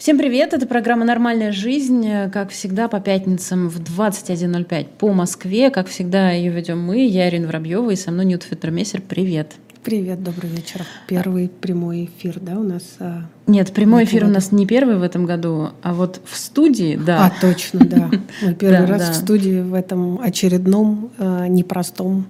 Всем 0.00 0.16
привет! 0.16 0.54
Это 0.54 0.66
программа 0.66 1.04
«Нормальная 1.04 1.52
жизнь». 1.52 2.08
Как 2.32 2.48
всегда, 2.48 2.88
по 2.88 3.00
пятницам 3.00 3.68
в 3.68 3.82
21.05 3.82 4.86
по 4.96 5.12
Москве. 5.12 5.68
Как 5.68 5.88
всегда, 5.88 6.30
ее 6.30 6.50
ведем 6.50 6.82
мы, 6.82 7.06
я 7.06 7.28
Ирина 7.28 7.48
Воробьева, 7.48 7.90
и 7.90 7.96
со 7.96 8.10
мной 8.10 8.24
Ньют 8.24 8.42
Фитермессер. 8.42 9.02
Привет! 9.02 9.56
Привет, 9.84 10.22
добрый 10.22 10.48
вечер. 10.48 10.86
Первый 11.06 11.50
прямой 11.50 12.06
эфир, 12.06 12.40
да, 12.40 12.58
у 12.58 12.62
нас? 12.62 12.82
А, 12.98 13.26
Нет, 13.46 13.74
прямой 13.74 14.04
эфир 14.04 14.22
году. 14.22 14.32
у 14.32 14.34
нас 14.36 14.52
не 14.52 14.64
первый 14.64 14.96
в 14.96 15.02
этом 15.02 15.26
году, 15.26 15.68
а 15.82 15.92
вот 15.92 16.22
в 16.24 16.34
студии, 16.34 16.96
да. 16.96 17.26
А, 17.26 17.32
точно, 17.38 17.80
да. 17.80 18.10
Мы 18.42 18.54
первый 18.54 18.86
раз 18.86 19.10
в 19.10 19.14
студии 19.14 19.60
в 19.60 19.74
этом 19.74 20.18
очередном, 20.18 21.10
а, 21.18 21.46
непростом 21.46 22.26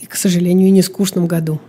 и, 0.00 0.04
к 0.04 0.16
сожалению, 0.16 0.70
не 0.70 0.82
скучном 0.82 1.28
году. 1.28 1.60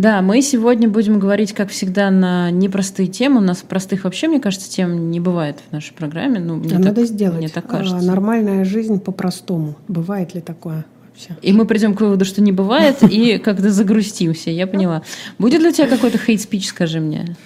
Да, 0.00 0.22
мы 0.22 0.40
сегодня 0.40 0.88
будем 0.88 1.18
говорить, 1.18 1.52
как 1.52 1.68
всегда, 1.68 2.10
на 2.10 2.50
непростые 2.50 3.06
темы. 3.06 3.36
У 3.36 3.44
нас 3.44 3.58
простых 3.58 4.04
вообще, 4.04 4.28
мне 4.28 4.40
кажется, 4.40 4.70
тем 4.70 5.10
не 5.10 5.20
бывает 5.20 5.58
в 5.68 5.72
нашей 5.74 5.92
программе. 5.92 6.40
Ну, 6.40 6.56
мне 6.56 6.70
а 6.70 6.76
так, 6.76 6.84
надо 6.86 7.04
сделать. 7.04 7.36
Мне 7.36 7.48
так 7.50 7.66
кажется. 7.66 7.98
А, 7.98 8.02
нормальная 8.02 8.64
жизнь 8.64 8.98
по-простому. 8.98 9.76
Бывает 9.88 10.34
ли 10.34 10.40
такое? 10.40 10.86
Вообще. 11.10 11.36
И 11.42 11.52
мы 11.52 11.66
придем 11.66 11.94
к 11.94 12.00
выводу, 12.00 12.24
что 12.24 12.40
не 12.40 12.50
бывает, 12.50 13.02
и 13.02 13.36
как-то 13.36 13.70
загрустимся, 13.70 14.50
я 14.50 14.66
поняла. 14.66 15.02
Будет 15.38 15.60
ли 15.60 15.68
у 15.68 15.72
тебя 15.72 15.86
какой-то 15.86 16.16
хейт-спич, 16.16 16.68
скажи 16.68 16.98
мне? 16.98 17.36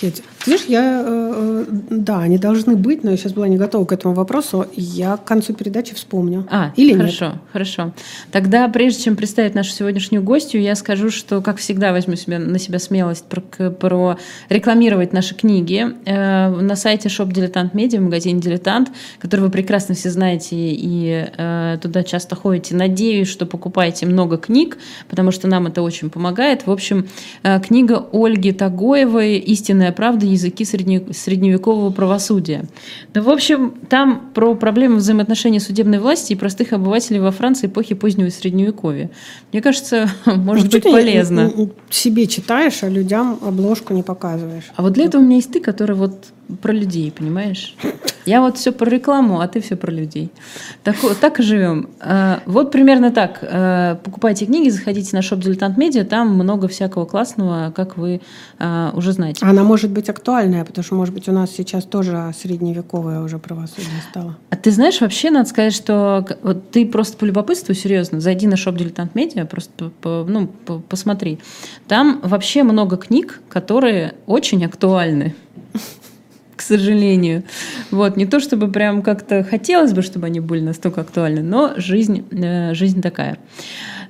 Хейт. 0.00 0.22
Видишь, 0.46 0.66
я, 0.66 1.02
э, 1.06 1.34
э, 1.36 1.64
да, 1.90 2.20
они 2.20 2.36
должны 2.36 2.76
быть, 2.76 3.02
но 3.02 3.10
я 3.10 3.16
сейчас 3.16 3.32
была 3.32 3.48
не 3.48 3.56
готова 3.56 3.86
к 3.86 3.92
этому 3.92 4.14
вопросу. 4.14 4.66
Я 4.74 5.16
к 5.16 5.24
концу 5.24 5.54
передачи 5.54 5.94
вспомню. 5.94 6.46
А, 6.50 6.72
Или 6.76 6.94
хорошо, 6.94 7.26
нет? 7.26 7.34
хорошо. 7.52 7.92
Тогда, 8.30 8.68
прежде 8.68 9.04
чем 9.04 9.16
представить 9.16 9.54
нашу 9.54 9.70
сегодняшнюю 9.70 10.22
гостью, 10.22 10.60
я 10.60 10.74
скажу, 10.74 11.10
что, 11.10 11.40
как 11.40 11.56
всегда, 11.56 11.92
возьму 11.92 12.16
себе, 12.16 12.38
на 12.38 12.58
себя 12.58 12.78
смелость 12.78 13.24
про, 13.24 13.40
про 13.70 14.18
рекламировать 14.50 15.12
наши 15.14 15.34
книги. 15.34 15.86
Э, 16.04 16.48
на 16.50 16.76
сайте 16.76 17.08
Shop 17.08 17.32
Медиа, 17.72 18.00
в 18.00 18.02
магазине 18.02 18.40
Дилетант, 18.40 18.90
который 19.20 19.40
вы 19.40 19.50
прекрасно 19.50 19.94
все 19.94 20.10
знаете 20.10 20.56
и 20.56 21.26
туда 21.82 22.02
часто 22.02 22.36
ходите. 22.36 22.74
Надеюсь, 22.74 23.28
что 23.28 23.46
покупаете 23.46 24.06
много 24.06 24.36
книг, 24.36 24.78
потому 25.08 25.30
что 25.30 25.48
нам 25.48 25.66
это 25.66 25.82
очень 25.82 26.10
помогает. 26.10 26.66
В 26.66 26.70
общем, 26.70 27.08
книга 27.62 28.06
Ольги 28.12 28.52
Тагоевой 28.52 29.36
«Истинная 29.38 29.92
правда 29.94 30.26
языки 30.26 30.64
средневекового 30.64 31.90
правосудия. 31.90 32.66
Ну, 33.14 33.22
в 33.22 33.30
общем, 33.30 33.74
там 33.88 34.30
про 34.34 34.54
проблемы 34.54 34.96
взаимоотношений 34.96 35.60
судебной 35.60 35.98
власти 35.98 36.32
и 36.32 36.36
простых 36.36 36.72
обывателей 36.72 37.20
во 37.20 37.30
Франции 37.30 37.66
эпохи 37.66 37.94
позднего 37.94 38.28
Средневековья. 38.28 39.10
Мне 39.52 39.62
кажется, 39.62 40.10
может 40.26 40.66
ну, 40.66 40.70
быть 40.70 40.82
полезно. 40.82 41.52
Себе 41.90 42.26
читаешь, 42.26 42.82
а 42.82 42.88
людям 42.88 43.38
обложку 43.40 43.94
не 43.94 44.02
показываешь. 44.02 44.64
А 44.76 44.82
вот 44.82 44.92
для 44.92 45.06
этого 45.06 45.22
у 45.22 45.24
меня 45.24 45.36
есть 45.36 45.52
ты, 45.52 45.60
который 45.60 45.96
вот 45.96 46.26
про 46.62 46.72
людей, 46.72 47.10
понимаешь? 47.10 47.76
Я 48.26 48.40
вот 48.40 48.56
все 48.56 48.72
про 48.72 48.88
рекламу, 48.88 49.40
а 49.40 49.48
ты 49.48 49.60
все 49.60 49.76
про 49.76 49.90
людей. 49.90 50.30
Так, 50.82 50.96
так 51.20 51.40
и 51.40 51.42
живем. 51.42 51.90
А, 52.00 52.40
вот 52.46 52.70
примерно 52.72 53.10
так. 53.10 53.38
А, 53.42 53.96
покупайте 53.96 54.46
книги, 54.46 54.70
заходите 54.70 55.14
на 55.14 55.22
shop 55.22 55.40
Дилетант 55.40 55.76
Медиа, 55.76 56.04
там 56.04 56.34
много 56.34 56.68
всякого 56.68 57.04
классного, 57.04 57.72
как 57.74 57.98
вы 57.98 58.22
а, 58.58 58.92
уже 58.94 59.12
знаете. 59.12 59.44
Она 59.44 59.62
может 59.62 59.90
быть 59.90 60.08
актуальная, 60.08 60.64
потому 60.64 60.84
что, 60.84 60.94
может 60.94 61.12
быть, 61.12 61.28
у 61.28 61.32
нас 61.32 61.50
сейчас 61.50 61.84
тоже 61.84 62.32
средневековое 62.40 63.20
уже 63.20 63.38
правосудие 63.38 63.90
стало. 64.10 64.36
А 64.50 64.56
ты 64.56 64.70
знаешь, 64.70 65.00
вообще 65.00 65.30
надо 65.30 65.48
сказать, 65.48 65.74
что 65.74 66.26
вот 66.42 66.70
ты 66.70 66.86
просто 66.86 67.18
по 67.18 67.24
любопытству, 67.24 67.74
серьезно, 67.74 68.20
зайди 68.20 68.46
на 68.46 68.56
shop 68.56 68.76
Дилетант 68.76 69.14
Медиа, 69.14 69.44
просто 69.44 69.90
по, 70.00 70.24
ну, 70.26 70.46
по, 70.46 70.78
посмотри. 70.78 71.40
Там 71.88 72.20
вообще 72.22 72.62
много 72.62 72.96
книг, 72.96 73.42
которые 73.50 74.14
очень 74.26 74.64
актуальны 74.64 75.34
к 76.56 76.62
сожалению. 76.62 77.44
Вот, 77.90 78.16
не 78.16 78.26
то 78.26 78.40
чтобы 78.40 78.70
прям 78.70 79.02
как-то 79.02 79.44
хотелось 79.44 79.92
бы, 79.92 80.02
чтобы 80.02 80.26
они 80.26 80.40
были 80.40 80.60
настолько 80.60 81.00
актуальны, 81.00 81.42
но 81.42 81.72
жизнь, 81.76 82.24
э, 82.30 82.74
жизнь 82.74 83.02
такая. 83.02 83.38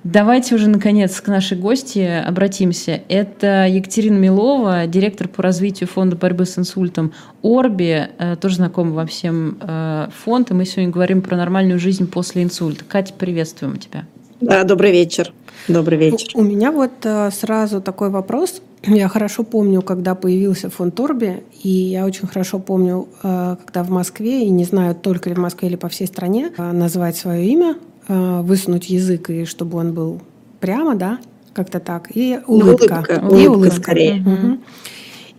Давайте 0.04 0.54
уже, 0.54 0.68
наконец, 0.68 1.18
к 1.22 1.28
нашей 1.28 1.56
гости 1.56 2.00
обратимся. 2.26 3.00
Это 3.08 3.66
Екатерина 3.66 4.18
Милова, 4.18 4.86
директор 4.86 5.28
по 5.28 5.42
развитию 5.42 5.88
фонда 5.88 6.14
борьбы 6.14 6.44
с 6.44 6.58
инсультом 6.58 7.14
Орби, 7.42 8.08
э, 8.18 8.36
тоже 8.38 8.56
знакомый 8.56 8.92
вам 8.92 9.06
всем 9.06 9.56
э, 9.60 10.08
фонд, 10.24 10.50
и 10.50 10.54
мы 10.54 10.66
сегодня 10.66 10.90
говорим 10.92 11.22
про 11.22 11.36
нормальную 11.36 11.78
жизнь 11.78 12.06
после 12.06 12.42
инсульта. 12.42 12.84
Катя, 12.86 13.14
приветствуем 13.14 13.78
тебя. 13.78 14.04
Да, 14.42 14.64
добрый 14.64 14.92
вечер. 14.92 15.32
Добрый 15.68 15.98
вечер. 15.98 16.28
У, 16.34 16.42
меня 16.42 16.70
вот 16.72 16.92
сразу 17.32 17.80
такой 17.80 18.10
вопрос. 18.10 18.60
Я 18.82 19.08
хорошо 19.08 19.44
помню, 19.44 19.82
когда 19.82 20.14
появился 20.14 20.70
фонд 20.70 20.94
Торби, 20.94 21.42
и 21.62 21.68
я 21.68 22.04
очень 22.04 22.26
хорошо 22.26 22.58
помню, 22.58 23.08
э, 23.22 23.56
когда 23.64 23.82
в 23.82 23.90
Москве, 23.90 24.44
и 24.44 24.50
не 24.50 24.64
знаю, 24.64 24.94
только 24.94 25.30
ли 25.30 25.34
в 25.34 25.38
Москве 25.38 25.68
или 25.68 25.76
по 25.76 25.88
всей 25.88 26.06
стране, 26.06 26.52
э, 26.56 26.72
назвать 26.72 27.16
свое 27.16 27.46
имя, 27.46 27.76
э, 28.08 28.40
высунуть 28.42 28.90
язык, 28.90 29.30
и 29.30 29.44
чтобы 29.46 29.78
он 29.78 29.94
был 29.94 30.20
прямо, 30.60 30.94
да, 30.94 31.18
как-то 31.54 31.80
так, 31.80 32.08
и 32.14 32.40
улыбка. 32.46 33.04
улыбка 33.06 33.14
и 33.14 33.18
улыбка, 33.18 33.50
улыбка 33.50 33.76
скорее. 33.76 34.20
Угу. 34.20 34.58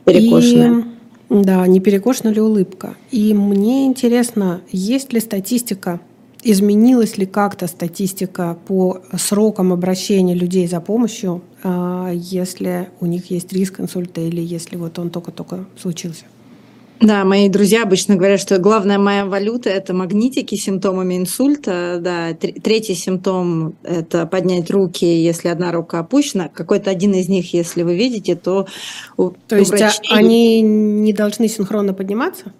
Перекошенная. 0.05 0.85
И, 1.29 1.43
да, 1.43 1.67
не 1.67 1.79
перекошена 1.79 2.29
ли 2.29 2.41
улыбка. 2.41 2.95
И 3.11 3.33
мне 3.33 3.85
интересно, 3.85 4.61
есть 4.71 5.13
ли 5.13 5.19
статистика 5.19 5.99
Изменилась 6.47 7.17
ли 7.17 7.25
как-то 7.25 7.65
статистика 7.65 8.55
по 8.67 9.01
срокам 9.17 9.73
обращения 9.73 10.35
людей 10.35 10.67
за 10.67 10.79
помощью, 10.79 11.41
а, 11.63 12.11
если 12.13 12.89
у 12.99 13.07
них 13.07 13.31
есть 13.31 13.51
риск 13.51 13.79
инсульта 13.79 14.21
или 14.21 14.41
если 14.41 14.75
вот 14.75 14.99
он 14.99 15.09
только-только 15.09 15.65
случился? 15.75 16.25
Да, 17.01 17.25
мои 17.25 17.49
друзья 17.49 17.81
обычно 17.81 18.15
говорят, 18.15 18.39
что 18.39 18.59
главная 18.59 18.99
моя 18.99 19.25
валюта– 19.25 19.69
это 19.71 19.95
магнитики 19.95 20.53
с 20.53 20.63
симптомами 20.63 21.17
инсульта. 21.17 21.97
Да, 21.99 22.33
третий 22.35 22.93
симптом– 22.93 23.73
это 23.83 24.27
поднять 24.27 24.69
руки, 24.69 25.03
если 25.03 25.47
одна 25.47 25.71
рука 25.71 25.97
опущена. 25.97 26.47
Какой-то 26.47 26.91
один 26.91 27.15
из 27.15 27.27
них, 27.27 27.55
если 27.55 27.81
вы 27.81 27.95
видите, 27.95 28.35
то 28.35 28.67
у, 29.17 29.31
То 29.47 29.57
есть 29.57 29.71
врачей... 29.71 29.99
они 30.11 30.61
не 30.61 31.11
должны 31.11 31.47
синхронно 31.47 31.95
подниматься? 31.95 32.53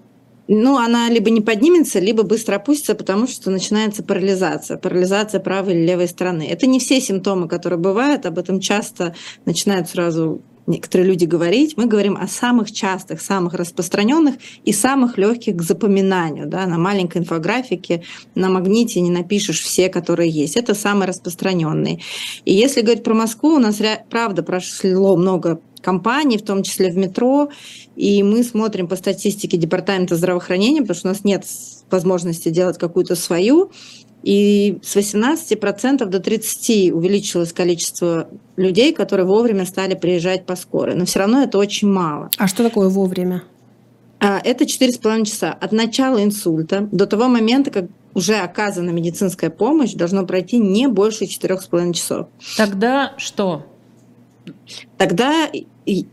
Ну, 0.48 0.78
она 0.78 1.10
либо 1.10 1.30
не 1.30 1.42
поднимется, 1.42 2.00
либо 2.00 2.24
быстро 2.24 2.56
опустится, 2.56 2.96
потому 2.96 3.28
что 3.28 3.50
начинается 3.50 4.04
парализация, 4.04 4.78
парализация 4.78 5.40
правой 5.40 5.74
или 5.74 5.88
левой 5.88 6.08
стороны. 6.08 6.48
Это 6.48 6.68
не 6.68 6.80
все 6.80 7.02
симптомы, 7.02 7.48
которые 7.48 7.80
бывают, 7.80 8.26
об 8.26 8.38
этом 8.38 8.60
часто 8.60 9.16
начинают 9.46 9.90
сразу 9.90 10.42
некоторые 10.68 11.08
люди 11.08 11.26
говорить. 11.26 11.78
Мы 11.78 11.86
говорим 11.86 12.18
о 12.18 12.28
самых 12.28 12.72
частых, 12.72 13.22
самых 13.22 13.54
распространенных 13.54 14.36
и 14.64 14.74
самых 14.74 15.18
легких 15.18 15.58
к 15.58 15.62
запоминанию. 15.62 16.48
Да? 16.48 16.66
На 16.66 16.78
маленькой 16.78 17.20
инфографике, 17.20 18.04
на 18.34 18.50
магните 18.50 19.02
не 19.02 19.12
напишешь 19.12 19.62
все, 19.62 19.90
которые 19.90 20.30
есть. 20.30 20.56
Это 20.56 20.74
самые 20.74 21.08
распространенные. 21.08 22.00
И 22.46 22.54
если 22.54 22.82
говорить 22.82 23.04
про 23.04 23.14
Москву, 23.14 23.56
у 23.56 23.60
нас 23.60 23.80
правда 24.10 24.44
прошло 24.44 25.16
много 25.16 25.62
компаний, 25.85 26.40
в 26.40 26.41
том 26.41 26.63
числе 26.63 26.90
в 26.90 26.97
метро, 26.97 27.50
и 27.96 28.23
мы 28.23 28.44
смотрим 28.44 28.88
по 28.88 28.96
статистике 28.96 29.56
Департамента 29.56 30.16
здравоохранения, 30.16 30.81
потому 30.81 30.97
что 30.97 31.07
у 31.09 31.12
нас 31.12 31.23
нет 31.23 31.46
возможности 31.91 32.50
делать 32.50 32.79
какую-то 32.79 33.16
свою, 33.16 33.72
и 34.23 34.79
с 34.81 34.96
18% 34.96 36.06
до 36.06 36.18
30% 36.18 36.91
увеличилось 36.91 37.53
количество 37.53 38.28
людей, 38.57 38.91
которые 38.91 39.28
вовремя 39.28 39.66
стали 39.66 39.94
приезжать 39.94 40.47
по 40.47 40.56
скорой. 40.56 40.96
Но 40.96 41.06
все 41.06 41.19
равно 41.19 41.44
это 41.44 41.59
очень 41.59 41.88
мало. 41.88 42.31
А 42.38 42.47
что 42.47 42.63
такое 42.63 42.90
вовремя? 42.90 43.44
А, 44.19 44.41
это 44.44 44.63
4,5 44.63 45.25
часа. 45.25 45.53
От 45.53 45.72
начала 45.72 46.23
инсульта 46.23 46.90
до 46.91 47.06
того 47.06 47.28
момента, 47.28 47.69
как 47.69 47.85
уже 48.16 48.38
оказана 48.38 48.90
медицинская 48.90 49.52
помощь, 49.52 49.94
должно 49.94 50.25
пройти 50.25 50.57
не 50.57 50.88
больше 50.88 51.25
4,5 51.25 51.94
часов. 51.94 52.28
Тогда 52.57 53.13
что? 53.17 53.66
Тогда 54.98 55.50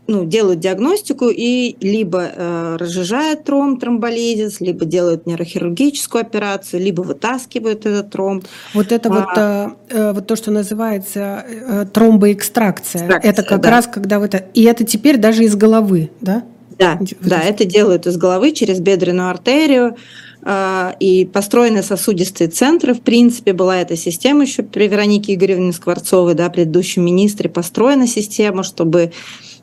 ну, 0.07 0.25
делают 0.25 0.59
диагностику 0.59 1.29
и 1.29 1.75
либо 1.81 2.21
э, 2.23 2.77
разжижают 2.79 3.43
тромб, 3.43 3.79
тромболизис, 3.79 4.61
либо 4.61 4.85
делают 4.85 5.25
нейрохирургическую 5.25 6.21
операцию, 6.21 6.81
либо 6.81 7.01
вытаскивают 7.01 7.85
этот 7.85 8.11
тромб. 8.11 8.45
Вот 8.73 8.91
это 8.91 9.09
а, 9.09 9.13
вот, 9.13 9.29
э, 9.35 9.97
э, 9.97 10.11
вот 10.13 10.27
то, 10.27 10.35
что 10.35 10.51
называется 10.51 11.45
э, 11.47 11.85
тромбоэкстракция. 11.91 13.03
Экстракция, 13.03 13.31
это 13.31 13.43
как 13.43 13.61
да. 13.61 13.69
раз 13.71 13.87
когда 13.87 14.19
вот 14.19 14.35
это... 14.35 14.45
И 14.53 14.63
это 14.63 14.83
теперь 14.83 15.17
даже 15.17 15.43
из 15.43 15.55
головы, 15.55 16.11
да? 16.21 16.43
Да, 16.77 16.99
да, 17.21 17.39
это 17.39 17.65
делают 17.65 18.07
из 18.07 18.17
головы 18.17 18.51
через 18.51 18.79
бедренную 18.79 19.29
артерию. 19.29 19.95
А, 20.45 20.95
и 20.99 21.25
построены 21.25 21.83
сосудистые 21.83 22.49
центры. 22.49 22.93
В 22.93 23.01
принципе, 23.01 23.53
была 23.53 23.77
эта 23.77 23.95
система 23.95 24.43
еще 24.43 24.61
при 24.63 24.87
Веронике 24.87 25.33
Игоревне 25.35 25.71
Скворцовой, 25.71 26.33
да, 26.33 26.49
предыдущем 26.49 27.05
министре, 27.05 27.49
построена 27.49 28.07
система, 28.07 28.63
чтобы 28.63 29.13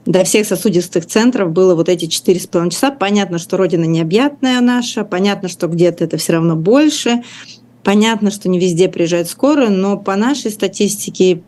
до 0.06 0.24
всех 0.24 0.46
сосудистых 0.46 1.04
центров 1.04 1.52
было 1.52 1.74
вот 1.74 1.90
эти 1.90 2.06
4,5 2.06 2.70
часа. 2.70 2.90
Понятно, 2.90 3.38
что 3.38 3.58
Родина 3.58 3.84
необъятная 3.84 4.60
наша, 4.62 5.04
понятно, 5.04 5.48
что 5.48 5.66
где-то 5.66 6.04
это 6.04 6.16
все 6.16 6.32
равно 6.32 6.56
больше, 6.56 7.22
понятно, 7.84 8.30
что 8.30 8.48
не 8.48 8.58
везде 8.58 8.88
приезжает 8.88 9.28
скорая, 9.28 9.68
но 9.68 9.98
по 9.98 10.16
нашей 10.16 10.50
статистике 10.50 11.42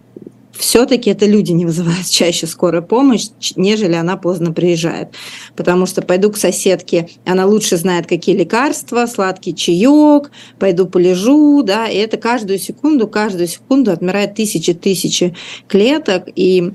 все-таки 0.53 1.11
это 1.11 1.27
люди 1.27 1.53
не 1.53 1.65
вызывают 1.65 2.07
чаще 2.09 2.47
скорую 2.47 2.83
помощь, 2.83 3.29
нежели 3.57 3.95
она 3.95 4.17
поздно 4.17 4.53
приезжает. 4.53 5.09
Потому 5.57 5.87
что 5.87 6.03
пойду 6.03 6.31
к 6.31 6.37
соседке, 6.37 7.09
она 7.25 7.47
лучше 7.47 7.77
знает, 7.77 8.07
какие 8.07 8.37
лекарства, 8.37 9.07
сладкий 9.07 9.55
чаек, 9.55 10.31
пойду 10.59 10.87
полежу, 10.87 11.63
да, 11.63 11.89
и 11.89 11.97
это 11.97 12.17
каждую 12.17 12.59
секунду, 12.59 13.09
каждую 13.09 13.49
секунду 13.49 13.91
отмирает 13.91 14.35
тысячи-тысячи 14.35 15.35
клеток, 15.69 16.29
и 16.35 16.73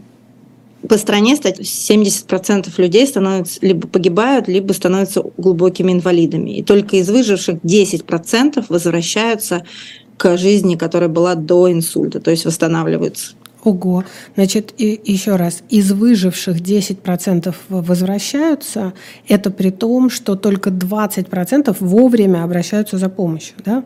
по 0.87 0.97
стране 0.97 1.33
70% 1.35 2.69
людей 2.77 3.07
становятся, 3.07 3.59
либо 3.61 3.87
погибают, 3.87 4.47
либо 4.47 4.73
становятся 4.73 5.23
глубокими 5.37 5.91
инвалидами. 5.91 6.51
И 6.51 6.63
только 6.63 6.97
из 6.97 7.09
выживших 7.09 7.55
10% 7.63 8.65
возвращаются 8.69 9.65
к 10.17 10.37
жизни, 10.37 10.75
которая 10.75 11.09
была 11.09 11.35
до 11.35 11.71
инсульта, 11.71 12.19
то 12.19 12.31
есть 12.31 12.45
восстанавливаются. 12.45 13.36
Ого. 13.67 14.05
Значит, 14.35 14.73
и, 14.77 14.97
еще 15.03 15.35
раз, 15.35 15.61
из 15.67 15.91
выживших 15.91 16.61
10% 16.61 17.53
возвращаются, 17.67 18.93
это 19.27 19.51
при 19.51 19.71
том, 19.71 20.09
что 20.09 20.35
только 20.35 20.69
20% 20.69 21.75
вовремя 21.81 22.45
обращаются 22.45 22.97
за 22.97 23.09
помощью, 23.09 23.55
да? 23.65 23.83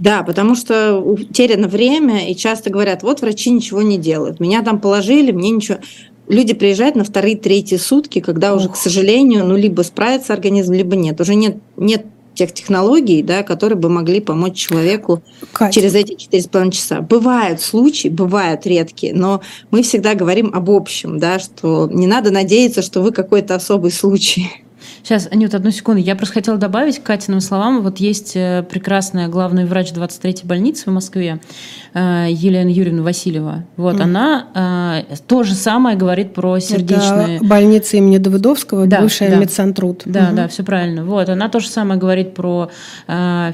Да, 0.00 0.24
потому 0.24 0.56
что 0.56 0.96
утеряно 0.96 1.68
время, 1.68 2.28
и 2.28 2.34
часто 2.34 2.70
говорят, 2.70 3.04
вот 3.04 3.20
врачи 3.20 3.50
ничего 3.50 3.82
не 3.82 3.98
делают. 3.98 4.40
Меня 4.40 4.62
там 4.62 4.80
положили, 4.80 5.30
мне 5.30 5.50
ничего 5.50 5.78
люди 6.26 6.54
приезжают 6.54 6.96
на 6.96 7.04
вторые, 7.04 7.36
третьи 7.36 7.76
сутки, 7.76 8.20
когда 8.20 8.54
уже, 8.54 8.68
к 8.68 8.76
сожалению, 8.76 9.44
ну, 9.44 9.56
либо 9.56 9.82
справится 9.82 10.32
организм, 10.32 10.72
либо 10.72 10.96
нет. 10.96 11.20
Уже 11.20 11.36
нет, 11.36 11.58
нет 11.76 12.04
тех 12.40 12.54
технологий, 12.54 13.22
да, 13.22 13.42
которые 13.42 13.76
бы 13.76 13.90
могли 13.90 14.20
помочь 14.20 14.56
человеку 14.56 15.22
Катя. 15.52 15.74
через 15.74 15.94
эти 15.94 16.14
4,5 16.14 16.70
часа. 16.70 17.02
Бывают 17.02 17.60
случаи, 17.60 18.08
бывают 18.08 18.66
редкие, 18.66 19.12
но 19.12 19.42
мы 19.70 19.82
всегда 19.82 20.14
говорим 20.14 20.50
об 20.54 20.70
общем, 20.70 21.18
да, 21.18 21.38
что 21.38 21.86
не 21.92 22.06
надо 22.06 22.30
надеяться, 22.30 22.80
что 22.80 23.02
вы 23.02 23.12
какой-то 23.12 23.56
особый 23.56 23.90
случай. 23.90 24.64
Сейчас, 25.02 25.28
Анют, 25.30 25.54
одну 25.54 25.70
секунду. 25.70 26.00
Я 26.00 26.14
просто 26.14 26.34
хотела 26.34 26.58
добавить 26.58 26.98
к 26.98 27.02
Катиным 27.02 27.40
словам. 27.40 27.82
Вот 27.82 27.98
есть 27.98 28.32
э, 28.36 28.64
прекрасная 28.68 29.28
главный 29.28 29.64
врач 29.64 29.92
23-й 29.92 30.46
больницы 30.46 30.90
в 30.90 30.92
Москве, 30.92 31.40
э, 31.94 32.26
Елена 32.30 32.68
Юрьевна 32.68 33.02
Васильева. 33.02 33.64
Вот 33.76 33.96
mm. 33.96 34.02
она 34.02 35.04
э, 35.08 35.16
то 35.26 35.42
же 35.42 35.54
самое 35.54 35.96
говорит 35.96 36.34
про 36.34 36.58
сердечные... 36.58 37.36
Это 37.36 37.44
больница 37.44 37.96
имени 37.96 38.18
Давыдовского, 38.18 38.86
да, 38.86 39.00
бывшая 39.00 39.30
да. 39.30 39.36
медсантруд. 39.36 40.02
Да, 40.04 40.28
угу. 40.28 40.36
да, 40.36 40.48
все 40.48 40.62
правильно. 40.62 41.04
Вот, 41.04 41.28
она 41.28 41.48
то 41.48 41.60
же 41.60 41.68
самое 41.68 41.98
говорит 41.98 42.34
про 42.34 42.70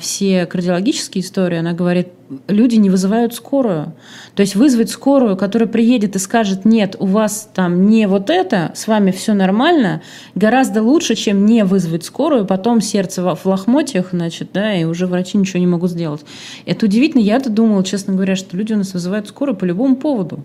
все 0.00 0.46
кардиологические 0.46 1.22
истории. 1.22 1.58
Она 1.58 1.72
говорит 1.72 2.08
люди 2.48 2.76
не 2.76 2.90
вызывают 2.90 3.34
скорую. 3.34 3.92
То 4.34 4.42
есть 4.42 4.56
вызвать 4.56 4.90
скорую, 4.90 5.36
которая 5.36 5.68
приедет 5.68 6.16
и 6.16 6.18
скажет, 6.18 6.64
нет, 6.64 6.96
у 6.98 7.06
вас 7.06 7.48
там 7.54 7.86
не 7.86 8.06
вот 8.08 8.30
это, 8.30 8.72
с 8.74 8.86
вами 8.86 9.10
все 9.10 9.34
нормально, 9.34 10.02
гораздо 10.34 10.82
лучше, 10.82 11.14
чем 11.14 11.46
не 11.46 11.64
вызвать 11.64 12.04
скорую, 12.04 12.46
потом 12.46 12.80
сердце 12.80 13.22
в 13.22 13.46
лохмотьях, 13.46 14.08
значит, 14.12 14.50
да, 14.52 14.74
и 14.74 14.84
уже 14.84 15.06
врачи 15.06 15.38
ничего 15.38 15.60
не 15.60 15.66
могут 15.66 15.90
сделать. 15.90 16.24
Это 16.64 16.86
удивительно. 16.86 17.22
Я-то 17.22 17.50
думала, 17.50 17.84
честно 17.84 18.14
говоря, 18.14 18.36
что 18.36 18.56
люди 18.56 18.72
у 18.72 18.78
нас 18.78 18.92
вызывают 18.92 19.28
скорую 19.28 19.56
по 19.56 19.64
любому 19.64 19.96
поводу. 19.96 20.42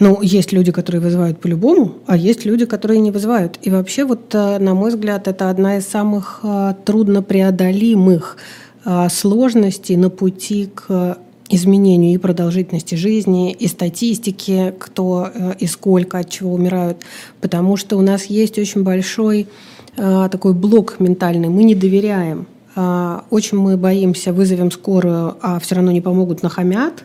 Ну, 0.00 0.20
есть 0.22 0.52
люди, 0.52 0.72
которые 0.72 1.00
вызывают 1.00 1.40
по-любому, 1.40 1.98
а 2.06 2.16
есть 2.16 2.44
люди, 2.44 2.66
которые 2.66 2.98
не 2.98 3.12
вызывают. 3.12 3.58
И 3.62 3.70
вообще, 3.70 4.04
вот, 4.04 4.34
э, 4.34 4.58
на 4.58 4.74
мой 4.74 4.90
взгляд, 4.90 5.28
это 5.28 5.50
одна 5.50 5.76
из 5.76 5.86
самых 5.86 6.40
э, 6.42 6.74
труднопреодолимых 6.84 8.36
а, 8.36 8.63
сложностей 9.10 9.96
на 9.96 10.10
пути 10.10 10.68
к 10.74 11.18
изменению 11.48 12.14
и 12.14 12.18
продолжительности 12.18 12.94
жизни, 12.94 13.52
и 13.52 13.66
статистики, 13.66 14.74
кто 14.78 15.30
э, 15.32 15.54
и 15.58 15.66
сколько 15.66 16.18
от 16.18 16.30
чего 16.30 16.54
умирают, 16.54 16.98
потому 17.40 17.76
что 17.76 17.96
у 17.96 18.00
нас 18.00 18.24
есть 18.24 18.58
очень 18.58 18.82
большой 18.82 19.46
а, 19.96 20.28
такой 20.28 20.54
блок 20.54 20.96
ментальный, 20.98 21.48
мы 21.48 21.62
не 21.62 21.74
доверяем. 21.74 22.46
А, 22.74 23.24
очень 23.30 23.58
мы 23.58 23.76
боимся, 23.76 24.32
вызовем 24.32 24.70
скорую, 24.70 25.36
а 25.40 25.60
все 25.60 25.76
равно 25.76 25.92
не 25.92 26.00
помогут, 26.00 26.42
нахамят. 26.42 27.04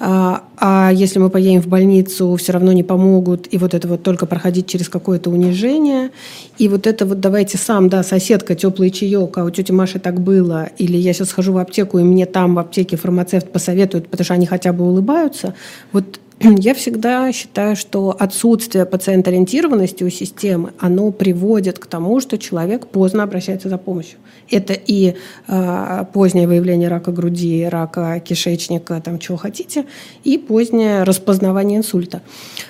А, 0.00 0.44
а 0.56 0.90
если 0.92 1.18
мы 1.18 1.28
поедем 1.28 1.60
в 1.60 1.66
больницу, 1.66 2.36
все 2.36 2.52
равно 2.52 2.72
не 2.72 2.82
помогут, 2.82 3.48
и 3.50 3.58
вот 3.58 3.74
это 3.74 3.88
вот 3.88 4.02
только 4.02 4.26
проходить 4.26 4.66
через 4.68 4.88
какое-то 4.88 5.30
унижение, 5.30 6.10
и 6.56 6.68
вот 6.68 6.86
это 6.86 7.04
вот 7.04 7.20
давайте 7.20 7.58
сам, 7.58 7.88
да, 7.88 8.02
соседка, 8.02 8.54
теплый 8.54 8.90
чаек, 8.90 9.36
а 9.38 9.44
у 9.44 9.50
тети 9.50 9.72
Маши 9.72 9.98
так 9.98 10.20
было, 10.20 10.68
или 10.78 10.96
я 10.96 11.12
сейчас 11.12 11.30
схожу 11.30 11.52
в 11.52 11.58
аптеку, 11.58 11.98
и 11.98 12.02
мне 12.02 12.26
там 12.26 12.54
в 12.54 12.58
аптеке 12.58 12.96
фармацевт 12.96 13.50
посоветует, 13.50 14.08
потому 14.08 14.24
что 14.24 14.34
они 14.34 14.46
хотя 14.46 14.72
бы 14.72 14.84
улыбаются, 14.84 15.54
вот 15.92 16.20
я 16.40 16.74
всегда 16.74 17.32
считаю, 17.32 17.74
что 17.74 18.14
отсутствие 18.18 18.86
пациент-ориентированности 18.86 20.04
у 20.04 20.10
системы, 20.10 20.72
оно 20.78 21.10
приводит 21.10 21.78
к 21.78 21.86
тому, 21.86 22.20
что 22.20 22.38
человек 22.38 22.86
поздно 22.86 23.24
обращается 23.24 23.68
за 23.68 23.78
помощью. 23.78 24.18
Это 24.50 24.72
и 24.72 25.14
э, 25.46 26.04
позднее 26.12 26.46
выявление 26.46 26.88
рака 26.88 27.12
груди, 27.12 27.64
рака 27.64 28.20
кишечника, 28.20 29.00
там 29.00 29.18
чего 29.18 29.36
хотите, 29.36 29.84
и 30.24 30.38
позднее 30.38 31.02
распознавание 31.02 31.78
инсульта. 31.78 32.22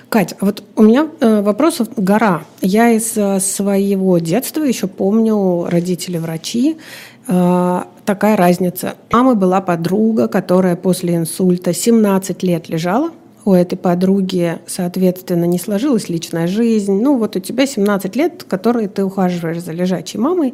Катя, 0.09 0.37
вот 0.41 0.65
у 0.75 0.83
меня 0.83 1.09
э, 1.21 1.43
вопросов 1.43 1.89
гора. 1.97 2.45
Я 2.63 2.91
из 2.91 3.17
э, 3.17 3.39
своего 3.41 4.19
детства 4.19 4.63
еще 4.63 4.87
помню 4.87 5.67
родители 5.69 6.17
врачи, 6.17 6.79
э, 7.27 7.83
такая 8.07 8.37
разница. 8.37 8.95
Мамы 9.13 9.35
была 9.35 9.61
подруга, 9.61 10.27
которая 10.27 10.75
после 10.75 11.17
инсульта 11.17 11.75
17 11.75 12.43
лет 12.43 12.71
лежала 12.71 13.11
у 13.49 13.55
этой 13.55 13.77
подруги, 13.77 14.59
соответственно, 14.67 15.47
не 15.47 15.59
сложилась 15.59 16.11
личная 16.11 16.47
жизнь. 16.47 17.01
Ну, 17.01 17.17
вот 17.17 17.35
у 17.35 17.41
тебя 17.41 17.67
17 17.67 18.15
лет, 18.15 18.45
которые 18.45 18.89
ты 18.89 19.03
ухаживаешь 19.03 19.63
за 19.63 19.73
лежачей 19.73 20.21
мамой. 20.21 20.53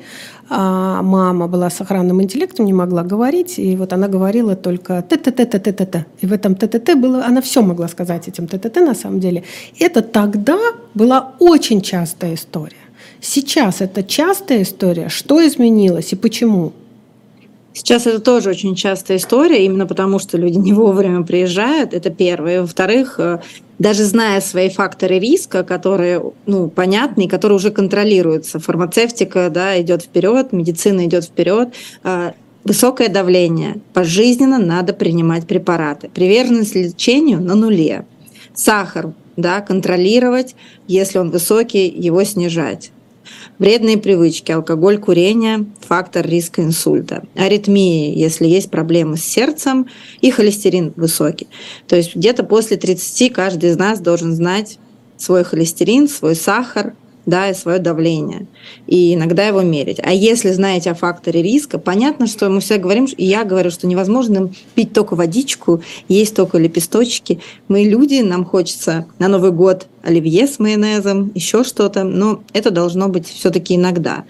А 0.49 1.03
мама 1.03 1.49
была 1.49 1.71
с 1.71 1.81
охранным 1.81 2.23
интеллектом, 2.23 2.67
не 2.67 2.73
могла 2.73 3.03
говорить, 3.03 3.59
и 3.59 3.75
вот 3.75 3.93
она 3.93 4.07
говорила 4.07 4.55
только 4.55 5.03
т-т-т-т-т-т. 5.03 6.07
И 6.21 6.27
в 6.27 6.33
этом 6.33 6.55
т-т-т 6.55 6.95
было, 6.95 7.25
она 7.25 7.41
все 7.41 7.63
могла 7.63 7.89
сказать 7.89 8.29
этим 8.29 8.47
т-т-т 8.47 8.81
на 8.81 8.95
самом 8.95 9.19
деле. 9.19 9.43
Это 9.81 10.01
тогда 10.01 10.59
была 10.95 11.33
очень 11.41 11.81
частая 11.81 12.35
история. 12.35 12.77
Сейчас 13.21 13.81
это 13.81 14.05
частая 14.05 14.63
история. 14.63 15.09
Что 15.09 15.45
изменилось 15.45 16.13
и 16.13 16.17
почему? 16.17 16.73
Сейчас 17.75 18.07
это 18.07 18.21
тоже 18.21 18.51
очень 18.51 18.77
частая 18.77 19.17
история, 19.17 19.67
именно 19.67 19.85
потому 19.85 20.21
что 20.21 20.39
люди 20.39 20.57
не 20.59 20.73
вовремя 20.73 21.25
приезжают, 21.25 21.93
это 21.93 22.09
первое. 22.09 22.63
Во-вторых, 22.63 23.17
э, 23.19 23.41
даже 23.79 24.05
зная 24.05 24.41
свои 24.41 24.71
факторы 24.71 25.19
риска, 25.19 25.65
которые 25.65 26.23
ну, 26.47 26.69
понятны 26.69 27.25
и 27.25 27.29
которые 27.29 27.57
уже 27.57 27.73
контролируются, 27.73 28.61
фармацевтика 28.61 29.51
да, 29.51 29.81
идет 29.81 30.03
вперед, 30.03 30.53
медицина 30.53 31.05
идет 31.05 31.25
вперед, 31.25 31.75
э, 32.05 32.33
высокое 32.63 33.09
давление, 33.09 33.81
пожизненно 33.93 34.59
надо 34.59 34.93
принимать 34.95 35.47
препараты. 35.49 36.09
Приверженность 36.09 36.77
лечению 36.77 37.41
на 37.41 37.57
нуле. 37.57 38.07
Сахар 38.55 39.13
да, 39.37 39.61
контролировать, 39.61 40.55
если 40.87 41.19
он 41.19 41.31
высокий, 41.31 41.89
его 41.89 42.23
снижать. 42.23 42.93
Вредные 43.59 43.99
привычки, 43.99 44.51
алкоголь, 44.51 44.99
курение– 44.99 45.67
фактор 45.81 46.27
риска 46.27 46.63
инсульта. 46.63 47.23
Аритмии, 47.37 48.13
если 48.13 48.47
есть 48.47 48.69
проблемы 48.69 49.17
с 49.17 49.25
сердцем, 49.25 49.87
и 50.21 50.33
холестерин 50.33 50.93
высокий. 50.97 51.47
То 51.87 51.95
есть 51.95 52.17
где-то 52.17 52.43
после 52.43 52.77
30 52.77 53.33
каждый 53.33 53.71
из 53.71 53.77
нас 53.77 54.01
должен 54.01 54.35
знать 54.35 54.79
свой 55.17 55.45
холестерин, 55.45 56.09
свой 56.09 56.35
сахар, 56.35 56.95
да, 57.27 57.51
и 57.51 57.55
свое 57.55 57.79
давление. 57.79 58.47
И 58.87 59.15
иногда 59.15 59.47
его 59.47 59.63
мерить. 59.63 59.99
А 60.03 60.13
если 60.13 60.51
знаете 60.53 60.91
о 60.91 60.95
факторе 60.95 61.43
риска, 61.43 61.79
понятно, 61.79 62.27
что 62.27 62.49
мы 62.51 62.61
все 62.61 62.77
говорим, 62.77 63.07
и 63.07 63.25
я 63.25 63.45
говорю, 63.45 63.71
что 63.71 63.87
невозможно 63.87 64.53
пить 64.75 64.93
только 64.93 65.15
водичку, 65.15 65.83
есть 66.09 66.37
только 66.37 66.59
лепесточки. 66.59 67.41
Мы 67.69 67.85
люди, 67.85 68.21
нам 68.21 68.45
хочется 68.45 69.07
на 69.19 69.29
Новый 69.29 69.53
год 69.53 69.87
оливье 70.03 70.47
с 70.47 70.59
майонезом, 70.59 71.33
еще 71.35 71.65
что-то, 71.65 72.05
но 72.05 72.43
это 72.53 72.71
должно 72.71 73.09
быть 73.09 73.27
все-таки 73.29 73.77
иногда. 73.77 74.25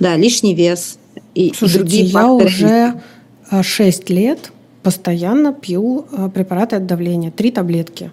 Да, 0.00 0.16
лишний 0.16 0.54
вес 0.54 0.98
и, 1.34 1.52
Слушайте, 1.54 1.80
и 1.80 1.82
другие 1.82 2.04
я 2.04 2.12
факторы. 2.12 2.46
уже 2.46 3.62
6 3.62 4.10
лет 4.10 4.52
постоянно 4.82 5.52
пью 5.52 6.06
а, 6.12 6.28
препараты 6.30 6.76
от 6.76 6.86
давления, 6.86 7.30
три 7.30 7.50
таблетки. 7.50 8.10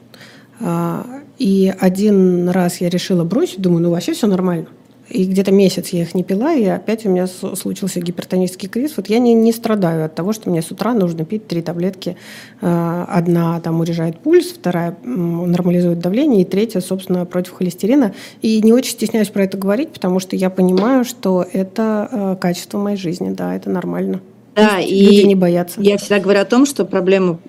И 1.38 1.74
один 1.80 2.50
раз 2.50 2.82
я 2.82 2.89
решила 2.89 3.24
бросить, 3.24 3.62
думаю, 3.62 3.84
ну 3.84 3.92
вообще 3.92 4.13
все 4.13 4.27
нормально. 4.27 4.68
И 5.10 5.25
где-то 5.25 5.51
месяц 5.51 5.89
я 5.89 6.01
их 6.01 6.15
не 6.15 6.24
пила, 6.24 6.54
и 6.54 6.65
опять 6.65 7.06
у 7.06 7.10
меня 7.10 7.27
случился 7.27 8.00
гипертонический 8.00 8.68
криз. 8.68 8.94
Вот 8.98 9.08
я 9.08 9.20
не, 9.20 9.36
не 9.36 9.51
страдаю 9.51 10.06
от 10.06 10.15
того, 10.15 10.34
что 10.34 10.50
мне 10.50 10.63
с 10.63 10.72
утра 10.72 10.94
нужно 10.94 11.25
пить 11.25 11.48
три 11.48 11.62
таблетки. 11.62 12.18
А, 12.62 13.06
одна 13.08 13.60
там 13.60 13.80
урежает 13.82 14.18
пульс, 14.20 14.48
вторая 14.48 14.98
нормализует 15.04 16.00
давление, 16.00 16.42
и 16.42 16.46
третья, 16.46 16.80
собственно, 16.80 17.25
против 17.25 17.54
холестерина. 17.54 18.15
И 18.42 18.62
не 18.63 18.74
очень 18.74 18.94
стесняюсь 18.94 19.30
про 19.30 19.44
это 19.44 19.58
говорить, 19.58 19.89
потому 19.89 20.20
что 20.20 20.36
я 20.36 20.50
понимаю, 20.50 21.06
что 21.06 21.46
это 21.54 22.10
а, 22.12 22.36
качество 22.36 22.80
моей 22.80 22.98
жизни, 22.98 23.30
да, 23.30 23.56
это 23.56 23.70
нормально. 23.70 24.22
Да, 24.56 24.80
и 24.80 25.06
люди 25.06 25.22
не 25.27 25.36
боятся. 25.36 25.82
Я 25.82 25.98
всегда 25.98 26.20
говорю 26.20 26.39
о 26.39 26.46
том, 26.46 26.65
что 26.65 26.84
проблема 26.84 27.39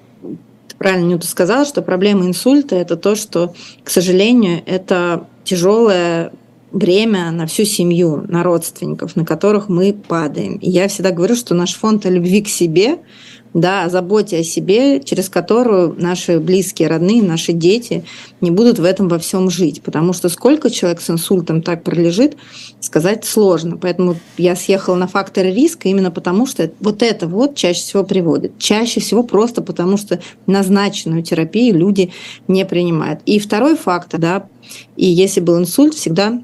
правильно 0.78 1.06
Нюта 1.06 1.26
сказала, 1.26 1.64
что 1.64 1.82
проблема 1.82 2.26
инсульта– 2.26 2.74
это 2.76 2.96
то, 2.96 3.14
что, 3.14 3.54
к 3.84 3.90
сожалению, 3.90 4.62
это 4.66 5.26
тяжелое 5.44 6.32
время 6.72 7.30
на 7.30 7.46
всю 7.46 7.64
семью, 7.64 8.24
на 8.28 8.42
родственников, 8.42 9.16
на 9.16 9.24
которых 9.24 9.68
мы 9.68 9.92
падаем. 9.92 10.56
И 10.56 10.68
я 10.68 10.88
всегда 10.88 11.10
говорю, 11.10 11.36
что 11.36 11.54
наш 11.54 11.74
фонд 11.74 12.04
любви 12.04 12.42
к 12.42 12.48
себе– 12.48 12.98
да, 13.54 13.84
о 13.84 13.88
заботе 13.88 14.38
о 14.38 14.44
себе, 14.44 15.00
через 15.02 15.28
которую 15.28 15.94
наши 15.98 16.38
близкие, 16.38 16.88
родные, 16.88 17.22
наши 17.22 17.52
дети 17.52 18.04
не 18.40 18.50
будут 18.50 18.78
в 18.78 18.84
этом 18.84 19.08
во 19.08 19.18
всем 19.18 19.50
жить. 19.50 19.82
Потому 19.82 20.12
что 20.12 20.28
сколько 20.28 20.70
человек 20.70 21.00
с 21.00 21.10
инсультом 21.10 21.62
так 21.62 21.82
пролежит, 21.82 22.36
сказать 22.80 23.24
сложно. 23.24 23.78
Поэтому 23.78 24.16
я 24.36 24.56
съехала 24.56 24.96
на 24.96 25.06
факторы 25.06 25.50
риска 25.50 25.88
именно 25.88 26.10
потому, 26.10 26.46
что 26.46 26.70
вот 26.80 27.02
это 27.02 27.26
вот 27.26 27.54
чаще 27.54 27.80
всего 27.80 28.04
приводит. 28.04 28.58
Чаще 28.58 29.00
всего 29.00 29.22
просто 29.22 29.62
потому, 29.62 29.96
что 29.96 30.20
назначенную 30.46 31.22
терапию 31.22 31.76
люди 31.76 32.12
не 32.48 32.64
принимают. 32.66 33.20
И 33.26 33.38
второй 33.38 33.76
фактор, 33.76 34.20
да, 34.20 34.48
и 34.96 35.06
если 35.06 35.40
был 35.40 35.58
инсульт, 35.58 35.94
всегда 35.94 36.42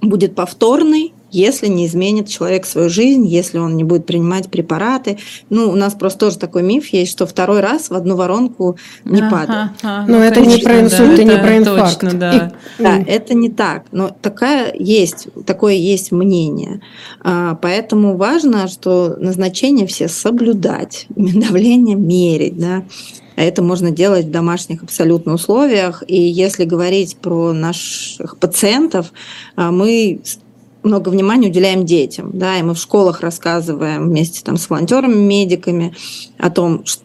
будет 0.00 0.34
повторный 0.34 1.12
если 1.32 1.66
не 1.68 1.86
изменит 1.86 2.28
человек 2.28 2.66
свою 2.66 2.88
жизнь, 2.88 3.26
если 3.26 3.58
он 3.58 3.76
не 3.76 3.84
будет 3.84 4.06
принимать 4.06 4.50
препараты. 4.50 5.18
Ну, 5.48 5.70
у 5.70 5.74
нас 5.74 5.94
просто 5.94 6.26
тоже 6.26 6.38
такой 6.38 6.62
миф 6.62 6.88
есть, 6.88 7.12
что 7.12 7.26
второй 7.26 7.60
раз 7.60 7.90
в 7.90 7.94
одну 7.94 8.16
воронку 8.16 8.76
не 9.04 9.20
ага, 9.20 9.30
падает. 9.30 9.70
Ага, 9.82 10.04
Но 10.06 10.18
ну, 10.18 10.24
это 10.24 10.40
конечно, 10.40 10.56
не 10.56 10.62
про 10.62 10.80
инсульт 10.80 11.16
да, 11.16 11.22
и 11.22 11.24
не 11.24 11.38
про 11.38 11.56
инфаркт. 11.56 12.00
Точно, 12.00 12.18
да. 12.18 12.52
И, 12.78 12.82
да, 12.82 12.98
это 13.06 13.34
не 13.34 13.50
так. 13.50 13.84
Но 13.92 14.10
такая 14.20 14.72
есть, 14.74 15.28
такое 15.46 15.74
есть 15.74 16.12
мнение. 16.12 16.80
А, 17.20 17.54
поэтому 17.54 18.16
важно, 18.16 18.68
что 18.68 19.16
назначение 19.18 19.86
все 19.86 20.08
соблюдать, 20.08 21.06
давление 21.16 21.96
мерить, 21.96 22.58
да. 22.58 22.84
А 23.40 23.42
это 23.42 23.62
можно 23.62 23.90
делать 23.90 24.26
в 24.26 24.30
домашних 24.30 24.82
абсолютно 24.82 25.32
условиях. 25.32 26.04
И 26.06 26.20
если 26.20 26.64
говорить 26.64 27.16
про 27.16 27.54
наших 27.54 28.36
пациентов, 28.36 29.12
а, 29.56 29.70
мы 29.70 30.20
много 30.82 31.08
внимания 31.08 31.48
уделяем 31.48 31.84
детям, 31.84 32.30
да, 32.34 32.58
и 32.58 32.62
мы 32.62 32.74
в 32.74 32.78
школах 32.78 33.20
рассказываем 33.20 34.08
вместе 34.08 34.42
там 34.42 34.56
с 34.56 34.68
волонтерами, 34.68 35.14
медиками 35.14 35.94
о 36.38 36.50
том, 36.50 36.84
что 36.84 37.04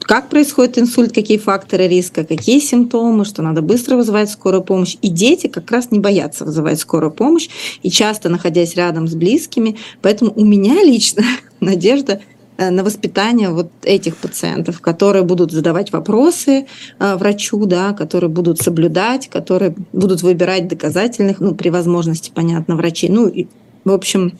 как 0.00 0.28
происходит 0.28 0.78
инсульт, 0.78 1.12
какие 1.12 1.38
факторы 1.38 1.88
риска, 1.88 2.24
какие 2.24 2.60
симптомы, 2.60 3.24
что 3.24 3.42
надо 3.42 3.62
быстро 3.62 3.96
вызывать 3.96 4.30
скорую 4.30 4.62
помощь. 4.62 4.96
И 5.02 5.08
дети 5.08 5.48
как 5.48 5.70
раз 5.70 5.90
не 5.90 5.98
боятся 5.98 6.44
вызывать 6.44 6.78
скорую 6.78 7.10
помощь, 7.10 7.48
и 7.82 7.90
часто 7.90 8.28
находясь 8.28 8.76
рядом 8.76 9.08
с 9.08 9.14
близкими. 9.14 9.76
Поэтому 10.00 10.32
у 10.34 10.44
меня 10.44 10.82
лично 10.84 11.24
надежда 11.60 12.20
на 12.58 12.84
воспитание 12.84 13.50
вот 13.50 13.70
этих 13.82 14.16
пациентов, 14.16 14.80
которые 14.80 15.24
будут 15.24 15.52
задавать 15.52 15.92
вопросы 15.92 16.66
э, 16.98 17.16
врачу, 17.16 17.64
да, 17.66 17.92
которые 17.92 18.30
будут 18.30 18.60
соблюдать, 18.60 19.28
которые 19.28 19.74
будут 19.92 20.22
выбирать 20.22 20.68
доказательных, 20.68 21.40
ну, 21.40 21.54
при 21.54 21.70
возможности, 21.70 22.30
понятно, 22.34 22.76
врачей. 22.76 23.08
Ну, 23.08 23.28
и, 23.28 23.46
в 23.84 23.92
общем, 23.92 24.38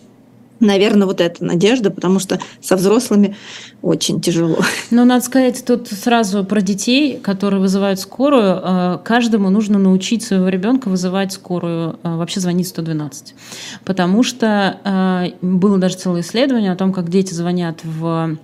наверное, 0.63 1.07
вот 1.07 1.21
эта 1.21 1.45
надежда, 1.45 1.91
потому 1.91 2.19
что 2.19 2.39
со 2.61 2.77
взрослыми 2.77 3.37
очень 3.83 4.21
тяжело. 4.21 4.59
Но 4.91 5.05
надо 5.05 5.25
сказать 5.25 5.63
тут 5.65 5.89
сразу 5.89 6.45
про 6.45 6.61
детей, 6.61 7.19
которые 7.19 7.61
вызывают 7.61 8.01
скорую. 8.01 8.61
Э, 8.63 8.99
каждому 9.05 9.51
нужно 9.51 9.79
научить 9.79 10.23
своего 10.23 10.49
ребенка 10.49 10.89
вызывать 10.89 11.33
скорую, 11.33 11.99
э, 12.03 12.17
вообще 12.17 12.41
звонить 12.41 12.69
112. 12.69 13.35
Потому 13.85 14.23
что 14.23 14.79
э, 14.85 15.33
было 15.43 15.79
даже 15.79 15.97
целое 15.97 16.23
исследование 16.23 16.73
о 16.73 16.77
том, 16.77 16.93
как 16.93 17.11
дети 17.11 17.35
звонят 17.35 17.81
в 17.83 18.39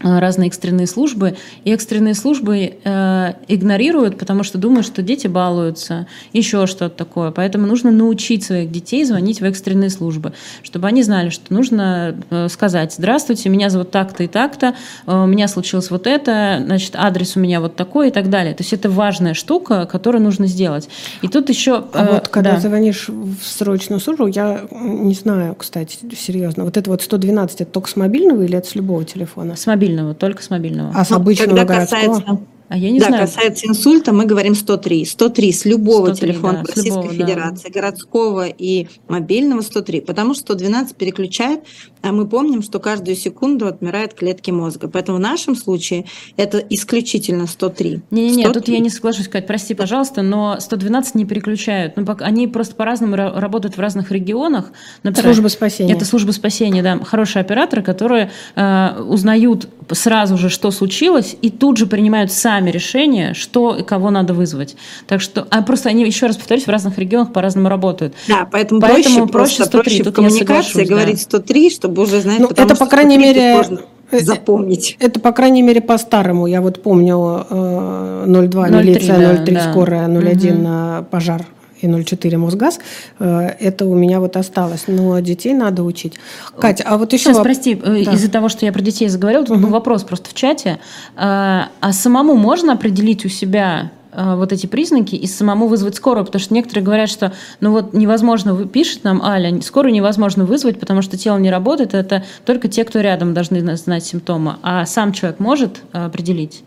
разные 0.00 0.48
экстренные 0.48 0.86
службы, 0.86 1.36
и 1.64 1.72
экстренные 1.72 2.14
службы 2.14 2.74
э, 2.82 3.32
игнорируют, 3.48 4.18
потому 4.18 4.42
что 4.42 4.58
думают, 4.58 4.86
что 4.86 5.02
дети 5.02 5.26
балуются, 5.26 6.06
еще 6.32 6.66
что-то 6.66 6.96
такое. 6.96 7.30
Поэтому 7.30 7.66
нужно 7.66 7.90
научить 7.90 8.44
своих 8.44 8.70
детей 8.70 9.04
звонить 9.04 9.40
в 9.40 9.44
экстренные 9.44 9.90
службы, 9.90 10.32
чтобы 10.62 10.86
они 10.86 11.02
знали, 11.02 11.30
что 11.30 11.52
нужно 11.52 12.16
э, 12.30 12.48
сказать 12.48 12.94
«Здравствуйте, 12.96 13.48
меня 13.48 13.70
зовут 13.70 13.90
так-то 13.90 14.22
и 14.22 14.28
так-то, 14.28 14.74
э, 15.06 15.22
у 15.24 15.26
меня 15.26 15.48
случилось 15.48 15.90
вот 15.90 16.06
это, 16.06 16.62
значит, 16.64 16.92
адрес 16.94 17.36
у 17.36 17.40
меня 17.40 17.60
вот 17.60 17.74
такой» 17.76 18.08
и 18.08 18.10
так 18.10 18.30
далее. 18.30 18.54
То 18.54 18.62
есть 18.62 18.72
это 18.72 18.88
важная 18.88 19.34
штука, 19.34 19.86
которую 19.86 20.22
нужно 20.22 20.46
сделать. 20.46 20.88
И 21.22 21.28
тут 21.28 21.48
еще... 21.48 21.84
Э, 21.92 21.98
а 21.98 22.12
вот 22.12 22.28
когда 22.28 22.52
да. 22.52 22.60
звонишь 22.60 23.08
в 23.08 23.44
срочную 23.44 24.00
службу, 24.00 24.26
я 24.28 24.62
не 24.70 25.14
знаю, 25.14 25.56
кстати, 25.56 25.98
серьезно, 26.16 26.64
вот 26.64 26.76
это 26.76 26.88
вот 26.90 27.02
112, 27.02 27.62
это 27.62 27.70
только 27.70 27.90
с 27.90 27.96
мобильного 27.96 28.42
или 28.42 28.56
это 28.56 28.68
с 28.68 28.74
любого 28.74 29.04
телефона? 29.04 29.56
С 29.56 29.66
мобильного 29.66 29.87
мобильного, 29.88 30.14
только 30.14 30.42
с 30.42 30.50
мобильного. 30.50 30.92
А 30.94 31.04
с 31.04 31.12
обычного 31.12 31.56
Когда 31.56 31.64
городского? 31.64 32.18
Касается 32.18 32.38
а 32.68 32.76
я 32.76 32.90
не 32.90 33.00
да, 33.00 33.06
знаю. 33.06 33.26
касается 33.26 33.66
инсульта, 33.66 34.12
мы 34.12 34.26
говорим 34.26 34.54
103. 34.54 35.06
103 35.06 35.52
с 35.52 35.64
любого 35.64 36.08
103, 36.08 36.28
телефона 36.28 36.52
да, 36.52 36.74
Российской 36.74 36.88
любого, 36.88 37.12
Федерации, 37.12 37.70
да. 37.72 37.80
городского 37.80 38.46
и 38.46 38.88
мобильного 39.08 39.62
103, 39.62 40.02
потому 40.02 40.34
что 40.34 40.42
112 40.42 40.96
переключает, 40.96 41.60
а 42.02 42.12
мы 42.12 42.26
помним, 42.26 42.62
что 42.62 42.78
каждую 42.78 43.16
секунду 43.16 43.66
отмирают 43.66 44.12
клетки 44.12 44.50
мозга. 44.50 44.88
Поэтому 44.88 45.16
в 45.16 45.20
нашем 45.20 45.56
случае 45.56 46.04
это 46.36 46.58
исключительно 46.58 47.46
103. 47.46 48.02
Не-не-не, 48.10 48.52
тут 48.52 48.68
я 48.68 48.80
не 48.80 48.90
соглашусь, 48.90 49.28
Кать, 49.28 49.46
прости, 49.46 49.74
пожалуйста, 49.74 50.20
но 50.20 50.60
112 50.60 51.14
не 51.14 51.24
переключают. 51.24 51.96
Ну, 51.96 52.04
они 52.20 52.48
просто 52.48 52.74
по-разному 52.74 53.16
работают 53.16 53.78
в 53.78 53.80
разных 53.80 54.10
регионах. 54.12 54.72
Например, 55.02 55.32
служба 55.32 55.48
спасения. 55.48 55.94
Это 55.94 56.04
служба 56.04 56.32
спасения, 56.32 56.82
да. 56.82 56.98
Хорошие 57.02 57.40
операторы, 57.40 57.82
которые 57.82 58.30
э, 58.56 59.02
узнают 59.02 59.68
сразу 59.94 60.36
же, 60.36 60.48
что 60.48 60.70
случилось, 60.70 61.36
и 61.42 61.50
тут 61.50 61.76
же 61.76 61.86
принимают 61.86 62.32
сами 62.32 62.70
решения, 62.70 63.34
что 63.34 63.76
и 63.76 63.82
кого 63.82 64.10
надо 64.10 64.34
вызвать. 64.34 64.76
Так 65.06 65.20
что, 65.20 65.46
а 65.50 65.62
просто 65.62 65.88
они, 65.88 66.04
еще 66.04 66.26
раз 66.26 66.36
повторюсь, 66.36 66.66
в 66.66 66.70
разных 66.70 66.98
регионах 66.98 67.32
по-разному 67.32 67.68
работают. 67.68 68.14
Да, 68.26 68.48
поэтому, 68.50 68.80
поэтому 68.80 69.26
проще, 69.26 69.58
проще 69.58 69.64
103. 69.64 69.80
проще 69.80 70.02
в 70.02 70.12
коммуникации 70.12 70.84
говорить 70.84 71.20
103, 71.20 71.70
чтобы 71.70 72.02
уже 72.02 72.20
знать, 72.20 72.40
ну, 72.40 72.48
это, 72.48 72.74
по 72.74 72.86
крайней 72.86 73.18
мере, 73.18 73.54
можно 73.56 73.80
э, 74.10 74.20
запомнить. 74.20 74.96
Это, 75.00 75.20
по 75.20 75.32
крайней 75.32 75.62
мере, 75.62 75.80
по-старому. 75.80 76.46
Я 76.46 76.60
вот 76.60 76.82
помню 76.82 77.46
э, 77.48 78.24
02 78.26 78.68
милиция, 78.68 79.44
03 79.44 79.54
да, 79.54 79.70
скорая, 79.70 80.08
01 80.08 80.66
угу. 80.66 81.04
пожар 81.10 81.44
и 81.80 81.86
0,4 81.86 82.36
Мосгаз, 82.36 82.78
э, 83.18 83.48
это 83.60 83.86
у 83.86 83.94
меня 83.94 84.20
вот 84.20 84.36
осталось. 84.36 84.84
Но 84.86 85.18
детей 85.20 85.54
надо 85.54 85.82
учить. 85.84 86.14
Катя, 86.58 86.84
а 86.86 86.98
вот 86.98 87.12
еще... 87.12 87.24
Сейчас, 87.24 87.36
воп... 87.36 87.44
прости, 87.44 87.72
э, 87.74 88.04
да. 88.04 88.12
из-за 88.12 88.30
того, 88.30 88.48
что 88.48 88.66
я 88.66 88.72
про 88.72 88.82
детей 88.82 89.08
заговорила, 89.08 89.44
тут 89.44 89.56
угу. 89.56 89.66
был 89.66 89.70
вопрос 89.70 90.04
просто 90.04 90.30
в 90.30 90.34
чате. 90.34 90.78
А, 91.16 91.68
а 91.80 91.92
самому 91.92 92.34
можно 92.34 92.72
определить 92.72 93.24
у 93.24 93.28
себя 93.28 93.90
вот 94.10 94.52
эти 94.52 94.66
признаки 94.66 95.14
и 95.14 95.26
самому 95.28 95.68
вызвать 95.68 95.94
скорую, 95.94 96.24
потому 96.24 96.40
что 96.40 96.52
некоторые 96.52 96.82
говорят, 96.82 97.08
что 97.10 97.32
ну 97.60 97.70
вот 97.70 97.92
невозможно, 97.92 98.66
пишет 98.66 99.04
нам 99.04 99.22
Аля, 99.22 99.60
скорую 99.60 99.92
невозможно 99.92 100.44
вызвать, 100.44 100.80
потому 100.80 101.02
что 101.02 101.16
тело 101.18 101.36
не 101.36 101.50
работает, 101.50 101.94
это 101.94 102.24
только 102.44 102.68
те, 102.68 102.84
кто 102.84 103.00
рядом 103.00 103.34
должны 103.34 103.76
знать 103.76 104.04
симптомы, 104.04 104.56
а 104.62 104.86
сам 104.86 105.12
человек 105.12 105.38
может 105.38 105.82
определить? 105.92 106.64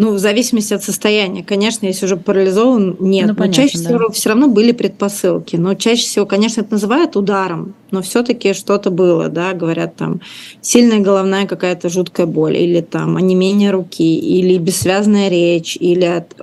Ну, 0.00 0.14
в 0.14 0.18
зависимости 0.18 0.72
от 0.72 0.82
состояния. 0.82 1.44
Конечно, 1.44 1.84
если 1.84 2.06
уже 2.06 2.16
парализован, 2.16 2.96
нет. 3.00 3.26
Ну, 3.26 3.34
понятно, 3.34 3.46
но 3.46 3.52
чаще 3.52 3.78
да. 3.78 3.84
всего 3.84 4.10
все 4.10 4.30
равно 4.30 4.48
были 4.48 4.72
предпосылки. 4.72 5.56
Но 5.56 5.74
чаще 5.74 6.04
всего, 6.04 6.24
конечно, 6.24 6.62
это 6.62 6.72
называют 6.72 7.16
ударом, 7.16 7.74
но 7.90 8.00
все-таки 8.00 8.54
что-то 8.54 8.90
было, 8.90 9.28
да, 9.28 9.52
говорят 9.52 9.96
там 9.96 10.22
сильная 10.62 11.00
головная 11.00 11.46
какая-то 11.46 11.90
жуткая 11.90 12.26
боль, 12.26 12.56
или 12.56 12.80
там 12.80 13.18
онемение 13.18 13.72
руки, 13.72 14.18
или 14.18 14.56
бессвязная 14.56 15.28
речь, 15.28 15.76
или 15.76 16.04
от, 16.04 16.34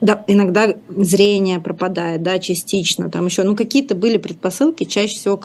да, 0.00 0.24
иногда 0.26 0.74
зрение 0.88 1.60
пропадает, 1.60 2.22
да, 2.22 2.38
частично, 2.38 3.10
там 3.10 3.26
еще, 3.26 3.42
ну 3.42 3.54
какие-то 3.56 3.94
были 3.94 4.16
предпосылки, 4.16 4.84
чаще 4.84 5.16
всего 5.16 5.40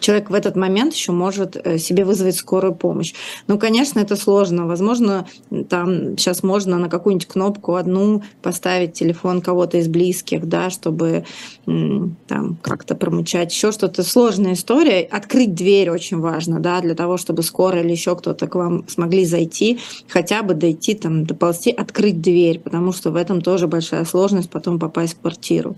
человек 0.00 0.30
в 0.30 0.34
этот 0.34 0.56
момент 0.56 0.94
еще 0.94 1.12
может 1.12 1.56
э, 1.56 1.78
себе 1.78 2.04
вызвать 2.04 2.36
скорую 2.36 2.74
помощь. 2.74 3.14
Ну, 3.46 3.58
конечно, 3.58 3.98
это 3.98 4.16
сложно, 4.16 4.66
возможно, 4.66 5.26
там 5.68 6.16
сейчас 6.16 6.42
можно 6.42 6.78
на 6.78 6.88
какую-нибудь 6.98 7.26
кнопку 7.26 7.74
одну 7.74 8.22
поставить 8.42 8.92
телефон 8.92 9.40
кого-то 9.40 9.78
из 9.78 9.88
близких, 9.88 10.46
да, 10.46 10.70
чтобы 10.70 11.24
там 11.64 12.58
как-то 12.62 12.94
промычать, 12.94 13.52
еще 13.52 13.72
что-то 13.72 14.02
сложная 14.02 14.54
история. 14.54 15.00
Открыть 15.02 15.54
дверь 15.54 15.90
очень 15.90 16.18
важно, 16.18 16.60
да, 16.60 16.80
для 16.80 16.94
того, 16.94 17.16
чтобы 17.16 17.42
скоро 17.42 17.80
или 17.80 17.90
еще 17.90 18.16
кто-то 18.16 18.46
к 18.46 18.54
вам 18.54 18.86
смогли 18.88 19.24
зайти, 19.24 19.78
хотя 20.08 20.42
бы 20.42 20.54
дойти, 20.54 20.94
там, 20.94 21.24
доползти, 21.24 21.70
открыть 21.70 22.20
дверь, 22.20 22.58
потому 22.60 22.92
что 22.92 23.10
в 23.10 23.16
этом 23.16 23.40
тоже 23.40 23.66
большая 23.66 24.04
сложность 24.04 24.50
потом 24.50 24.78
попасть 24.78 25.14
в 25.14 25.20
квартиру. 25.20 25.76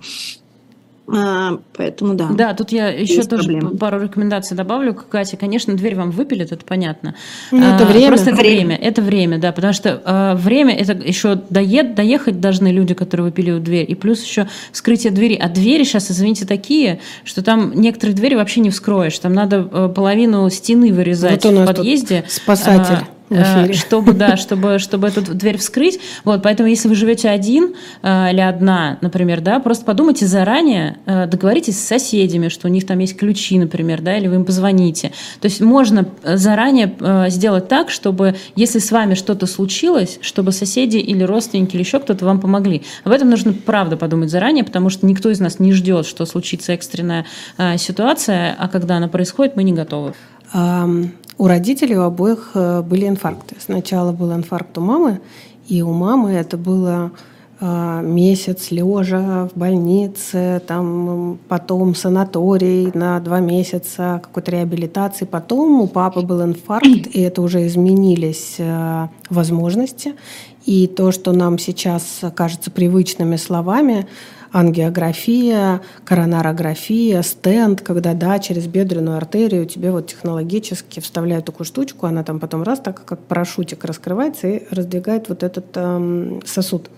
А, 1.12 1.58
поэтому 1.76 2.14
да. 2.14 2.28
Да, 2.30 2.54
тут 2.54 2.72
я 2.72 2.88
еще 2.88 3.22
тоже 3.22 3.48
проблемы. 3.48 3.76
пару 3.76 4.00
рекомендаций 4.00 4.56
добавлю. 4.56 4.94
Катя, 4.94 5.36
конечно, 5.36 5.74
дверь 5.74 5.96
вам 5.96 6.10
выпилит, 6.10 6.52
это 6.52 6.64
понятно. 6.64 7.14
Ну, 7.50 7.62
это 7.62 7.84
время. 7.84 8.08
Просто 8.08 8.30
это 8.30 8.40
время. 8.40 8.76
Это 8.76 9.02
время, 9.02 9.38
да, 9.38 9.52
потому 9.52 9.72
что 9.72 10.00
э, 10.04 10.34
время 10.36 10.74
это 10.76 10.92
еще 10.92 11.40
доед, 11.50 11.94
доехать 11.94 12.40
должны 12.40 12.68
люди, 12.68 12.94
которые 12.94 13.26
выпиливают 13.26 13.64
дверь, 13.64 13.90
и 13.90 13.94
плюс 13.94 14.22
еще 14.24 14.48
вскрытие 14.72 15.12
двери. 15.12 15.34
А 15.34 15.48
двери 15.48 15.84
сейчас, 15.84 16.10
извините, 16.10 16.46
такие, 16.46 17.00
что 17.24 17.42
там 17.42 17.72
некоторые 17.74 18.14
двери 18.14 18.34
вообще 18.34 18.60
не 18.60 18.70
вскроешь. 18.70 19.18
Там 19.18 19.32
надо 19.32 19.68
э, 19.70 19.92
половину 19.94 20.48
стены 20.50 20.92
вырезать 20.92 21.44
вот 21.44 21.54
в 21.54 21.66
подъезде. 21.66 22.24
спасатель. 22.28 23.06
Э, 23.30 23.72
чтобы, 23.72 24.12
да, 24.12 24.36
чтобы, 24.36 24.78
чтобы 24.78 25.08
эту 25.08 25.22
дверь 25.22 25.56
вскрыть. 25.58 26.00
Вот, 26.24 26.42
поэтому 26.42 26.68
если 26.68 26.88
вы 26.88 26.94
живете 26.94 27.28
один 27.30 27.74
э, 28.02 28.32
или 28.32 28.40
одна, 28.40 28.98
например, 29.00 29.40
да, 29.40 29.60
просто 29.60 29.84
подумайте 29.84 30.26
заранее, 30.26 30.98
э, 31.06 31.26
договоритесь 31.26 31.78
с 31.78 31.86
соседями, 31.86 32.48
что 32.48 32.68
у 32.68 32.70
них 32.70 32.86
там 32.86 32.98
есть 32.98 33.16
ключи, 33.16 33.58
например, 33.58 34.02
да, 34.02 34.18
или 34.18 34.28
вы 34.28 34.36
им 34.36 34.44
позвоните. 34.44 35.12
То 35.40 35.46
есть 35.46 35.60
можно 35.60 36.06
заранее 36.22 36.94
сделать 37.28 37.68
так, 37.68 37.90
чтобы, 37.90 38.34
если 38.56 38.78
с 38.78 38.90
вами 38.90 39.14
что-то 39.14 39.46
случилось, 39.46 40.18
чтобы 40.22 40.52
соседи 40.52 40.96
или 40.96 41.22
родственники 41.22 41.74
или 41.74 41.82
еще 41.82 42.00
кто-то 42.00 42.24
вам 42.24 42.40
помогли. 42.40 42.82
Об 43.04 43.12
этом 43.12 43.30
нужно, 43.30 43.52
правда, 43.52 43.96
подумать 43.96 44.30
заранее, 44.30 44.64
потому 44.64 44.90
что 44.90 45.06
никто 45.06 45.30
из 45.30 45.40
нас 45.40 45.58
не 45.58 45.72
ждет, 45.72 46.06
что 46.06 46.26
случится 46.26 46.72
экстренная 46.72 47.26
ситуация, 47.76 48.56
а 48.58 48.68
когда 48.68 48.96
она 48.96 49.08
происходит, 49.08 49.56
мы 49.56 49.62
не 49.62 49.72
готовы. 49.72 50.14
У 50.52 51.46
родителей 51.46 51.96
у 51.96 52.02
обоих 52.02 52.50
э, 52.52 52.82
были 52.82 53.08
инфаркты. 53.08 53.56
Сначала 53.58 54.12
был 54.12 54.30
инфаркт 54.34 54.76
у 54.76 54.82
мамы, 54.82 55.20
и 55.68 55.80
у 55.80 55.90
мамы 55.90 56.32
это 56.32 56.58
было 56.58 57.12
э, 57.60 58.02
месяц 58.04 58.70
лежа 58.70 59.48
в 59.48 59.58
больнице, 59.58 60.60
там 60.66 61.38
потом 61.48 61.94
санаторий 61.94 62.90
на 62.92 63.20
два 63.20 63.40
месяца 63.40 64.20
какой-то 64.22 64.50
реабилитации. 64.50 65.24
Потом 65.24 65.80
у 65.80 65.86
папы 65.86 66.20
был 66.20 66.42
инфаркт, 66.42 67.06
и 67.10 67.22
это 67.22 67.40
уже 67.40 67.66
изменились 67.66 68.56
э, 68.58 69.08
возможности. 69.30 70.16
И 70.66 70.86
то, 70.88 71.10
что 71.10 71.32
нам 71.32 71.58
сейчас 71.58 72.20
кажется 72.34 72.70
привычными 72.70 73.36
словами, 73.36 74.06
ангиография, 74.52 75.80
коронарография, 76.04 77.22
стенд, 77.22 77.80
когда, 77.80 78.14
да, 78.14 78.38
через 78.38 78.66
бедренную 78.66 79.16
артерию 79.16 79.66
тебе 79.66 79.90
вот 79.92 80.08
технологически 80.08 81.00
вставляют 81.00 81.46
такую 81.46 81.66
штучку, 81.66 82.06
она 82.06 82.24
там 82.24 82.40
потом 82.40 82.62
раз 82.62 82.80
так, 82.80 83.04
как 83.04 83.20
парашютик 83.20 83.84
раскрывается 83.84 84.48
и 84.48 84.62
раздвигает 84.74 85.28
вот 85.28 85.42
этот 85.42 85.66
эм, 85.76 86.42
сосуд. 86.44 86.90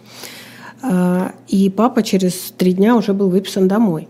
А, 0.82 1.32
и 1.49 1.71
папа 1.71 2.02
через 2.02 2.52
три 2.56 2.73
дня 2.73 2.97
уже 2.97 3.12
был 3.12 3.28
выписан 3.28 3.68
домой. 3.68 4.09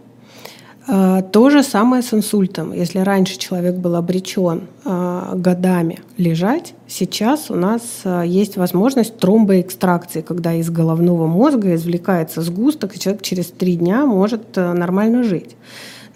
А, 0.87 1.23
то 1.23 1.51
же 1.51 1.63
самое 1.63 2.03
с 2.03 2.13
инсультом. 2.13 2.73
Если 2.73 2.99
раньше 2.99 3.39
человек 3.39 3.77
был 3.77 3.95
обречен 3.95 4.63
а, 4.85 5.33
годами 5.35 6.01
лежать, 6.17 6.75
сейчас 6.89 7.51
у 7.51 7.55
нас 7.55 7.83
а, 8.05 8.23
есть 8.23 8.57
возможность 8.57 9.17
тромбоэкстракции, 9.19 10.23
когда 10.23 10.55
из 10.55 10.71
головного 10.71 11.27
мозга 11.27 11.75
извлекается 11.75 12.43
сгусток, 12.43 12.97
и 12.97 12.99
человек 12.99 13.23
через 13.23 13.47
три 13.47 13.77
дня 13.77 14.07
может 14.07 14.57
нормально 14.57 15.23
жить. 15.23 15.57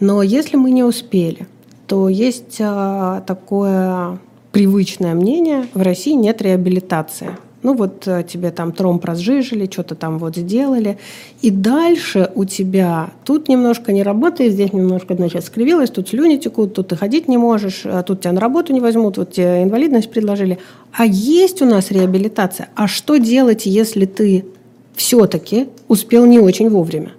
Но 0.01 0.23
если 0.23 0.57
мы 0.57 0.73
не 0.73 0.83
успели, 0.83 1.47
то 1.87 2.09
есть 2.09 2.59
такое 2.59 4.19
привычное 4.51 5.15
мнение, 5.15 5.67
в 5.73 5.81
России 5.81 6.13
нет 6.13 6.43
реабилитации. 6.43 7.31
Ну 7.67 7.75
вот 7.75 8.07
э, 8.07 8.23
тебе 8.23 8.53
там 8.53 8.71
тромб 8.71 9.05
разжижили, 9.05 9.69
что-то 9.69 9.97
там 9.97 10.19
вот 10.19 10.37
сделали. 10.37 10.99
И 11.43 11.51
дальше 11.51 12.31
у 12.37 12.45
тебя 12.45 13.11
тут 13.25 13.49
немножко 13.49 13.91
не 13.91 14.05
работает, 14.05 14.53
здесь 14.53 14.73
немножко, 14.73 15.17
значит, 15.17 15.45
скривилось, 15.45 15.91
тут 15.91 16.09
слюни 16.09 16.37
текут, 16.37 16.75
тут 16.75 16.87
ты 16.87 16.97
ходить 16.97 17.27
не 17.27 17.39
можешь, 17.39 17.83
а 17.85 18.05
тут 18.05 18.21
тебя 18.21 18.35
на 18.35 18.41
работу 18.41 18.73
не 18.73 18.81
возьмут, 18.81 19.19
вот 19.19 19.33
тебе 19.33 19.65
инвалидность 19.65 20.09
предложили. 20.13 20.61
А 20.93 21.05
есть 21.07 21.61
у 21.61 21.65
нас 21.65 21.91
реабилитация. 21.91 22.69
А 22.77 22.87
что 22.87 23.17
делать, 23.17 23.67
если 23.67 24.07
ты 24.07 24.45
все-таки 24.95 25.67
успел 25.89 26.25
не 26.25 26.39
очень 26.39 26.71
вовремя? 26.71 27.11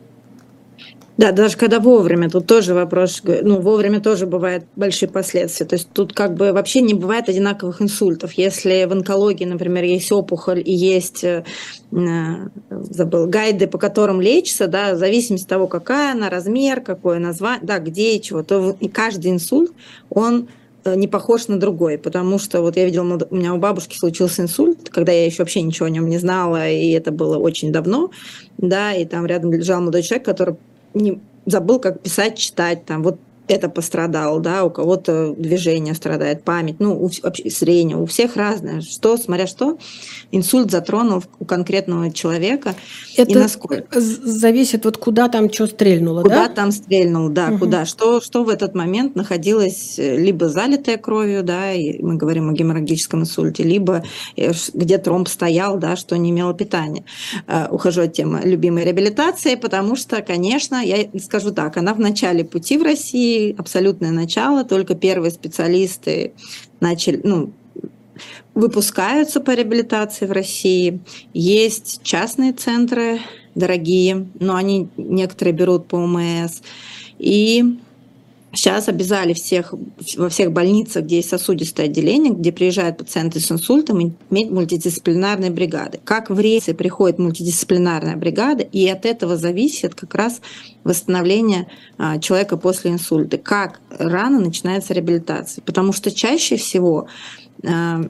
Да, 1.18 1.32
даже 1.32 1.58
когда 1.58 1.80
вовремя, 1.80 2.30
тут 2.30 2.46
тоже 2.46 2.76
вопрос, 2.76 3.24
ну, 3.24 3.60
вовремя 3.60 4.00
тоже 4.00 4.28
бывают 4.28 4.66
большие 4.76 5.10
последствия. 5.10 5.66
То 5.66 5.76
есть 5.76 5.90
тут 5.92 6.14
как 6.14 6.36
бы 6.36 6.54
вообще 6.54 6.82
не 6.82 6.94
бывает 6.94 7.28
одинаковых 7.28 7.82
инсультов. 7.82 8.34
Если 8.34 8.86
в 8.86 8.92
онкологии, 8.92 9.46
например, 9.46 9.84
есть 9.84 10.12
опухоль 10.12 10.62
и 10.64 10.72
есть, 10.72 11.24
э, 11.24 11.44
забыл, 11.90 13.26
гайды, 13.26 13.66
по 13.66 13.80
которым 13.80 14.22
лечится, 14.22 14.68
да, 14.68 14.94
в 14.94 14.98
зависимости 15.00 15.46
от 15.46 15.50
того, 15.50 15.68
какая 15.68 16.12
она, 16.12 16.30
размер, 16.30 16.82
какое 16.82 17.18
название, 17.18 17.66
да, 17.66 17.80
где 17.80 18.16
и 18.16 18.22
чего, 18.22 18.44
то 18.44 18.78
и 18.80 18.88
каждый 18.88 19.32
инсульт, 19.32 19.72
он 20.12 20.50
э, 20.84 20.96
не 20.96 21.08
похож 21.08 21.48
на 21.48 21.60
другой, 21.60 21.98
потому 21.98 22.38
что 22.38 22.62
вот 22.62 22.78
я 22.78 22.86
видела, 22.86 23.20
у 23.28 23.36
меня 23.36 23.56
у 23.56 23.58
бабушки 23.58 23.98
случился 23.98 24.44
инсульт, 24.44 24.90
когда 24.92 25.14
я 25.14 25.26
еще 25.26 25.40
вообще 25.40 25.64
ничего 25.64 25.88
о 25.88 25.90
нем 25.90 26.08
не 26.10 26.20
знала, 26.20 26.70
и 26.70 26.92
это 26.92 27.12
было 27.12 27.40
очень 27.40 27.72
давно, 27.72 28.12
да, 28.60 28.94
и 28.94 29.04
там 29.06 29.26
рядом 29.26 29.52
лежал 29.52 29.80
молодой 29.80 30.04
человек, 30.04 30.24
который 30.24 30.58
не 30.98 31.22
забыл, 31.46 31.80
как 31.80 32.02
писать, 32.02 32.38
читать, 32.38 32.86
там, 32.86 33.04
вот 33.04 33.20
это 33.48 33.70
пострадало, 33.70 34.40
да, 34.40 34.64
у 34.64 34.70
кого-то 34.70 35.34
движение 35.38 35.96
страдает, 35.96 36.44
память, 36.44 36.80
ну, 36.80 36.94
у, 36.94 37.10
вообще 37.24 37.50
зрение, 37.50 37.98
у 37.98 38.06
всех 38.06 38.36
разное. 38.36 38.82
Что, 38.82 39.18
смотря 39.18 39.48
что, 39.48 39.78
инсульт 40.32 40.72
затронул 40.72 41.24
у 41.40 41.46
конкретного 41.46 42.12
человека 42.12 42.76
это 43.16 43.32
и 43.32 43.36
насколько. 43.36 44.00
зависит 44.00 44.86
вот 44.86 44.98
куда 44.98 45.30
там 45.30 45.52
что 45.52 45.68
стрельнуло, 45.68 46.24
куда 46.24 46.36
да? 46.36 46.42
Куда 46.44 46.56
там 46.56 46.72
стрельнул, 46.72 47.30
да, 47.30 47.50
угу. 47.50 47.60
куда. 47.60 47.86
Что, 47.86 48.22
что 48.22 48.44
в 48.44 48.50
этот 48.50 48.76
момент 48.76 49.16
находилось 49.16 49.98
э, 49.98 50.18
либо 50.18 50.50
залитое 50.50 50.98
кровью, 50.98 51.44
да, 51.44 51.74
и 51.74 52.02
мы 52.02 52.16
говорим 52.16 52.50
о 52.50 52.54
геморрагическом 52.54 53.22
инсульте, 53.22 53.64
либо 53.64 54.04
э, 54.36 54.52
где 54.74 54.98
тромб 54.98 55.28
стоял, 55.28 55.78
да, 55.78 55.96
что 55.96 56.18
не 56.18 56.32
имело 56.32 56.54
питания. 56.54 57.04
Э, 57.48 57.68
ухожу 57.70 58.02
от 58.02 58.14
темы 58.14 58.42
любимой 58.44 58.84
реабилитации, 58.84 59.56
потому 59.56 59.96
что, 59.96 60.22
конечно, 60.22 60.78
я 60.84 61.08
скажу 61.20 61.52
так, 61.52 61.78
она 61.78 61.94
в 61.94 62.00
начале 62.00 62.44
пути 62.44 62.78
в 62.78 62.84
России, 62.84 63.37
абсолютное 63.58 64.12
начало, 64.12 64.64
только 64.64 64.96
первые 64.96 65.32
специалисты 65.32 66.34
начали, 66.80 67.22
ну, 67.24 67.52
выпускаются 68.54 69.40
по 69.40 69.52
реабилитации 69.52 70.26
в 70.26 70.32
России. 70.32 71.00
Есть 71.34 72.02
частные 72.04 72.54
центры, 72.54 73.20
дорогие, 73.56 74.28
но 74.40 74.56
они 74.56 74.90
некоторые 74.98 75.54
берут 75.54 75.88
по 75.88 75.98
ОМС. 75.98 76.62
И 77.20 77.78
Сейчас 78.54 78.88
обязали 78.88 79.34
всех, 79.34 79.74
во 80.16 80.30
всех 80.30 80.54
больницах, 80.54 81.04
где 81.04 81.18
есть 81.18 81.30
сосудистое 81.30 81.88
отделение, 81.88 82.34
где 82.34 82.52
приезжают 82.52 82.98
пациенты 82.98 83.40
с 83.40 83.52
инсультом, 83.52 84.16
иметь 84.30 84.50
мультидисциплинарные 84.50 85.52
бригады. 85.52 86.00
Как 86.04 86.30
в 86.30 86.40
рейсе 86.40 86.74
приходит 86.74 87.20
мультидисциплинарная 87.20 88.16
бригада, 88.16 88.64
и 88.64 88.88
от 88.88 89.06
этого 89.06 89.36
зависит 89.36 89.96
как 89.96 90.16
раз 90.16 90.42
восстановление 90.86 91.68
а, 91.98 92.20
человека 92.20 92.56
после 92.56 92.92
инсульта. 92.92 93.38
Как 93.38 93.82
рано 93.90 94.40
начинается 94.40 94.94
реабилитация. 94.94 95.62
Потому 95.62 95.92
что 95.92 96.10
чаще 96.10 96.56
всего 96.56 97.08
а, 97.66 98.02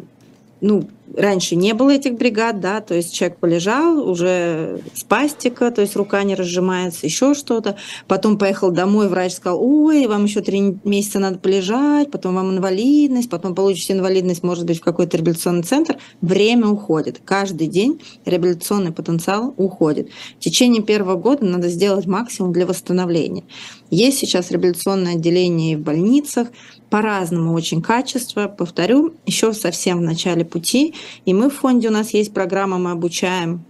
ну, 0.62 0.90
раньше 1.18 1.56
не 1.56 1.74
было 1.74 1.90
этих 1.90 2.14
бригад, 2.14 2.60
да, 2.60 2.80
то 2.80 2.94
есть 2.94 3.14
человек 3.14 3.40
полежал, 3.40 4.08
уже 4.08 4.82
спастика, 4.94 5.72
то 5.72 5.82
есть 5.82 5.96
рука 5.96 6.24
не 6.24 6.36
разжимается, 6.36 7.06
еще 7.06 7.34
что-то. 7.34 7.78
Потом 8.08 8.38
поехал 8.38 8.72
домой, 8.72 9.10
врач 9.10 9.34
сказал, 9.34 9.62
ой, 9.62 10.06
вам 10.08 10.26
еще 10.26 10.42
три 10.42 10.78
месяца 10.84 11.20
надо 11.20 11.40
полежать, 11.40 12.12
потом 12.12 12.36
вам 12.36 12.52
инвалидность, 12.52 13.30
потом 13.30 13.56
получите 13.56 13.94
инвалидность, 13.94 14.44
может 14.44 14.66
быть, 14.66 14.80
в 14.80 14.84
какой-то 14.84 15.18
реабилитационный 15.18 15.64
центр. 15.64 15.98
Время 16.22 16.68
уходит. 16.68 17.20
Каждый 17.26 17.68
день 17.68 18.02
реабилитационный 18.26 18.92
потенциал 18.92 19.54
уходит. 19.58 20.10
В 20.38 20.40
течение 20.40 20.84
первого 20.84 21.16
года 21.16 21.46
надо 21.46 21.68
сделать 21.70 22.06
максимум 22.06 22.54
для 22.54 22.66
восстановления. 22.66 23.44
Есть 23.90 24.20
сейчас 24.20 24.52
реабилитационное 24.52 25.16
отделение 25.16 25.78
в 25.78 25.82
больницах, 25.82 26.50
по-разному 26.90 27.54
очень 27.54 27.82
качество. 27.82 28.48
Повторю, 28.48 29.14
еще 29.26 29.54
совсем 29.54 30.00
в 30.00 30.02
начале 30.02 30.46
пути. 30.46 30.96
И 31.26 31.34
мы 31.34 31.50
в 31.50 31.56
фонде, 31.56 31.90
у 31.90 31.92
нас 31.92 32.12
есть 32.12 32.34
программа, 32.34 32.78
мы 32.78 32.92
обучаем 32.92 33.66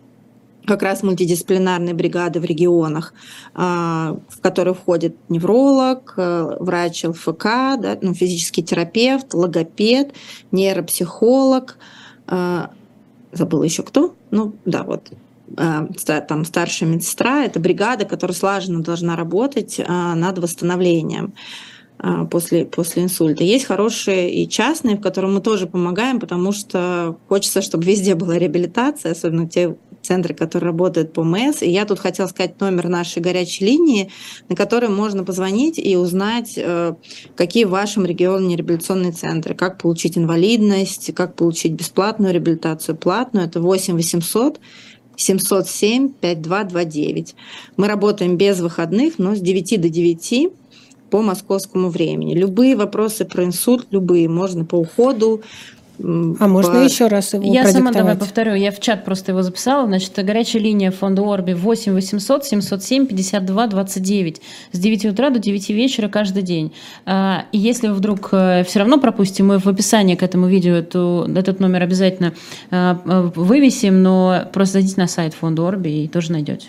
как 0.67 0.83
раз 0.83 1.01
мультидисциплинарные 1.01 1.93
бригады 1.93 2.41
в 2.41 2.45
регионах, 2.45 3.13
а, 3.55 4.17
в 4.27 4.41
которые 4.41 4.73
входит 4.73 5.15
невролог, 5.29 6.13
э, 6.17 6.57
врач 6.59 7.05
ЛФК, 7.05 7.43
да, 7.79 7.97
ну, 8.01 8.13
физический 8.13 8.63
терапевт, 8.63 9.33
логопед, 9.33 10.13
нейропсихолог, 10.51 11.77
а, 12.27 12.71
забыла 13.31 13.63
еще 13.63 13.81
кто, 13.83 14.13
ну 14.29 14.55
да, 14.65 14.83
вот 14.83 15.09
а, 15.55 15.87
там 16.27 16.43
старшая 16.43 16.89
медсестра, 16.89 17.45
это 17.45 17.61
бригада, 17.61 18.03
которая 18.03 18.35
слаженно 18.35 18.83
должна 18.83 19.15
работать 19.15 19.79
над 19.87 20.37
восстановлением. 20.37 21.33
А, 21.99 22.25
после, 22.25 22.65
после 22.65 23.03
инсульта. 23.03 23.43
Есть 23.43 23.65
хорошие 23.65 24.31
и 24.31 24.47
частные, 24.47 24.97
в 24.97 25.01
которых 25.01 25.31
мы 25.31 25.41
тоже 25.41 25.65
помогаем, 25.65 26.19
потому 26.19 26.51
что 26.51 27.17
хочется, 27.27 27.63
чтобы 27.63 27.85
везде 27.85 28.13
была 28.13 28.37
реабилитация, 28.37 29.13
особенно 29.13 29.49
те 29.49 29.75
центры, 30.03 30.35
которые 30.35 30.67
работают 30.67 31.11
по 31.13 31.23
МС. 31.23 31.63
И 31.63 31.69
я 31.69 31.85
тут 31.85 31.97
хотела 31.99 32.27
сказать 32.27 32.61
номер 32.61 32.87
нашей 32.87 33.19
горячей 33.21 33.65
линии, 33.65 34.11
на 34.47 34.55
который 34.55 34.89
можно 34.89 35.23
позвонить 35.23 35.79
и 35.79 35.97
узнать, 35.97 36.53
э, 36.55 36.93
какие 37.35 37.65
в 37.65 37.71
вашем 37.71 38.05
регионе 38.05 38.55
реабилитационные 38.55 39.11
центры, 39.11 39.55
как 39.55 39.79
получить 39.79 40.19
инвалидность, 40.19 41.13
как 41.15 41.35
получить 41.35 41.73
бесплатную 41.73 42.31
реабилитацию, 42.31 42.95
платную. 42.95 43.47
Это 43.47 43.59
8 43.59 43.95
800 43.95 44.59
707 45.15 46.09
5229. 46.09 47.35
Мы 47.75 47.87
работаем 47.87 48.37
без 48.37 48.59
выходных, 48.59 49.17
но 49.17 49.35
с 49.35 49.39
9 49.39 49.81
до 49.81 49.89
9 49.89 50.51
по 51.09 51.21
московскому 51.21 51.89
времени. 51.89 52.35
Любые 52.35 52.75
вопросы 52.75 53.25
про 53.25 53.43
инсульт, 53.43 53.87
любые, 53.91 54.27
можно 54.29 54.65
по 54.65 54.75
уходу, 54.75 55.41
А 55.99 56.47
можно 56.47 56.77
еще 56.83 57.07
раз 57.07 57.33
его 57.33 57.51
Я 57.51 57.67
сама 57.67 57.91
давай 57.91 58.15
повторю, 58.15 58.53
я 58.53 58.71
в 58.71 58.79
чат 58.79 59.03
просто 59.03 59.31
его 59.31 59.41
записала. 59.41 59.87
Значит, 59.87 60.13
горячая 60.15 60.61
линия 60.61 60.91
фонда 60.91 61.23
Орби 61.23 61.53
8 61.53 61.93
800 61.93 62.45
707 62.45 63.07
52 63.07 63.67
29 63.67 64.41
с 64.71 64.79
9 64.79 65.05
утра 65.05 65.29
до 65.29 65.39
9 65.39 65.69
вечера 65.69 66.07
каждый 66.07 66.43
день. 66.43 66.73
А, 67.05 67.45
и 67.51 67.57
если 67.57 67.87
вы 67.87 67.95
вдруг 67.95 68.29
э, 68.31 68.63
все 68.65 68.79
равно 68.79 68.99
пропустите, 68.99 69.43
мы 69.43 69.57
в 69.57 69.67
описании 69.67 70.15
к 70.15 70.23
этому 70.23 70.47
видео 70.47 70.81
то 70.81 71.27
этот 71.35 71.59
номер 71.59 71.83
обязательно 71.83 72.33
э, 72.69 72.95
вывесим, 73.35 74.03
но 74.03 74.43
просто 74.53 74.73
зайдите 74.73 75.01
на 75.01 75.07
сайт 75.07 75.33
фонда 75.33 75.67
Орби 75.67 76.03
и 76.03 76.07
тоже 76.07 76.31
найдете. 76.31 76.67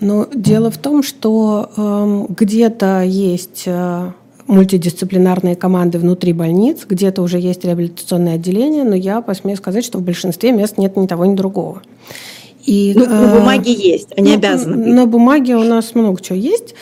Но 0.00 0.26
дело 0.32 0.70
в 0.70 0.78
том, 0.78 1.02
что 1.02 1.70
э, 1.76 2.26
где-то 2.28 3.02
есть 3.02 3.64
э, 3.66 4.12
мультидисциплинарные 4.46 5.56
команды 5.56 5.98
внутри 5.98 6.32
больниц, 6.32 6.86
где-то 6.88 7.22
уже 7.22 7.38
есть 7.38 7.64
реабилитационное 7.64 8.34
отделение, 8.34 8.84
но 8.84 8.94
я 8.94 9.20
посмею 9.20 9.56
сказать, 9.56 9.84
что 9.84 9.98
в 9.98 10.02
большинстве 10.02 10.52
мест 10.52 10.78
нет 10.78 10.96
ни 10.96 11.06
того, 11.06 11.24
ни 11.24 11.34
другого. 11.34 11.82
И, 12.64 12.92
ну, 12.96 13.06
на 13.06 13.34
э, 13.34 13.38
бумаге 13.38 13.72
есть, 13.72 14.08
они 14.16 14.30
ну, 14.30 14.36
обязаны. 14.36 14.76
На 14.76 15.06
бумаге 15.06 15.56
у 15.56 15.64
нас 15.64 15.94
много 15.94 16.20
чего 16.20 16.38
есть. 16.38 16.74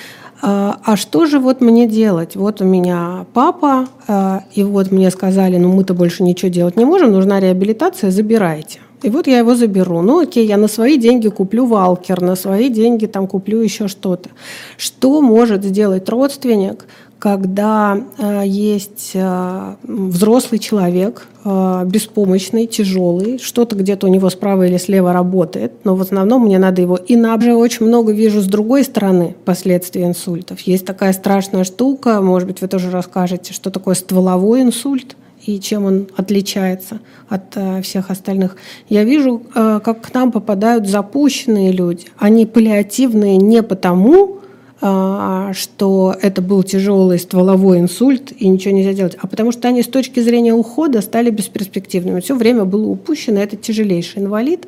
А, 0.42 0.78
а 0.84 0.96
что 0.96 1.26
же 1.26 1.38
вот 1.38 1.60
мне 1.60 1.86
делать? 1.86 2.36
Вот 2.36 2.60
у 2.60 2.64
меня 2.64 3.26
папа, 3.32 3.86
э, 4.08 4.40
и 4.54 4.62
вот 4.62 4.90
мне 4.90 5.10
сказали, 5.10 5.56
ну 5.56 5.72
мы-то 5.72 5.94
больше 5.94 6.22
ничего 6.22 6.50
делать 6.50 6.76
не 6.76 6.84
можем, 6.84 7.12
нужна 7.12 7.40
реабилитация, 7.40 8.10
забирайте. 8.10 8.80
И 9.02 9.10
вот 9.10 9.26
я 9.26 9.38
его 9.38 9.54
заберу. 9.54 10.02
Ну, 10.02 10.20
окей, 10.20 10.46
я 10.46 10.56
на 10.56 10.68
свои 10.68 10.98
деньги 10.98 11.28
куплю 11.28 11.66
валкер, 11.66 12.20
на 12.20 12.36
свои 12.36 12.68
деньги 12.68 13.06
там 13.06 13.26
куплю 13.26 13.60
еще 13.60 13.88
что-то. 13.88 14.30
Что 14.76 15.22
может 15.22 15.64
сделать 15.64 16.08
родственник, 16.08 16.86
когда 17.20 18.00
э, 18.18 18.42
есть 18.46 19.12
э, 19.14 19.74
взрослый 19.82 20.58
человек, 20.58 21.28
э, 21.44 21.82
беспомощный, 21.84 22.66
тяжелый, 22.66 23.38
что-то 23.38 23.76
где-то 23.76 24.06
у 24.06 24.10
него 24.10 24.30
справа 24.30 24.66
или 24.66 24.78
слева 24.78 25.12
работает, 25.12 25.72
но 25.84 25.94
в 25.94 26.00
основном 26.00 26.46
мне 26.46 26.58
надо 26.58 26.80
его... 26.80 26.96
И 26.96 27.16
на 27.16 27.38
же 27.40 27.54
очень 27.54 27.86
много 27.86 28.12
вижу 28.12 28.40
с 28.40 28.46
другой 28.46 28.84
стороны 28.84 29.36
последствий 29.44 30.04
инсультов. 30.04 30.60
Есть 30.60 30.86
такая 30.86 31.12
страшная 31.12 31.64
штука, 31.64 32.20
может 32.22 32.48
быть, 32.48 32.62
вы 32.62 32.68
тоже 32.68 32.90
расскажете, 32.90 33.52
что 33.52 33.70
такое 33.70 33.94
стволовой 33.94 34.62
инсульт 34.62 35.14
и 35.56 35.60
чем 35.60 35.84
он 35.84 36.08
отличается 36.16 37.00
от 37.28 37.56
э, 37.56 37.82
всех 37.82 38.10
остальных. 38.10 38.56
Я 38.88 39.04
вижу, 39.04 39.42
э, 39.54 39.80
как 39.82 40.00
к 40.00 40.14
нам 40.14 40.32
попадают 40.32 40.88
запущенные 40.88 41.72
люди. 41.72 42.06
Они 42.18 42.46
паллиативные 42.46 43.36
не 43.36 43.62
потому, 43.62 44.38
э, 44.80 45.52
что 45.52 46.14
это 46.20 46.42
был 46.42 46.62
тяжелый 46.62 47.18
стволовой 47.18 47.78
инсульт 47.78 48.32
и 48.38 48.48
ничего 48.48 48.74
нельзя 48.74 48.92
делать, 48.92 49.16
а 49.20 49.26
потому 49.26 49.52
что 49.52 49.68
они 49.68 49.82
с 49.82 49.88
точки 49.88 50.20
зрения 50.20 50.54
ухода 50.54 51.00
стали 51.00 51.30
бесперспективными. 51.30 52.20
Все 52.20 52.34
время 52.34 52.64
было 52.64 52.86
упущено, 52.86 53.40
это 53.40 53.56
тяжелейший 53.56 54.22
инвалид. 54.22 54.66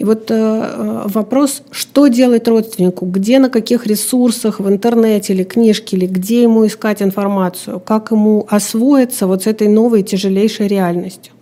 И 0.00 0.04
вот 0.04 0.30
э, 0.30 0.34
э, 0.34 1.02
вопрос, 1.08 1.62
что 1.70 2.06
делать 2.06 2.48
родственнику, 2.48 3.04
где, 3.04 3.38
на 3.38 3.50
каких 3.50 3.86
ресурсах, 3.86 4.58
в 4.58 4.66
интернете 4.66 5.34
или 5.34 5.44
книжке, 5.44 5.98
или 5.98 6.06
где 6.06 6.42
ему 6.42 6.66
искать 6.66 7.02
информацию, 7.02 7.80
как 7.80 8.10
ему 8.10 8.46
освоиться 8.48 9.26
вот 9.26 9.42
с 9.42 9.46
этой 9.46 9.68
новой 9.68 10.02
тяжелейшей 10.02 10.68
реальностью. 10.68 11.34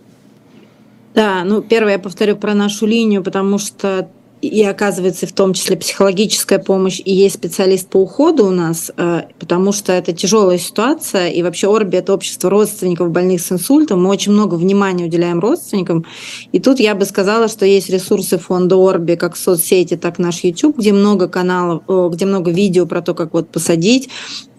Да, 1.15 1.43
ну 1.45 1.61
первое 1.61 1.93
я 1.93 1.99
повторю 1.99 2.35
про 2.35 2.53
нашу 2.53 2.85
линию, 2.85 3.23
потому 3.23 3.59
что 3.59 4.09
и 4.41 4.63
оказывается 4.63 5.27
в 5.27 5.33
том 5.33 5.53
числе 5.53 5.75
психологическая 5.75 6.59
помощь, 6.59 7.01
и 7.03 7.13
есть 7.13 7.35
специалист 7.35 7.89
по 7.89 7.97
уходу 7.97 8.45
у 8.45 8.51
нас, 8.51 8.91
э, 8.95 9.23
потому 9.39 9.71
что 9.71 9.91
это 9.91 10.13
тяжелая 10.13 10.57
ситуация, 10.57 11.29
и 11.29 11.43
вообще 11.43 11.73
Орби– 11.73 11.97
это 11.97 12.13
общество 12.13 12.49
родственников 12.49 13.11
больных 13.11 13.41
с 13.41 13.51
инсультом, 13.51 14.03
мы 14.03 14.09
очень 14.09 14.31
много 14.31 14.55
внимания 14.55 15.05
уделяем 15.05 15.39
родственникам, 15.39 16.05
и 16.51 16.59
тут 16.59 16.79
я 16.79 16.95
бы 16.95 17.05
сказала, 17.05 17.47
что 17.47 17.65
есть 17.65 17.89
ресурсы 17.89 18.37
фонда 18.37 18.75
Орби, 18.75 19.15
как 19.15 19.35
соцсети, 19.35 19.97
так 19.97 20.19
наш 20.19 20.43
YouTube, 20.43 20.77
где 20.77 20.93
много 20.93 21.27
каналов, 21.27 21.83
где 22.13 22.25
много 22.25 22.51
видео 22.51 22.85
про 22.85 23.01
то, 23.01 23.13
как 23.13 23.33
вот 23.33 23.49
посадить, 23.49 24.09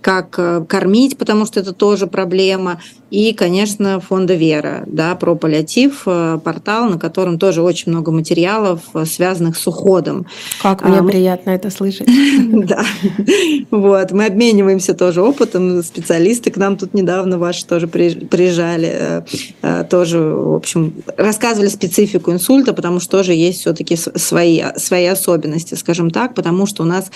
как 0.01 0.37
э, 0.39 0.65
кормить, 0.67 1.19
потому 1.19 1.47
что 1.47 1.61
это 1.61 1.73
тоже 1.73 2.07
проблема. 2.07 2.81
И, 3.11 3.33
конечно, 3.33 4.01
фонда 4.01 4.35
Вера, 4.35 4.85
да, 4.87 5.15
про 5.17 5.35
паллиатив, 5.35 6.03
э, 6.07 6.39
портал, 6.43 6.89
на 6.89 6.99
котором 6.99 7.39
тоже 7.39 7.61
очень 7.61 7.93
много 7.93 8.11
материалов, 8.13 8.81
э, 8.95 9.05
связанных 9.05 9.59
с 9.59 9.67
уходом. 9.67 10.27
Как 10.63 10.85
мне 10.85 10.99
а, 10.99 11.03
приятно 11.03 11.51
это 11.51 11.71
слышать. 11.71 12.09
Да. 12.51 12.85
Вот. 13.71 14.13
Мы 14.13 14.27
обмениваемся 14.27 14.95
тоже 14.95 15.23
опытом. 15.23 15.83
Специалисты 15.83 16.51
к 16.51 16.57
нам 16.57 16.77
тут 16.77 16.95
недавно 16.95 17.39
ваши 17.39 17.67
тоже 17.67 17.87
приезжали. 17.87 19.25
Тоже, 19.89 20.21
в 20.21 20.55
общем, 20.55 20.95
рассказывали 21.17 21.69
специфику 21.69 22.33
инсульта, 22.33 22.73
потому 22.75 23.01
что 23.01 23.19
тоже 23.19 23.33
есть 23.33 23.61
все-таки 23.61 23.97
свои, 23.97 24.63
свои 24.77 25.07
особенности, 25.07 25.75
скажем 25.75 26.11
так, 26.11 26.35
потому 26.35 26.67
что 26.67 26.83
у 26.83 26.87
нас 26.87 27.11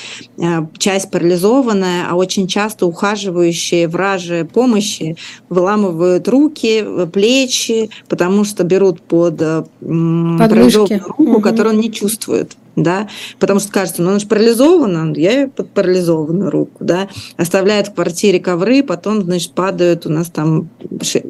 часть 0.79 1.11
парализованная, 1.11 2.07
а 2.09 2.15
очень 2.15 2.47
часто 2.47 2.74
часто 2.75 2.87
ухаживающие 2.87 3.87
вражи 3.89 4.49
помощи 4.53 5.17
выламывают 5.49 6.27
руки, 6.29 6.85
плечи, 7.13 7.91
потому 8.09 8.45
что 8.45 8.65
берут 8.65 9.01
под 9.01 9.41
э, 9.41 9.65
парализованную 9.81 11.05
руку, 11.07 11.23
угу. 11.23 11.41
которую 11.41 11.75
он 11.75 11.81
не 11.81 11.93
чувствует 11.93 12.57
да, 12.77 13.09
потому 13.39 13.61
что 13.61 13.71
кажется, 13.71 14.03
ну, 14.03 14.11
она 14.11 14.19
же 14.19 14.27
парализована, 14.27 15.15
я 15.15 15.47
под 15.47 15.71
парализованную 15.71 16.51
руку, 16.51 16.85
да, 16.85 17.09
оставляют 17.37 17.87
в 17.87 17.95
квартире 17.95 18.41
ковры, 18.41 18.83
потом, 18.83 19.23
значит, 19.23 19.53
падают, 19.53 20.07
у 20.07 20.11
нас 20.11 20.29
там 20.29 20.69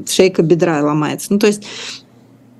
шейка 0.06 0.40
бедра 0.40 0.80
ломается. 0.82 1.34
Ну, 1.34 1.38
то 1.38 1.46
есть 1.46 1.62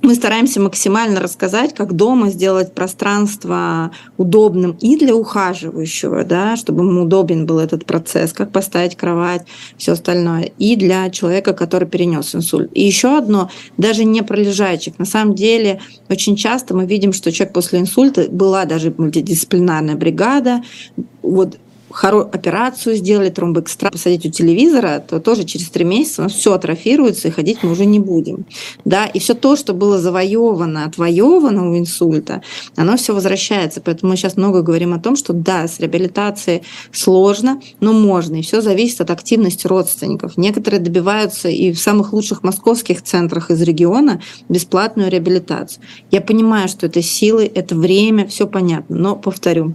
мы 0.04 0.14
стараемся 0.14 0.60
максимально 0.60 1.20
рассказать, 1.20 1.74
как 1.74 1.94
дома 1.94 2.28
сделать 2.28 2.74
пространство 2.74 3.90
удобным 4.18 4.76
и 4.80 4.96
для 4.96 5.16
ухаживающего, 5.16 6.24
да, 6.24 6.56
чтобы 6.56 6.84
ему 6.84 7.02
удобен 7.02 7.46
был 7.46 7.58
этот 7.58 7.86
процесс, 7.86 8.32
как 8.32 8.52
поставить 8.52 8.96
кровать, 8.96 9.46
все 9.78 9.92
остальное, 9.92 10.52
и 10.58 10.76
для 10.76 11.08
человека, 11.10 11.54
который 11.54 11.88
перенес 11.88 12.34
инсульт. 12.34 12.70
И 12.74 12.84
еще 12.84 13.16
одно, 13.16 13.50
даже 13.78 14.04
не 14.04 14.22
про 14.22 14.36
лежачек. 14.36 14.98
На 14.98 15.06
самом 15.06 15.34
деле, 15.34 15.80
очень 16.10 16.36
часто 16.36 16.74
мы 16.74 16.84
видим, 16.84 17.12
что 17.12 17.32
человек 17.32 17.54
после 17.54 17.80
инсульта 17.80 18.28
была 18.30 18.66
даже 18.66 18.94
мультидисциплинарная 18.96 19.96
бригада, 19.96 20.62
вот 21.22 21.56
операцию 22.02 22.96
сделали, 22.96 23.30
тромбоэкстракт, 23.30 23.94
посадить 23.94 24.26
у 24.26 24.30
телевизора, 24.30 25.04
то 25.06 25.20
тоже 25.20 25.44
через 25.44 25.68
три 25.68 25.84
месяца 25.84 26.22
у 26.22 26.24
нас 26.24 26.32
все 26.32 26.52
атрофируется, 26.52 27.28
и 27.28 27.30
ходить 27.30 27.62
мы 27.62 27.70
уже 27.70 27.84
не 27.84 28.00
будем. 28.00 28.46
Да? 28.84 29.06
И 29.06 29.18
все 29.18 29.34
то, 29.34 29.56
что 29.56 29.74
было 29.74 29.98
завоевано, 29.98 30.84
отвоевано 30.84 31.70
у 31.70 31.78
инсульта, 31.78 32.42
оно 32.76 32.96
все 32.96 33.14
возвращается. 33.14 33.80
Поэтому 33.80 34.10
мы 34.10 34.16
сейчас 34.16 34.36
много 34.36 34.62
говорим 34.62 34.92
о 34.94 34.98
том, 34.98 35.16
что 35.16 35.32
да, 35.32 35.68
с 35.68 35.80
реабилитацией 35.80 36.62
сложно, 36.92 37.60
но 37.80 37.92
можно. 37.92 38.36
И 38.36 38.42
все 38.42 38.60
зависит 38.60 39.00
от 39.00 39.10
активности 39.10 39.66
родственников. 39.66 40.36
Некоторые 40.36 40.80
добиваются 40.80 41.48
и 41.48 41.72
в 41.72 41.78
самых 41.78 42.12
лучших 42.12 42.42
московских 42.42 43.02
центрах 43.02 43.50
из 43.50 43.62
региона 43.62 44.20
бесплатную 44.48 45.10
реабилитацию. 45.10 45.82
Я 46.10 46.20
понимаю, 46.20 46.68
что 46.68 46.86
это 46.86 47.02
силы, 47.02 47.50
это 47.54 47.74
время, 47.74 48.26
все 48.26 48.46
понятно. 48.46 48.96
Но 48.96 49.16
повторю, 49.16 49.74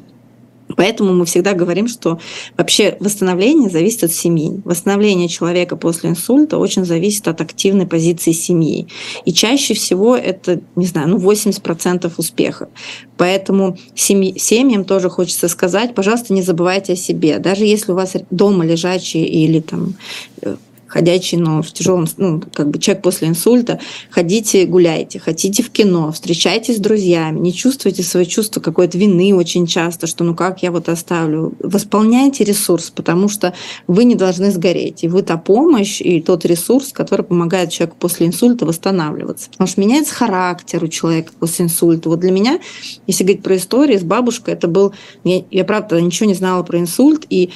Поэтому 0.76 1.14
мы 1.14 1.26
всегда 1.26 1.54
говорим, 1.54 1.88
что 1.88 2.20
вообще 2.58 2.96
восстановление 3.00 3.70
зависит 3.70 4.04
от 4.04 4.12
семьи. 4.12 4.62
Восстановление 4.66 5.28
человека 5.28 5.76
после 5.76 6.12
инсульта 6.12 6.58
очень 6.58 6.86
зависит 6.86 7.28
от 7.28 7.42
активной 7.42 7.88
позиции 7.88 8.32
семьи. 8.32 8.88
И 9.26 9.34
чаще 9.34 9.74
всего 9.74 10.16
это, 10.16 10.62
не 10.76 10.86
знаю, 10.86 11.10
ну 11.10 11.18
80% 11.18 12.12
успеха. 12.18 12.70
Поэтому 13.18 13.78
семьи, 13.96 14.38
семьям 14.38 14.86
тоже 14.86 15.10
хочется 15.10 15.48
сказать, 15.48 15.96
пожалуйста, 15.96 16.34
не 16.34 16.42
забывайте 16.42 16.94
о 16.94 16.96
себе. 16.96 17.40
Даже 17.40 17.66
если 17.66 17.92
у 17.92 17.96
вас 17.96 18.14
дома 18.30 18.66
лежачий 18.66 19.24
или 19.24 19.60
там 19.60 19.96
э, 20.42 20.56
ходячий, 20.90 21.38
но 21.38 21.62
в 21.62 21.72
тяжелом, 21.72 22.08
ну, 22.18 22.42
как 22.54 22.70
бы 22.70 22.80
человек 22.80 23.04
после 23.04 23.28
инсульта, 23.30 23.80
ходите, 24.10 24.66
гуляйте, 24.66 25.20
хотите 25.20 25.64
в 25.64 25.70
кино, 25.70 26.12
встречайтесь 26.12 26.78
с 26.78 26.80
друзьями, 26.80 27.40
не 27.40 27.54
чувствуйте 27.54 28.04
свои 28.04 28.26
чувства 28.26 28.60
какой-то 28.60 28.98
вины 28.98 29.34
очень 29.36 29.68
часто, 29.68 30.08
что 30.08 30.24
ну 30.24 30.36
как 30.36 30.64
я 30.64 30.72
вот 30.72 30.90
оставлю. 30.90 31.54
Восполняйте 31.60 32.44
ресурс, 32.44 32.90
потому 32.90 33.30
что 33.30 33.54
вы 33.88 34.04
не 34.04 34.16
должны 34.16 34.52
сгореть. 34.52 35.04
И 35.04 35.08
вы 35.08 35.22
та 35.22 35.38
помощь 35.38 36.02
и 36.02 36.22
тот 36.22 36.46
ресурс, 36.46 36.92
который 36.92 37.24
помогает 37.24 37.70
человеку 37.70 37.98
после 38.00 38.28
инсульта 38.28 38.66
восстанавливаться. 38.66 39.50
Потому 39.52 39.68
что 39.68 39.82
меняется 39.82 40.14
характер 40.14 40.84
у 40.84 40.88
человека 40.88 41.32
после 41.40 41.66
инсульта. 41.66 42.10
Вот 42.10 42.20
для 42.20 42.32
меня, 42.32 42.60
если 43.08 43.24
говорить 43.24 43.44
про 43.44 43.56
истории 43.58 43.98
с 43.98 44.04
бабушкой, 44.04 44.56
это 44.56 44.68
был... 44.68 44.94
Я, 45.24 45.44
я 45.52 45.64
правда 45.64 46.02
ничего 46.02 46.28
не 46.28 46.36
знала 46.36 46.64
про 46.64 46.80
инсульт, 46.80 47.26
и 47.30 47.52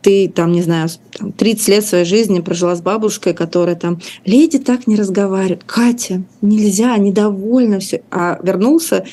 ты 0.00 0.28
там, 0.28 0.52
не 0.52 0.62
знаю, 0.62 0.88
там, 1.16 1.32
30 1.32 1.68
лет 1.68 1.84
своей 1.84 2.04
жизни 2.04 2.40
прожила 2.40 2.74
с 2.74 2.80
бабушкой, 2.80 3.34
которая 3.34 3.76
там, 3.76 4.00
леди 4.24 4.58
так 4.58 4.86
не 4.86 4.96
разговаривают, 4.96 5.64
Катя, 5.64 6.22
нельзя, 6.40 6.96
недовольна 6.96 7.80
все. 7.80 8.02
А 8.10 8.38
вернулся 8.42 9.04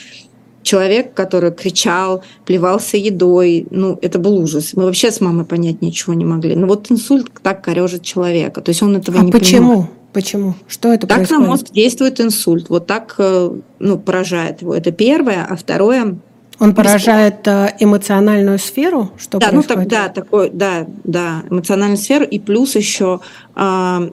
человек, 0.61 1.13
который 1.13 1.51
кричал, 1.51 2.23
плевался 2.45 2.97
едой, 2.97 3.67
ну, 3.71 3.97
это 4.01 4.19
был 4.19 4.37
ужас. 4.37 4.73
Мы 4.73 4.83
вообще 4.83 5.11
с 5.11 5.21
мамой 5.21 5.45
понять 5.45 5.81
ничего 5.81 6.13
не 6.13 6.25
могли. 6.25 6.55
Но 6.55 6.67
вот 6.67 6.91
инсульт 6.91 7.31
так 7.41 7.63
корежит 7.63 8.03
человека. 8.03 8.61
То 8.61 8.69
есть 8.69 8.83
он 8.83 8.95
этого 8.95 9.19
а 9.19 9.23
не 9.23 9.31
почему? 9.31 9.69
понимает. 9.69 9.89
Почему? 10.11 10.55
Что 10.67 10.91
это 10.91 11.05
так 11.05 11.17
происходит? 11.17 11.41
на 11.41 11.47
мозг 11.47 11.71
действует 11.71 12.19
инсульт. 12.19 12.69
Вот 12.69 12.87
так 12.87 13.15
э, 13.19 13.51
ну, 13.79 13.99
поражает 13.99 14.61
его. 14.61 14.73
Это 14.73 14.91
первое. 14.91 15.45
А 15.47 15.55
второе... 15.55 16.17
Он 16.59 16.75
поражает 16.75 17.47
э, 17.47 17.75
эмоциональную 17.79 18.59
сферу? 18.59 19.11
Что 19.17 19.39
да, 19.39 19.47
ну, 19.51 19.63
происходит? 19.63 19.89
так, 19.89 20.13
да, 20.13 20.21
такой, 20.21 20.49
да, 20.49 20.85
да, 21.03 21.43
эмоциональную 21.49 21.97
сферу. 21.97 22.25
И 22.25 22.37
плюс 22.39 22.75
еще 22.75 23.21
э, 23.55 24.09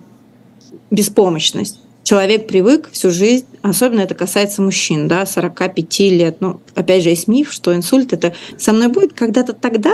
беспомощность 0.90 1.80
человек 2.06 2.46
привык 2.46 2.88
всю 2.92 3.10
жизнь, 3.10 3.46
особенно 3.62 4.00
это 4.00 4.14
касается 4.14 4.62
мужчин, 4.62 5.08
да, 5.08 5.26
45 5.26 5.98
лет. 6.00 6.36
Ну, 6.40 6.60
опять 6.76 7.02
же, 7.02 7.08
есть 7.08 7.26
миф, 7.26 7.52
что 7.52 7.74
инсульт 7.74 8.12
это 8.12 8.32
со 8.56 8.72
мной 8.72 8.88
будет 8.88 9.12
когда-то 9.12 9.52
тогда, 9.52 9.92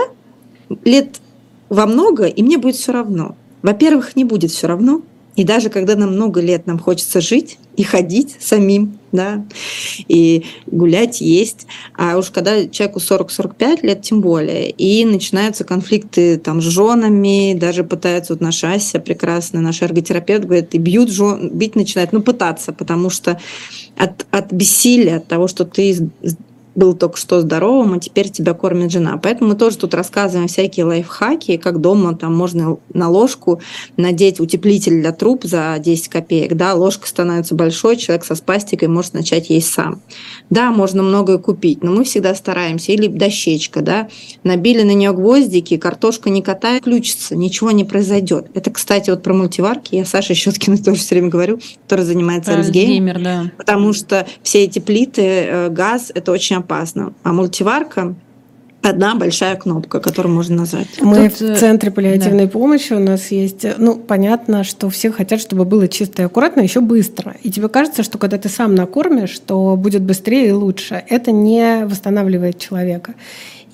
лет 0.85 1.19
во 1.69 1.87
много, 1.87 2.25
и 2.25 2.43
мне 2.43 2.59
будет 2.59 2.75
все 2.75 2.91
равно. 2.91 3.35
Во-первых, 3.63 4.15
не 4.15 4.25
будет 4.25 4.51
все 4.51 4.67
равно, 4.67 5.01
и 5.35 5.43
даже 5.43 5.69
когда 5.69 5.95
нам 5.95 6.13
много 6.13 6.41
лет, 6.41 6.67
нам 6.67 6.77
хочется 6.77 7.21
жить 7.21 7.57
и 7.75 7.83
ходить 7.83 8.35
самим, 8.39 8.99
да, 9.11 9.43
и 10.07 10.45
гулять, 10.67 11.21
есть. 11.21 11.65
А 11.95 12.17
уж 12.17 12.29
когда 12.29 12.67
человеку 12.67 12.99
40-45 12.99 13.79
лет, 13.85 14.01
тем 14.03 14.21
более. 14.21 14.69
И 14.69 15.05
начинаются 15.05 15.63
конфликты 15.63 16.37
там 16.37 16.61
с 16.61 16.65
женами, 16.65 17.55
даже 17.55 17.83
пытаются, 17.83 18.33
вот 18.33 18.41
наша 18.41 18.73
Ася 18.73 18.99
прекрасная, 18.99 19.61
наш 19.61 19.81
эрготерапевт 19.81 20.45
говорит, 20.45 20.75
и 20.75 20.77
бьют 20.77 21.09
жен, 21.09 21.49
бить 21.49 21.75
начинают, 21.75 22.13
ну, 22.13 22.21
пытаться, 22.21 22.71
потому 22.71 23.09
что 23.09 23.39
от, 23.97 24.27
от 24.29 24.51
бессилия, 24.51 25.17
от 25.17 25.27
того, 25.27 25.47
что 25.47 25.65
ты 25.65 26.09
был 26.75 26.93
только 26.93 27.17
что 27.17 27.41
здоровым, 27.41 27.93
а 27.93 27.99
теперь 27.99 28.29
тебя 28.29 28.53
кормит 28.53 28.91
жена. 28.91 29.17
Поэтому 29.21 29.51
мы 29.51 29.55
тоже 29.55 29.77
тут 29.77 29.93
рассказываем 29.93 30.47
всякие 30.47 30.85
лайфхаки, 30.85 31.57
как 31.57 31.81
дома 31.81 32.15
там 32.15 32.35
можно 32.35 32.77
на 32.93 33.09
ложку 33.09 33.61
надеть 33.97 34.39
утеплитель 34.39 35.01
для 35.01 35.11
труб 35.11 35.43
за 35.43 35.75
10 35.79 36.07
копеек. 36.07 36.55
Да, 36.55 36.73
ложка 36.73 37.07
становится 37.07 37.55
большой, 37.55 37.97
человек 37.97 38.25
со 38.25 38.35
спастикой 38.35 38.87
может 38.87 39.13
начать 39.13 39.49
есть 39.49 39.71
сам. 39.71 40.01
Да, 40.49 40.71
можно 40.71 41.03
многое 41.03 41.37
купить, 41.37 41.83
но 41.83 41.91
мы 41.91 42.03
всегда 42.03 42.33
стараемся. 42.35 42.91
Или 42.91 43.07
дощечка, 43.07 43.81
да, 43.81 44.07
набили 44.43 44.83
на 44.83 44.93
нее 44.93 45.13
гвоздики, 45.13 45.77
картошка 45.77 46.29
не 46.29 46.41
катает, 46.41 46.81
включится, 46.81 47.35
ничего 47.35 47.71
не 47.71 47.83
произойдет. 47.83 48.47
Это, 48.53 48.71
кстати, 48.71 49.09
вот 49.09 49.21
про 49.23 49.33
мультиварки, 49.33 49.95
я 49.95 50.05
Саша 50.05 50.33
Щеткина 50.33 50.77
тоже 50.83 50.99
все 50.99 51.15
время 51.15 51.29
говорю, 51.29 51.59
который 51.83 52.05
занимается 52.05 52.55
Альцгеймер. 52.55 53.21
Да. 53.21 53.51
Потому 53.57 53.93
что 53.93 54.25
все 54.41 54.63
эти 54.63 54.79
плиты, 54.79 55.21
э, 55.21 55.69
газ, 55.69 56.11
это 56.13 56.31
очень 56.31 56.62
опасно. 56.63 57.13
А 57.23 57.33
мультиварка 57.33 58.15
одна 58.83 59.15
большая 59.15 59.55
кнопка, 59.55 59.99
которую 59.99 60.35
можно 60.35 60.57
назвать. 60.57 60.87
Мы 61.01 61.29
Тут, 61.29 61.39
в 61.39 61.41
э, 61.43 61.55
центре 61.55 61.89
паллиативной 61.89 62.45
да. 62.45 62.51
помощи 62.51 62.93
у 62.93 62.99
нас 62.99 63.31
есть, 63.31 63.65
ну, 63.77 63.95
понятно, 63.95 64.63
что 64.63 64.89
все 64.89 65.11
хотят, 65.11 65.39
чтобы 65.39 65.65
было 65.65 65.87
чисто 65.87 66.21
и 66.21 66.25
аккуратно, 66.25 66.61
еще 66.61 66.81
быстро. 66.81 67.35
И 67.43 67.49
тебе 67.49 67.69
кажется, 67.69 68.03
что 68.03 68.17
когда 68.17 68.37
ты 68.37 68.49
сам 68.49 68.75
накормишь, 68.75 69.39
то 69.39 69.75
будет 69.77 70.01
быстрее 70.01 70.49
и 70.49 70.51
лучше. 70.51 71.03
Это 71.07 71.31
не 71.31 71.85
восстанавливает 71.85 72.59
человека. 72.59 73.13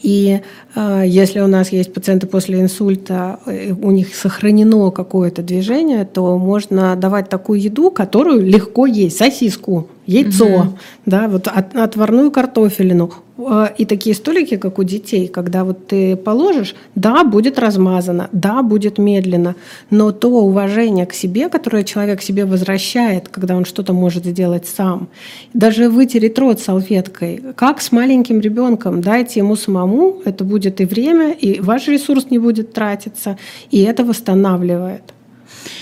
И 0.01 0.41
э, 0.75 1.03
если 1.05 1.39
у 1.41 1.47
нас 1.47 1.71
есть 1.71 1.93
пациенты 1.93 2.27
после 2.27 2.61
инсульта, 2.61 3.39
э, 3.45 3.71
у 3.71 3.91
них 3.91 4.15
сохранено 4.15 4.91
какое-то 4.91 5.41
движение, 5.41 6.05
то 6.05 6.37
можно 6.37 6.95
давать 6.95 7.29
такую 7.29 7.61
еду, 7.61 7.91
которую 7.91 8.41
легко 8.45 8.85
есть, 8.85 9.17
сосиску, 9.17 9.87
яйцо, 10.05 10.45
угу. 10.45 10.77
да, 11.05 11.27
вот 11.27 11.47
от, 11.47 11.75
отварную 11.75 12.31
картофелину. 12.31 13.11
А, 13.47 13.73
и 13.77 13.85
такие 13.85 14.15
столики, 14.15 14.57
как 14.57 14.79
у 14.79 14.83
детей, 14.83 15.27
когда 15.27 15.63
вот 15.63 15.87
ты 15.87 16.15
положишь, 16.17 16.75
да, 16.95 17.23
будет 17.23 17.57
размазано, 17.57 18.29
да, 18.31 18.61
будет 18.61 18.97
медленно, 18.97 19.55
но 19.89 20.11
то 20.11 20.29
уважение 20.29 21.05
к 21.05 21.13
себе, 21.13 21.47
которое 21.49 21.83
человек 21.83 22.21
себе 22.21 22.45
возвращает, 22.45 23.29
когда 23.29 23.55
он 23.55 23.65
что-то 23.65 23.93
может 23.93 24.25
сделать 24.25 24.67
сам, 24.67 25.07
даже 25.53 25.89
вытереть 25.89 26.37
рот 26.37 26.59
салфеткой, 26.59 27.41
как 27.55 27.81
с 27.81 27.91
маленьким 27.91 28.41
ребенком, 28.41 29.01
дайте 29.01 29.39
ему 29.39 29.55
самому, 29.55 30.21
это 30.25 30.43
будет 30.43 30.81
и 30.81 30.85
время, 30.85 31.31
и 31.31 31.61
ваш 31.61 31.87
ресурс 31.87 32.27
не 32.29 32.39
будет 32.39 32.73
тратиться, 32.73 33.37
и 33.71 33.81
это 33.83 34.03
восстанавливает. 34.03 35.03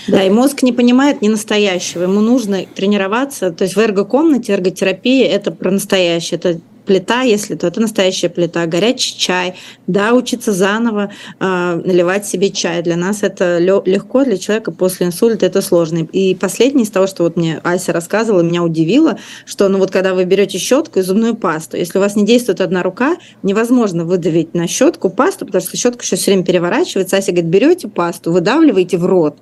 Да, 0.06 0.22
и 0.22 0.30
мозг 0.30 0.62
не 0.62 0.72
понимает 0.72 1.22
не 1.22 1.28
настоящего. 1.28 2.04
Ему 2.04 2.20
нужно 2.20 2.64
тренироваться. 2.74 3.50
То 3.50 3.64
есть 3.64 3.76
в 3.76 3.80
эргокомнате 3.80 4.52
эрготерапия– 4.52 5.28
это 5.30 5.50
про 5.50 5.70
настоящее. 5.70 6.38
Это 6.38 6.60
плита, 6.88 7.20
если 7.20 7.54
то 7.54 7.66
это 7.66 7.80
настоящая 7.80 8.30
плита, 8.30 8.64
горячий 8.66 9.16
чай, 9.16 9.54
да, 9.86 10.14
учиться 10.14 10.52
заново 10.52 11.12
э, 11.38 11.82
наливать 11.84 12.26
себе 12.26 12.50
чай. 12.50 12.82
Для 12.82 12.96
нас 12.96 13.22
это 13.22 13.58
легко, 13.58 14.24
для 14.24 14.38
человека 14.38 14.72
после 14.72 15.06
инсульта 15.06 15.44
это 15.44 15.60
сложно. 15.60 15.98
И 15.98 16.34
последнее 16.34 16.84
из 16.84 16.90
того, 16.90 17.06
что 17.06 17.24
вот 17.24 17.36
мне 17.36 17.60
Ася 17.62 17.92
рассказывала, 17.92 18.40
меня 18.40 18.62
удивило, 18.62 19.18
что 19.44 19.68
ну 19.68 19.78
вот 19.78 19.90
когда 19.90 20.14
вы 20.14 20.24
берете 20.24 20.58
щетку 20.58 20.98
и 20.98 21.02
зубную 21.02 21.36
пасту, 21.36 21.76
если 21.76 21.98
у 21.98 22.00
вас 22.00 22.16
не 22.16 22.24
действует 22.24 22.62
одна 22.62 22.82
рука, 22.82 23.16
невозможно 23.42 24.04
выдавить 24.04 24.54
на 24.54 24.66
щетку 24.66 25.10
пасту, 25.10 25.44
потому 25.44 25.62
что 25.62 25.76
щетка 25.76 26.02
еще 26.02 26.16
все 26.16 26.30
время 26.30 26.44
переворачивается. 26.44 27.18
Ася 27.18 27.32
говорит, 27.32 27.50
берете 27.50 27.88
пасту, 27.88 28.32
выдавливаете 28.32 28.96
в 28.96 29.04
рот, 29.04 29.36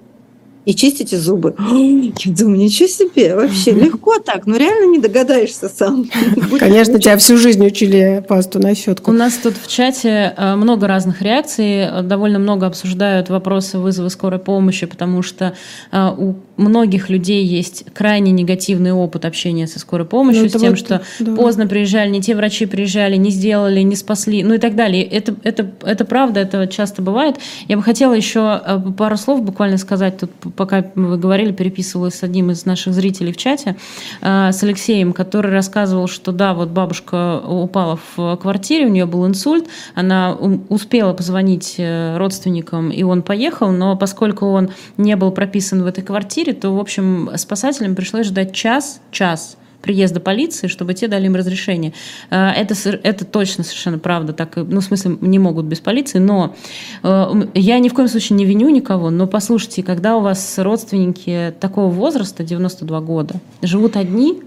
и 0.66 0.74
чистите 0.74 1.16
зубы. 1.16 1.54
Я 1.58 2.32
думаю, 2.34 2.58
ничего 2.58 2.88
себе, 2.88 3.34
вообще 3.34 3.70
легко 3.70 4.18
так, 4.18 4.46
но 4.46 4.56
реально 4.56 4.90
не 4.90 4.98
догадаешься 4.98 5.68
сам. 5.68 6.10
Конечно, 6.58 6.98
тебя 6.98 7.16
всю 7.16 7.38
жизнь 7.38 7.64
учили 7.64 8.22
пасту 8.28 8.58
на 8.58 8.74
щетку. 8.74 9.12
У 9.12 9.14
нас 9.14 9.34
тут 9.34 9.54
в 9.56 9.68
чате 9.68 10.34
э, 10.36 10.56
много 10.56 10.88
разных 10.88 11.22
реакций, 11.22 12.02
довольно 12.02 12.40
много 12.40 12.66
обсуждают 12.66 13.30
вопросы 13.30 13.78
вызова 13.78 14.08
скорой 14.08 14.40
помощи, 14.40 14.86
потому 14.86 15.22
что 15.22 15.54
э, 15.92 16.10
у 16.18 16.34
многих 16.56 17.10
людей 17.10 17.44
есть 17.44 17.84
крайне 17.92 18.32
негативный 18.32 18.92
опыт 18.92 19.24
общения 19.24 19.66
со 19.66 19.78
скорой 19.78 20.06
помощью, 20.06 20.44
ну, 20.44 20.48
с 20.48 20.52
тем, 20.52 20.70
вот, 20.70 20.78
что 20.78 21.02
да. 21.20 21.34
поздно 21.34 21.66
приезжали, 21.66 22.10
не 22.10 22.22
те 22.22 22.34
врачи 22.34 22.66
приезжали, 22.66 23.16
не 23.16 23.30
сделали, 23.30 23.80
не 23.80 23.96
спасли, 23.96 24.42
ну 24.42 24.54
и 24.54 24.58
так 24.58 24.74
далее. 24.74 25.04
Это, 25.04 25.34
это, 25.42 25.70
это 25.82 26.04
правда, 26.04 26.40
это 26.40 26.66
часто 26.66 27.02
бывает. 27.02 27.36
Я 27.68 27.76
бы 27.76 27.82
хотела 27.82 28.14
еще 28.14 28.60
э, 28.64 28.80
пару 28.96 29.16
слов 29.16 29.42
буквально 29.42 29.78
сказать 29.78 30.18
тут 30.18 30.30
пока 30.56 30.84
вы 30.94 31.18
говорили, 31.18 31.52
переписывалась 31.52 32.14
с 32.14 32.22
одним 32.22 32.50
из 32.50 32.64
наших 32.64 32.94
зрителей 32.94 33.32
в 33.32 33.36
чате, 33.36 33.76
э, 34.22 34.50
с 34.52 34.62
Алексеем, 34.62 35.12
который 35.12 35.50
рассказывал, 35.50 36.08
что 36.08 36.32
да, 36.32 36.54
вот 36.54 36.68
бабушка 36.68 37.40
упала 37.40 37.98
в 38.16 38.36
квартире, 38.36 38.86
у 38.86 38.90
нее 38.90 39.06
был 39.06 39.26
инсульт, 39.26 39.66
она 39.94 40.34
успела 40.34 41.12
позвонить 41.12 41.74
э, 41.78 42.16
родственникам, 42.16 42.90
и 42.90 43.02
он 43.02 43.22
поехал, 43.22 43.70
но 43.70 43.96
поскольку 43.96 44.46
он 44.46 44.70
не 44.96 45.16
был 45.16 45.30
прописан 45.30 45.82
в 45.82 45.86
этой 45.86 46.02
квартире, 46.02 46.45
то, 46.52 46.70
в 46.70 46.80
общем, 46.80 47.30
спасателям 47.36 47.94
пришлось 47.94 48.26
ждать 48.26 48.54
час, 48.54 49.00
час, 49.10 49.56
приезда 49.86 50.20
полиции, 50.20 50.66
чтобы 50.66 50.94
те 50.94 51.06
дали 51.06 51.26
им 51.26 51.36
разрешение. 51.36 51.92
Э, 52.30 52.48
это, 52.50 52.74
это 53.02 53.24
точно 53.24 53.64
совершенно 53.64 53.98
правда. 53.98 54.32
Так, 54.32 54.56
ну, 54.56 54.80
в 54.80 54.84
смысле, 54.84 55.16
не 55.20 55.38
могут 55.38 55.66
без 55.66 55.80
полиции, 55.80 56.18
но 56.18 56.56
э, 57.02 57.48
я 57.54 57.78
ни 57.78 57.88
в 57.88 57.94
коем 57.94 58.08
случае 58.08 58.36
не 58.36 58.44
виню 58.44 58.68
никого, 58.70 59.10
но 59.10 59.26
послушайте, 59.26 59.82
когда 59.82 60.16
у 60.16 60.20
вас 60.20 60.58
родственники 60.58 61.54
такого 61.60 61.88
возраста, 61.90 62.42
92 62.42 63.00
года, 63.00 63.34
живут 63.62 63.96
одни, 63.96 64.42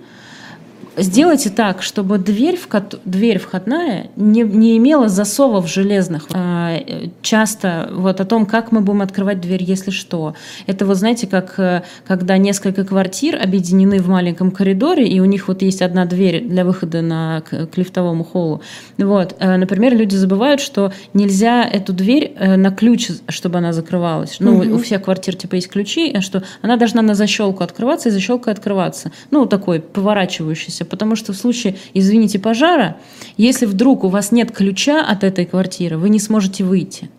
Сделайте 0.99 1.49
так, 1.49 1.81
чтобы 1.81 2.17
дверь, 2.17 2.57
в 2.57 2.67
ко... 2.67 2.83
дверь 3.05 3.39
входная 3.39 4.09
не, 4.15 4.41
не 4.41 4.77
имела 4.77 5.07
засовов 5.07 5.67
железных. 5.67 6.27
А, 6.33 6.77
часто 7.21 7.89
вот 7.91 8.19
о 8.19 8.25
том, 8.25 8.45
как 8.45 8.71
мы 8.71 8.81
будем 8.81 9.01
открывать 9.01 9.39
дверь, 9.39 9.63
если 9.63 9.91
что. 9.91 10.35
Это 10.67 10.85
вот 10.85 10.97
знаете, 10.97 11.27
как 11.27 11.57
э, 11.57 11.83
когда 12.05 12.37
несколько 12.37 12.83
квартир 12.83 13.39
объединены 13.41 13.99
в 13.99 14.09
маленьком 14.09 14.51
коридоре, 14.51 15.07
и 15.07 15.19
у 15.19 15.25
них 15.25 15.47
вот 15.47 15.61
есть 15.61 15.81
одна 15.81 16.05
дверь 16.05 16.43
для 16.43 16.65
выхода 16.65 17.01
на, 17.01 17.41
к, 17.41 17.77
лифтовому 17.77 18.23
холлу. 18.23 18.61
Вот. 18.97 19.35
Э, 19.39 19.55
например, 19.55 19.95
люди 19.95 20.15
забывают, 20.15 20.59
что 20.59 20.91
нельзя 21.13 21.63
эту 21.63 21.93
дверь 21.93 22.33
э, 22.37 22.57
на 22.57 22.71
ключ, 22.71 23.09
чтобы 23.29 23.59
она 23.59 23.71
закрывалась. 23.71 24.37
Ну, 24.39 24.57
угу. 24.57 24.75
у 24.75 24.77
всех 24.79 25.03
квартир 25.03 25.35
типа 25.35 25.55
есть 25.55 25.69
ключи, 25.69 26.19
что 26.19 26.43
она 26.61 26.75
должна 26.75 27.01
на 27.01 27.15
защелку 27.15 27.63
открываться 27.63 28.09
и 28.09 28.11
защелкой 28.11 28.53
открываться. 28.53 29.11
Ну, 29.31 29.45
такой 29.45 29.79
поворачивающийся 29.79 30.85
потому 30.89 31.15
что 31.15 31.33
в 31.33 31.37
случае, 31.37 31.77
извините, 31.93 32.39
пожара, 32.39 32.97
если 33.37 33.65
вдруг 33.65 34.03
у 34.03 34.09
вас 34.09 34.31
нет 34.31 34.51
ключа 34.51 35.05
от 35.05 35.23
этой 35.23 35.45
квартиры, 35.45 35.97
вы 35.97 36.09
не 36.09 36.19
сможете 36.19 36.63
выйти. 36.63 37.09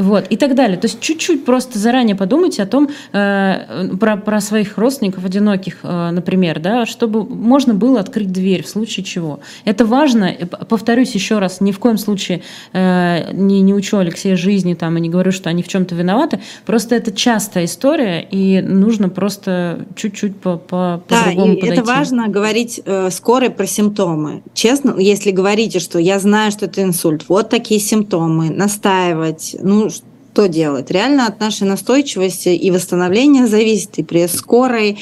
Вот, 0.00 0.26
и 0.30 0.36
так 0.38 0.54
далее. 0.54 0.78
То 0.78 0.86
есть 0.86 0.98
чуть-чуть 1.00 1.44
просто 1.44 1.78
заранее 1.78 2.16
подумайте 2.16 2.62
о 2.62 2.66
том, 2.66 2.88
э, 3.12 3.88
про, 4.00 4.16
про 4.16 4.40
своих 4.40 4.78
родственников 4.78 5.26
одиноких, 5.26 5.80
э, 5.82 6.10
например, 6.10 6.58
да, 6.58 6.86
чтобы 6.86 7.24
можно 7.24 7.74
было 7.74 8.00
открыть 8.00 8.32
дверь 8.32 8.62
в 8.62 8.68
случае 8.68 9.04
чего. 9.04 9.40
Это 9.66 9.84
важно, 9.84 10.34
повторюсь 10.68 11.14
еще 11.14 11.38
раз, 11.38 11.60
ни 11.60 11.70
в 11.70 11.78
коем 11.78 11.98
случае 11.98 12.40
э, 12.72 13.30
не, 13.34 13.60
не 13.60 13.74
учу 13.74 13.98
Алексея 13.98 14.36
жизни 14.36 14.72
там, 14.72 14.96
и 14.96 15.00
не 15.02 15.10
говорю, 15.10 15.32
что 15.32 15.50
они 15.50 15.62
в 15.62 15.68
чем-то 15.68 15.94
виноваты, 15.94 16.40
просто 16.64 16.94
это 16.94 17.12
частая 17.12 17.66
история, 17.66 18.22
и 18.22 18.62
нужно 18.62 19.10
просто 19.10 19.84
чуть-чуть 19.96 20.36
по, 20.40 20.56
по, 20.56 21.02
по-другому 21.06 21.60
да, 21.60 21.66
и 21.66 21.70
это 21.70 21.84
важно 21.84 22.28
говорить 22.28 22.80
э, 22.86 23.10
скорой 23.10 23.50
про 23.50 23.66
симптомы. 23.66 24.42
Честно, 24.54 24.94
если 24.98 25.30
говорите, 25.30 25.78
что 25.78 25.98
я 25.98 26.18
знаю, 26.18 26.52
что 26.52 26.64
это 26.64 26.82
инсульт, 26.82 27.24
вот 27.28 27.50
такие 27.50 27.80
симптомы, 27.80 28.48
настаивать, 28.48 29.56
ну, 29.60 29.89
что 30.32 30.48
делать? 30.48 30.90
Реально 30.90 31.26
от 31.26 31.40
нашей 31.40 31.66
настойчивости 31.66 32.50
и 32.50 32.70
восстановления 32.70 33.46
зависит, 33.46 33.98
и 33.98 34.02
при 34.02 34.26
скорой, 34.28 34.98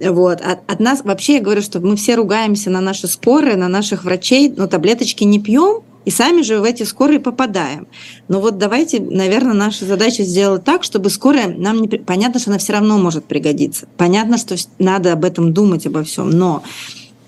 вот. 0.00 0.40
От, 0.40 0.60
от 0.70 0.80
нас 0.80 1.02
вообще 1.04 1.34
я 1.34 1.40
говорю, 1.40 1.60
что 1.60 1.80
мы 1.80 1.96
все 1.96 2.14
ругаемся 2.14 2.70
на 2.70 2.80
наши 2.80 3.06
скорые, 3.06 3.56
на 3.56 3.68
наших 3.68 4.04
врачей, 4.04 4.52
но 4.56 4.66
таблеточки 4.66 5.24
не 5.24 5.40
пьем, 5.40 5.82
и 6.04 6.10
сами 6.10 6.42
же 6.42 6.60
в 6.60 6.64
эти 6.64 6.84
скорые 6.84 7.20
попадаем. 7.20 7.86
Но 8.28 8.40
вот 8.40 8.56
давайте, 8.56 9.00
наверное, 9.00 9.52
наша 9.52 9.84
задача 9.84 10.22
сделать 10.22 10.64
так, 10.64 10.82
чтобы 10.82 11.10
скорая 11.10 11.48
нам 11.48 11.82
не... 11.82 11.88
Понятно, 11.88 12.40
что 12.40 12.50
она 12.50 12.58
все 12.58 12.72
равно 12.72 12.96
может 12.96 13.26
пригодиться. 13.26 13.86
Понятно, 13.98 14.38
что 14.38 14.56
надо 14.78 15.12
об 15.12 15.24
этом 15.24 15.52
думать, 15.52 15.86
обо 15.86 16.02
всем. 16.02 16.30
Но 16.30 16.62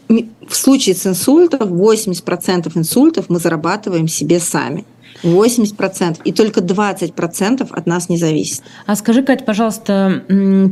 в 0.09 0.57
случае 0.57 0.95
с 0.95 1.07
инсультом 1.07 1.75
80% 1.81 2.73
инсультов 2.75 3.27
мы 3.29 3.39
зарабатываем 3.39 4.09
себе 4.09 4.41
сами. 4.41 4.87
80%, 5.23 6.21
и 6.25 6.33
только 6.33 6.61
20% 6.61 7.69
от 7.71 7.87
нас 7.87 8.09
не 8.09 8.17
зависит. 8.17 8.63
А 8.87 8.97
скажи, 8.97 9.23
Кать, 9.23 9.45
пожалуйста, 9.45 10.23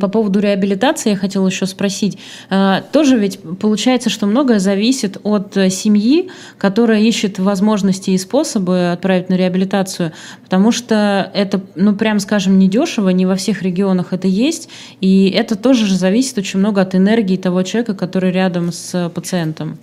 по 0.00 0.08
поводу 0.08 0.40
реабилитации 0.40 1.10
я 1.10 1.16
хотела 1.16 1.46
еще 1.46 1.66
спросить. 1.66 2.18
А, 2.48 2.82
тоже 2.92 3.18
ведь 3.18 3.40
получается, 3.60 4.10
что 4.10 4.26
многое 4.26 4.58
зависит 4.58 5.18
от 5.22 5.56
э, 5.56 5.70
семьи, 5.70 6.30
которая 6.58 7.00
ищет 7.00 7.38
возможности 7.38 8.10
и 8.10 8.18
способы 8.18 8.92
отправить 8.92 9.28
на 9.28 9.34
реабилитацию, 9.34 10.12
потому 10.44 10.72
что 10.72 11.30
это, 11.34 11.60
ну, 11.74 11.94
прям 11.94 12.20
скажем, 12.20 12.58
недешево, 12.58 13.10
не 13.10 13.26
во 13.26 13.36
всех 13.36 13.62
регионах 13.62 14.12
это 14.12 14.28
есть, 14.28 14.68
и 15.00 15.30
это 15.30 15.56
тоже 15.56 15.86
же 15.86 15.96
зависит 15.96 16.38
очень 16.38 16.58
много 16.58 16.80
от 16.80 16.94
энергии 16.94 17.36
того 17.36 17.62
человека, 17.62 17.94
который 17.94 18.32
рядом 18.32 18.72
с 18.72 19.10
пациентом. 19.14 19.78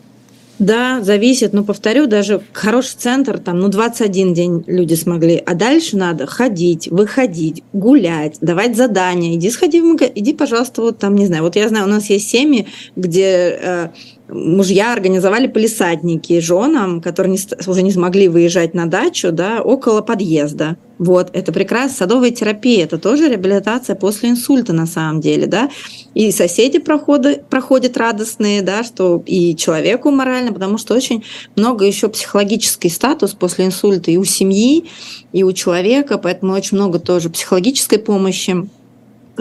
Да, 0.60 1.02
зависит, 1.04 1.54
но 1.54 1.64
повторю, 1.64 2.08
даже 2.08 2.42
хороший 2.52 2.96
центр, 2.98 3.38
там, 3.38 3.60
ну, 3.60 3.68
21 3.68 4.34
день 4.34 4.64
люди 4.66 4.96
смогли, 4.96 5.42
а 5.46 5.54
дальше 5.54 5.98
надо 5.98 6.26
ходить, 6.26 6.88
выходить, 6.88 7.64
гулять, 7.74 8.38
давать 8.42 8.76
задания, 8.76 9.36
иди 9.36 9.52
сходи 9.52 9.82
в 9.82 9.86
магазин, 9.86 10.14
иди, 10.16 10.34
пожалуйста, 10.34 10.82
вот 10.82 10.98
там, 10.98 11.16
не 11.16 11.28
знаю, 11.28 11.44
вот 11.44 11.56
я 11.56 11.70
знаю, 11.70 11.86
у 11.86 11.90
нас 11.90 12.10
есть 12.10 12.30
семьи, 12.30 12.68
где 12.96 13.60
э, 13.62 13.90
мужья 14.30 14.94
организовали 14.94 15.48
полисадники 15.48 16.40
женам, 16.40 17.02
которые 17.02 17.34
не, 17.34 17.70
уже 17.70 17.82
не 17.82 17.92
смогли 17.92 18.28
выезжать 18.28 18.74
на 18.74 18.86
дачу, 18.86 19.32
да, 19.32 19.62
около 19.62 20.02
подъезда. 20.02 20.78
Вот, 21.00 21.30
это 21.34 21.54
прекрасно. 21.54 21.96
Садовая 21.96 22.32
терапия– 22.32 22.84
это 22.86 22.98
тоже 22.98 23.30
реабилитация 23.30 23.96
после 23.96 24.32
инсульта 24.32 24.74
на 24.74 24.88
самом 24.88 25.22
деле, 25.22 25.46
да. 25.46 25.70
И 26.16 26.32
соседи 26.32 26.80
проходят, 26.80 27.48
проходят 27.50 27.98
радостные, 27.98 28.64
да, 28.64 28.84
что 28.84 29.22
и 29.26 29.56
человеку 29.56 30.10
морально, 30.10 30.54
потому 30.54 30.78
что 30.78 30.96
очень 30.96 31.24
много 31.56 31.86
еще 31.86 32.10
психологический 32.10 32.90
статус 32.90 33.34
после 33.34 33.66
инсульта 33.66 34.10
и 34.10 34.18
у 34.18 34.26
семьи, 34.26 34.86
и 35.34 35.44
у 35.44 35.52
человека, 35.52 36.18
поэтому 36.18 36.54
очень 36.54 36.78
много 36.78 37.00
тоже 37.00 37.30
психологической 37.30 38.00
помощи 38.00 38.68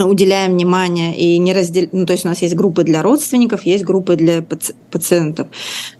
уделяем 0.04 0.52
внимание 0.52 1.16
и 1.16 1.38
не 1.38 1.52
разделяем, 1.54 1.90
ну, 1.92 2.06
то 2.06 2.12
есть 2.12 2.24
у 2.24 2.28
нас 2.28 2.42
есть 2.42 2.54
группы 2.54 2.84
для 2.84 3.02
родственников, 3.02 3.64
есть 3.64 3.84
группы 3.84 4.16
для 4.16 4.38
паци- 4.38 4.74
пациентов. 4.90 5.48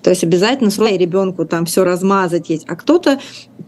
То 0.03 0.11
есть 0.11 0.25
обязательно 0.25 0.71
с 0.71 0.79
ребенку 0.99 1.47
там 1.47 1.65
все 1.67 1.85
размазать 1.85 2.51
есть, 2.51 2.65
а 2.69 2.77
кто-то 2.77 3.19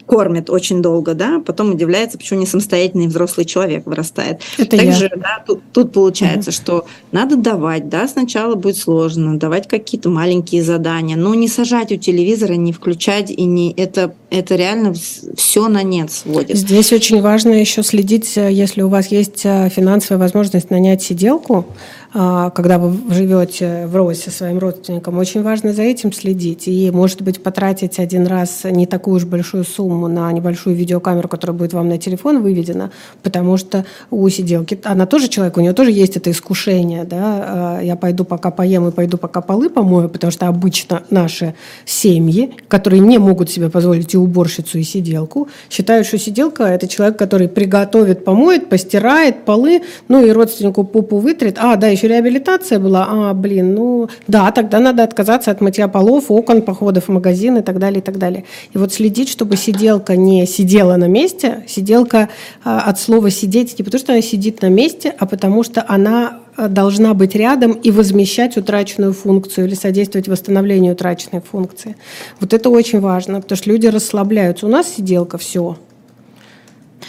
кормит 0.09 0.49
очень 0.49 0.81
долго, 0.81 1.13
да, 1.13 1.41
потом 1.45 1.73
удивляется, 1.73 2.17
почему 2.17 2.41
не 2.41 2.47
самостоятельный 2.47 3.09
взрослый 3.09 3.45
человек 3.45 3.87
вырастает. 3.87 4.41
Это 4.57 4.79
Также, 4.79 5.05
я. 5.05 5.21
да, 5.21 5.45
тут, 5.47 5.61
тут 5.73 5.93
получается, 5.93 6.49
угу. 6.49 6.57
что 6.57 6.87
надо 7.13 7.37
давать, 7.37 7.91
да, 7.91 8.09
сначала 8.09 8.55
будет 8.55 8.79
сложно, 8.79 9.39
давать 9.39 9.69
какие-то 9.69 10.09
маленькие 10.09 10.63
задания, 10.63 11.17
но 11.17 11.35
не 11.35 11.47
сажать 11.47 11.93
у 11.93 11.97
телевизора, 11.97 12.55
не 12.55 12.73
включать 12.73 13.31
и 13.31 13.45
не 13.45 13.71
это 13.73 14.15
это 14.31 14.57
реально 14.57 14.93
все 15.37 15.69
на 15.69 15.83
нет 15.83 16.13
сводит. 16.13 16.57
Здесь 16.57 16.93
очень 16.93 17.23
важно 17.23 17.51
еще 17.51 17.83
следить, 17.83 18.37
э, 18.37 18.53
если 18.53 18.83
у 18.83 18.89
вас 18.89 19.09
есть 19.09 19.41
э, 19.45 19.71
финансовая 19.75 20.19
возможность 20.19 20.69
нанять 20.69 21.03
сиделку, 21.03 21.67
а, 22.08 22.08
когда 22.13 22.79
вы 22.79 23.13
живете 23.13 23.87
в 23.87 23.95
розе 23.95 24.23
со 24.23 24.31
своим 24.31 24.59
родственником, 24.59 25.19
очень 25.19 25.43
важно 25.43 25.73
за 25.73 25.83
этим 25.83 26.13
следить. 26.13 26.67
И, 26.67 26.91
может 26.91 27.23
быть, 27.23 27.43
потратить 27.43 27.99
один 27.99 28.27
раз 28.27 28.65
не 28.65 28.87
такую 28.87 29.17
уж 29.17 29.25
большую 29.25 29.65
сумму 29.65 30.09
на 30.09 30.33
небольшую 30.33 30.75
видеокамеру, 30.75 31.29
которая 31.29 31.57
будет 31.57 31.73
вам 31.73 31.89
на 31.89 31.99
телефон 31.99 32.43
выведена, 32.43 32.91
потому 33.23 33.57
что 33.59 33.85
у 34.11 34.29
сиделки, 34.29 34.81
она 34.85 35.07
тоже 35.07 35.29
человек, 35.29 35.57
у 35.59 35.61
нее 35.61 35.73
тоже 35.73 35.91
есть 35.93 36.17
это 36.17 36.31
искушение. 36.31 37.05
Да? 37.05 37.19
А, 37.21 37.81
я 37.83 37.97
пойду 37.97 38.25
пока 38.25 38.51
поем 38.51 38.89
и 38.89 38.91
пойду 38.91 39.19
пока 39.19 39.41
полы 39.41 39.69
помою, 39.69 40.09
потому 40.09 40.31
что 40.31 40.49
обычно 40.49 41.03
наши 41.11 41.55
семьи, 41.85 42.55
которые 42.69 43.01
не 43.01 43.19
могут 43.19 43.51
себе 43.51 43.71
позволить 43.71 44.15
и 44.15 44.17
уборщицу, 44.17 44.79
и 44.79 44.83
сиделку, 44.83 45.49
считают, 45.71 46.07
что 46.07 46.19
сиделка– 46.19 46.63
это 46.65 46.89
человек, 46.89 47.19
который 47.19 47.49
приготовит, 47.49 48.25
помоет, 48.25 48.69
постирает 48.69 49.45
полы, 49.45 49.83
ну 50.09 50.25
и 50.25 50.31
родственнику 50.31 50.85
попу 50.85 51.19
вытрет. 51.19 51.59
А, 51.59 51.77
да, 51.77 51.89
еще 51.89 52.08
реабилитация 52.09 52.79
была, 52.79 53.07
а, 53.09 53.35
блин, 53.35 53.75
ну, 53.75 54.09
да, 54.27 54.51
тогда 54.51 54.81
надо 54.81 55.05
отказаться 55.05 55.51
от 55.51 55.61
мытья 55.61 55.89
полов, 55.89 56.31
окон, 56.31 56.63
походов 56.63 57.05
в 57.05 57.09
магазин 57.09 57.59
и 57.59 57.63
так 57.63 57.79
далее, 57.79 58.01
и 58.01 58.03
так 58.03 58.19
далее. 58.19 58.45
И 58.73 58.79
вот 58.79 58.93
следить, 58.93 59.29
чтобы 59.29 59.57
сиделка 59.57 60.17
не 60.17 60.47
сидела 60.47 60.97
на 60.97 61.07
месте, 61.07 61.65
сиделка 61.67 62.29
а, 62.65 62.81
от 62.81 62.99
слова 62.99 63.31
«сидеть» 63.31 63.79
не 63.79 63.85
потому, 63.85 64.01
что 64.01 64.13
она 64.13 64.23
сидит 64.23 64.63
на 64.63 64.69
месте, 64.69 65.15
а 65.19 65.27
потому 65.27 65.63
что 65.63 65.85
она 65.87 66.41
а, 66.57 66.69
должна 66.69 67.15
быть 67.15 67.35
рядом 67.35 67.73
и 67.73 67.91
возмещать 67.91 68.57
утраченную 68.57 69.13
функцию 69.13 69.67
или 69.67 69.75
содействовать 69.75 70.29
восстановлению 70.29 70.95
утраченной 70.95 71.41
функции. 71.41 71.97
Вот 72.41 72.53
это 72.53 72.71
очень 72.71 73.01
важно, 73.01 73.41
потому 73.41 73.57
что 73.57 73.71
люди 73.71 73.87
расслабляются. 73.87 74.67
У 74.67 74.69
нас 74.69 74.95
сиделка, 74.97 75.39
все, 75.39 75.77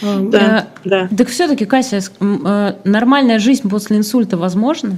да, 0.02 0.68
э, 0.84 0.88
да. 0.88 1.08
Так 1.16 1.28
все-таки, 1.28 1.64
Кася, 1.64 2.00
э, 2.20 2.74
нормальная 2.84 3.38
жизнь 3.38 3.68
после 3.68 3.96
инсульта 3.98 4.36
возможна? 4.36 4.96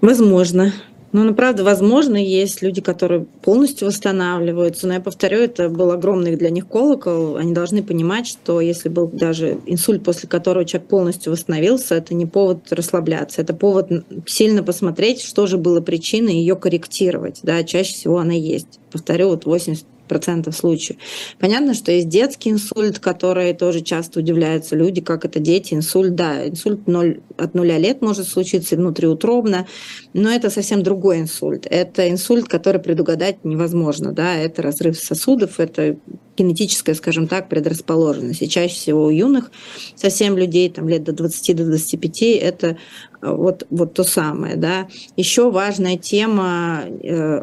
Возможно. 0.00 0.72
Ну, 1.16 1.24
ну, 1.24 1.34
правда, 1.34 1.64
возможно, 1.64 2.16
есть 2.16 2.60
люди, 2.60 2.82
которые 2.82 3.24
полностью 3.42 3.88
восстанавливаются. 3.88 4.86
Но 4.86 4.92
я 4.92 5.00
повторю, 5.00 5.38
это 5.38 5.70
был 5.70 5.90
огромный 5.90 6.36
для 6.36 6.50
них 6.50 6.68
колокол. 6.68 7.36
Они 7.36 7.54
должны 7.54 7.82
понимать, 7.82 8.26
что 8.26 8.60
если 8.60 8.90
был 8.90 9.08
даже 9.08 9.58
инсульт, 9.64 10.04
после 10.04 10.28
которого 10.28 10.66
человек 10.66 10.88
полностью 10.88 11.32
восстановился, 11.32 11.94
это 11.94 12.12
не 12.12 12.26
повод 12.26 12.70
расслабляться. 12.70 13.40
Это 13.40 13.54
повод 13.54 13.90
сильно 14.26 14.62
посмотреть, 14.62 15.22
что 15.22 15.46
же 15.46 15.56
было 15.56 15.80
причиной, 15.80 16.34
и 16.34 16.40
ее 16.40 16.54
корректировать. 16.54 17.40
Да, 17.42 17.64
чаще 17.64 17.94
всего 17.94 18.18
она 18.18 18.34
есть. 18.34 18.78
Повторю, 18.90 19.28
вот 19.28 19.46
80 19.46 19.86
процентов 20.06 20.56
случаев. 20.56 20.98
Понятно, 21.38 21.74
что 21.74 21.92
есть 21.92 22.08
детский 22.08 22.50
инсульт, 22.50 22.98
который 22.98 23.52
тоже 23.54 23.80
часто 23.80 24.20
удивляются 24.20 24.76
люди, 24.76 25.00
как 25.00 25.24
это 25.24 25.40
дети, 25.40 25.74
инсульт, 25.74 26.14
да, 26.14 26.48
инсульт 26.48 26.86
0, 26.86 27.20
от 27.36 27.54
нуля 27.54 27.78
лет 27.78 28.02
может 28.02 28.28
случиться 28.28 28.76
внутриутробно, 28.76 29.66
но 30.12 30.30
это 30.30 30.50
совсем 30.50 30.82
другой 30.82 31.20
инсульт. 31.20 31.66
Это 31.68 32.10
инсульт, 32.10 32.48
который 32.48 32.80
предугадать 32.80 33.44
невозможно, 33.44 34.12
да, 34.12 34.36
это 34.36 34.62
разрыв 34.62 34.98
сосудов, 34.98 35.60
это 35.60 35.96
генетическая, 36.36 36.94
скажем 36.94 37.26
так, 37.28 37.48
предрасположенность. 37.48 38.42
И 38.42 38.48
чаще 38.48 38.74
всего 38.74 39.06
у 39.06 39.10
юных 39.10 39.50
совсем 39.94 40.36
людей, 40.36 40.70
там 40.70 40.88
лет 40.88 41.04
до 41.04 41.12
20 41.12 41.56
до 41.56 41.64
25, 41.64 42.22
это 42.22 42.66
э, 42.66 42.74
вот, 43.22 43.66
вот 43.70 43.94
то 43.94 44.04
самое. 44.04 44.56
Да. 44.56 44.88
Еще 45.16 45.50
важная 45.50 45.96
тема 45.96 46.84
э, 47.02 47.42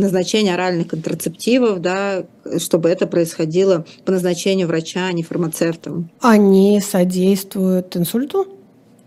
назначение 0.00 0.54
оральных 0.54 0.88
контрацептивов, 0.88 1.80
да, 1.80 2.24
чтобы 2.58 2.88
это 2.88 3.06
происходило 3.06 3.84
по 4.04 4.12
назначению 4.12 4.68
врача, 4.68 5.06
а 5.06 5.12
не 5.12 5.22
фармацевтом. 5.22 6.10
Они 6.20 6.80
содействуют 6.80 7.96
инсульту? 7.96 8.55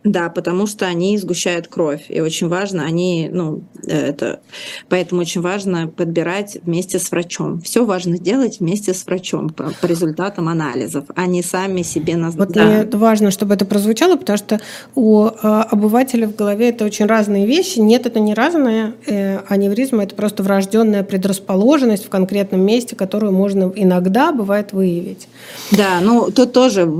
Да, 0.03 0.29
потому 0.29 0.65
что 0.65 0.85
они 0.85 1.17
сгущают 1.17 1.67
кровь, 1.67 2.05
и 2.07 2.21
очень 2.21 2.47
важно, 2.47 2.85
они, 2.85 3.29
ну, 3.31 3.63
это, 3.85 4.39
поэтому 4.87 5.21
очень 5.21 5.41
важно 5.41 5.87
подбирать 5.87 6.57
вместе 6.63 6.99
с 6.99 7.11
врачом. 7.11 7.59
Все 7.61 7.83
важно 7.83 8.17
делать 8.17 8.59
вместе 8.59 8.93
с 8.93 9.05
врачом 9.05 9.49
по, 9.49 9.71
по 9.81 9.85
результатам 9.85 10.47
анализов, 10.47 11.05
а 11.15 11.25
не 11.25 11.43
сами 11.43 11.81
себе 11.81 12.15
назначить. 12.15 12.39
Вот 12.39 12.55
да. 12.55 12.65
мне 12.65 12.97
важно, 12.97 13.31
чтобы 13.31 13.55
это 13.55 13.65
прозвучало, 13.65 14.15
потому 14.15 14.37
что 14.37 14.61
у 14.95 15.25
э, 15.25 15.31
обывателя 15.43 16.27
в 16.27 16.35
голове 16.35 16.69
это 16.69 16.85
очень 16.85 17.05
разные 17.05 17.45
вещи. 17.45 17.79
Нет, 17.79 18.05
это 18.05 18.19
не 18.19 18.33
разное. 18.33 18.93
Э, 19.05 19.39
аневризма 19.49 20.03
это 20.03 20.15
просто 20.15 20.43
врожденная 20.43 21.03
предрасположенность 21.03 22.05
в 22.05 22.09
конкретном 22.09 22.61
месте, 22.61 22.95
которую 22.95 23.33
можно 23.33 23.71
иногда 23.75 24.31
бывает 24.31 24.71
выявить. 24.71 25.27
Да, 25.71 25.99
ну 26.01 26.31
тут 26.31 26.53
тоже 26.53 26.91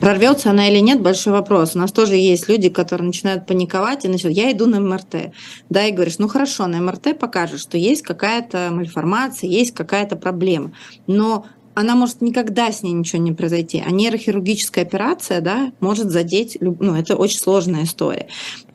прорвется 0.00 0.50
она 0.50 0.68
или 0.68 0.78
нет, 0.78 1.02
большой 1.02 1.32
вопрос. 1.32 1.74
У 1.74 1.78
нас 1.78 1.92
тоже 1.92 2.16
есть 2.16 2.48
люди, 2.48 2.68
которые 2.70 3.06
начинают 3.06 3.46
паниковать 3.46 4.04
и 4.04 4.08
начинают, 4.08 4.38
я 4.38 4.50
иду 4.50 4.66
на 4.66 4.80
МРТ, 4.80 5.32
да, 5.68 5.86
и 5.86 5.92
говоришь, 5.92 6.18
ну 6.18 6.28
хорошо, 6.28 6.66
на 6.66 6.80
МРТ 6.80 7.18
покажет, 7.18 7.60
что 7.60 7.76
есть 7.76 8.02
какая-то 8.02 8.70
мальформация, 8.72 9.50
есть 9.50 9.74
какая-то 9.74 10.16
проблема, 10.16 10.72
но 11.06 11.46
она 11.74 11.94
может 11.94 12.22
никогда 12.22 12.72
с 12.72 12.82
ней 12.82 12.92
ничего 12.92 13.22
не 13.22 13.32
произойти. 13.32 13.84
А 13.86 13.92
нейрохирургическая 13.92 14.84
операция, 14.84 15.40
да, 15.40 15.72
может 15.78 16.10
задеть, 16.10 16.58
ну, 16.60 16.96
это 16.96 17.14
очень 17.14 17.38
сложная 17.38 17.84
история. 17.84 18.26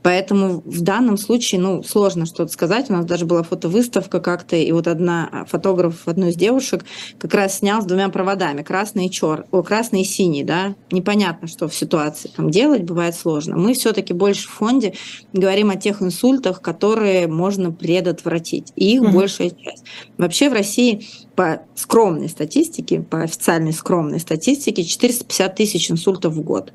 Поэтому 0.03 0.61
в 0.65 0.81
данном 0.81 1.17
случае, 1.17 1.61
ну, 1.61 1.81
сложно 1.81 2.25
что-то 2.25 2.51
сказать. 2.51 2.89
У 2.89 2.93
нас 2.93 3.05
даже 3.05 3.25
была 3.25 3.41
фотовыставка 3.41 4.19
как-то, 4.19 4.57
и 4.57 4.71
вот 4.73 4.87
одна 4.87 5.29
а, 5.31 5.45
фотограф, 5.45 6.07
одной 6.07 6.31
из 6.31 6.35
девушек, 6.35 6.83
как 7.17 7.33
раз 7.33 7.59
снял 7.59 7.81
с 7.81 7.85
двумя 7.85 8.09
проводами, 8.09 8.61
красный 8.63 9.05
и 9.05 9.11
чер, 9.11 9.45
о, 9.51 9.63
красный 9.63 10.01
и 10.01 10.05
синий, 10.05 10.43
да. 10.43 10.75
Непонятно, 10.91 11.47
что 11.47 11.69
в 11.69 11.73
ситуации 11.73 12.29
там 12.35 12.51
делать, 12.51 12.83
бывает 12.83 13.15
сложно. 13.15 13.57
Мы 13.57 13.73
все-таки 13.73 14.13
больше 14.13 14.47
в 14.47 14.51
фонде 14.51 14.93
говорим 15.31 15.69
о 15.69 15.77
тех 15.77 16.01
инсультах, 16.01 16.61
которые 16.61 17.27
можно 17.27 17.71
предотвратить, 17.71 18.73
и 18.75 18.95
их 18.95 19.03
угу. 19.03 19.11
большая 19.11 19.51
часть. 19.51 19.85
Вообще 20.17 20.49
в 20.49 20.53
России 20.53 21.07
по 21.35 21.63
скромной 21.75 22.27
статистике, 22.27 23.01
по 23.01 23.21
официальной 23.21 23.71
скромной 23.71 24.19
статистике, 24.19 24.83
450 24.83 25.55
тысяч 25.55 25.89
инсультов 25.89 26.33
в 26.33 26.41
год. 26.41 26.73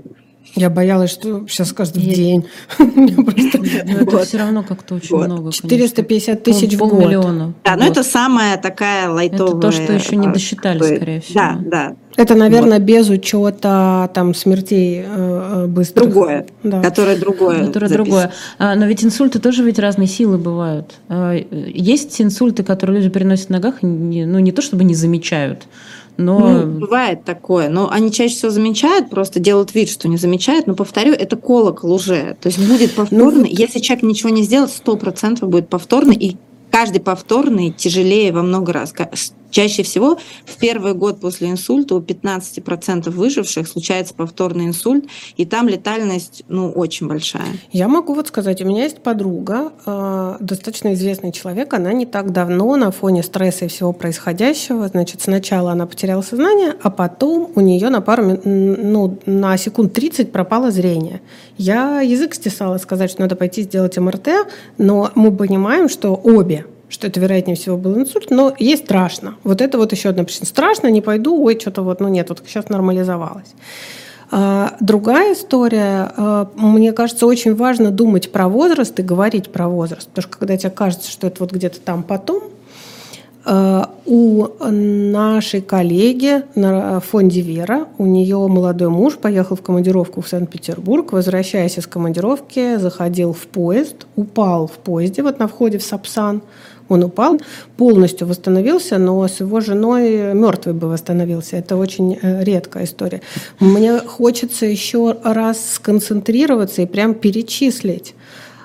Я 0.55 0.71
боялась, 0.71 1.11
что 1.11 1.47
сейчас 1.47 1.69
скажут 1.69 1.97
в 1.97 2.01
день. 2.01 2.47
Это 2.79 4.25
все 4.25 4.39
равно 4.39 4.63
как-то 4.63 4.97
очень 4.97 5.17
много. 5.17 5.53
450 5.53 6.43
тысяч 6.43 6.75
в 6.75 6.79
год. 6.79 7.55
Да, 7.65 7.77
но 7.77 7.87
это 7.87 8.03
самая 8.03 8.57
такая 8.57 9.09
лайтовая... 9.09 9.51
Это 9.51 9.61
то, 9.61 9.73
что 9.73 9.93
еще 9.93 10.17
не 10.17 10.29
досчитали, 10.29 10.79
скорее 10.79 11.21
всего. 11.21 11.35
Да, 11.35 11.59
да. 11.61 11.97
Это, 12.19 12.35
наверное, 12.35 12.81
без 12.81 13.09
учета 13.11 14.11
там 14.13 14.35
смертей 14.35 15.05
э, 15.07 15.67
быстрых. 15.69 16.11
Другое, 16.11 16.47
да. 16.65 16.83
которое 16.83 17.17
другое. 17.17 17.67
Которое 17.67 17.89
другое. 17.89 18.33
А, 18.59 18.75
но 18.75 18.87
ведь 18.87 19.05
инсульты 19.05 19.39
тоже 19.39 19.63
ведь 19.63 19.79
разные 19.79 20.09
силы 20.09 20.37
бывают. 20.37 20.95
А, 21.09 21.33
есть 21.33 22.21
инсульты, 22.21 22.65
которые 22.65 23.01
люди 23.01 23.09
переносят 23.09 23.47
в 23.47 23.51
ногах, 23.51 23.77
ну 23.83 24.39
не 24.41 24.51
то 24.51 24.63
чтобы 24.63 24.83
не 24.83 24.97
замечают, 24.97 25.69
но... 26.19 26.41
Ну, 26.41 26.81
бывает 26.81 27.25
такое. 27.25 27.69
Но 27.71 27.91
они 27.91 28.13
чаще 28.13 28.35
всего 28.35 28.51
замечают, 28.51 29.09
просто 29.09 29.39
делают 29.39 29.73
вид, 29.75 29.89
что 29.89 30.09
не 30.09 30.17
замечают. 30.17 30.67
Но, 30.67 30.75
повторю, 30.75 31.13
это 31.13 31.37
колокол 31.37 31.93
уже. 31.93 32.37
То 32.41 32.49
есть 32.49 32.59
будет 32.59 32.93
повторно. 32.95 33.43
Ну, 33.43 33.45
Если 33.45 33.79
человек 33.79 34.03
ничего 34.03 34.31
не 34.31 34.43
сделает, 34.43 34.71
сто 34.71 34.97
процентов 34.97 35.49
будет 35.49 35.69
повторно. 35.69 36.11
И 36.13 36.37
каждый 36.73 37.01
повторный 37.01 37.71
тяжелее 37.71 38.33
во 38.33 38.43
много 38.43 38.73
раз. 38.73 38.93
Чаще 39.51 39.83
всего 39.83 40.19
в 40.45 40.57
первый 40.59 40.95
год 40.95 41.21
после 41.21 41.51
инсульта 41.51 41.95
у 41.95 42.01
15% 42.01 43.11
выживших 43.11 43.67
случается 43.67 44.15
повторный 44.15 44.67
инсульт, 44.67 45.07
и 45.37 45.47
там 45.47 45.69
летальность 45.69 46.45
ну, 46.49 46.71
очень 46.71 47.09
большая. 47.09 47.47
Я 47.73 47.89
могу 47.89 48.15
вот 48.15 48.29
сказать, 48.29 48.61
у 48.61 48.67
меня 48.67 48.85
есть 48.85 48.99
подруга, 48.99 49.73
э, 49.87 50.37
достаточно 50.41 50.93
известный 50.95 51.33
человек, 51.33 51.73
она 51.73 51.93
не 51.93 52.05
так 52.05 52.33
давно 52.33 52.77
на 52.77 52.91
фоне 52.91 53.23
стресса 53.23 53.65
и 53.65 53.69
всего 53.69 53.93
происходящего, 53.93 54.89
значит, 54.89 55.23
сначала 55.23 55.73
она 55.73 55.87
потеряла 55.87 56.23
сознание, 56.23 56.75
а 56.83 56.91
потом 56.91 57.51
у 57.55 57.61
нее 57.61 57.89
на 57.89 58.01
пару, 58.01 58.39
ну, 58.45 59.19
на 59.25 59.57
секунд 59.57 59.93
30 59.95 60.31
пропало 60.31 60.71
зрение. 60.71 61.21
Я 61.57 62.01
язык 62.01 62.35
стесала 62.35 62.79
сказать, 62.79 63.11
что 63.11 63.23
надо 63.23 63.37
пойти 63.37 63.63
сделать 63.63 63.97
МРТ, 63.97 64.29
но 64.77 65.11
мы 65.15 65.35
понимаем, 65.35 65.89
что 65.89 66.15
обе 66.15 66.67
что 66.89 67.07
это, 67.07 67.21
вероятнее 67.21 67.57
всего, 67.57 67.77
был 67.77 67.99
инсульт, 67.99 68.31
но 68.31 68.55
ей 68.59 68.77
страшно. 68.77 69.37
Вот 69.45 69.61
это 69.61 69.79
вот 69.79 69.93
еще 69.93 70.09
одна 70.09 70.25
причина. 70.25 70.47
Страшно, 70.47 70.89
не 70.89 71.03
пойду, 71.03 71.43
ой, 71.43 71.59
что-то 71.61 71.83
вот, 71.83 72.01
ну 72.01 72.09
нет, 72.09 72.29
вот 72.29 72.43
сейчас 72.47 72.69
нормализовалось. 72.69 73.55
А, 74.31 74.77
другая 74.81 75.35
история, 75.35 76.13
а, 76.17 76.51
мне 76.55 76.93
кажется, 76.93 77.27
очень 77.27 77.55
важно 77.55 77.91
думать 77.91 78.31
про 78.31 78.49
возраст 78.49 78.99
и 79.01 79.03
говорить 79.03 79.51
про 79.51 79.69
возраст, 79.69 80.09
потому 80.09 80.23
что 80.23 80.39
когда 80.39 80.57
тебе 80.57 80.71
кажется, 80.71 81.11
что 81.11 81.27
это 81.27 81.37
вот 81.41 81.53
где-то 81.53 81.81
там 81.81 82.03
потом, 82.03 82.43
а, 83.51 83.91
у 84.05 84.49
нашей 84.71 85.63
коллеги 85.63 86.43
на 86.55 87.01
фонде 87.01 87.41
Вера, 87.41 87.87
у 87.97 88.05
нее 88.05 88.37
молодой 88.47 88.91
муж 88.91 89.17
поехал 89.17 89.57
в 89.57 89.63
командировку 89.63 90.21
в 90.21 90.29
Санкт-Петербург, 90.29 91.13
возвращаясь 91.13 91.79
из 91.79 91.87
командировки, 91.87 92.77
заходил 92.77 93.33
в 93.33 93.47
поезд, 93.47 94.07
упал 94.17 94.67
в 94.67 94.73
поезде 94.73 95.23
вот 95.23 95.39
на 95.39 95.49
входе 95.49 95.79
в 95.79 95.83
Сапсан, 95.83 96.43
он 96.89 97.05
упал, 97.05 97.41
полностью 97.77 98.27
восстановился, 98.27 98.99
но 98.99 99.27
с 99.27 99.41
его 99.41 99.61
женой 99.61 100.35
мертвый 100.35 100.75
бы 100.75 100.89
восстановился. 100.89 101.57
Это 101.57 101.77
очень 101.77 102.19
э, 102.21 102.45
редкая 102.45 102.85
история. 102.85 103.21
Мне 103.61 103.99
хочется 103.99 104.67
еще 104.67 105.17
раз 105.23 105.75
сконцентрироваться 105.75 106.83
и 106.83 106.87
прям 106.87 107.15
перечислить, 107.15 108.15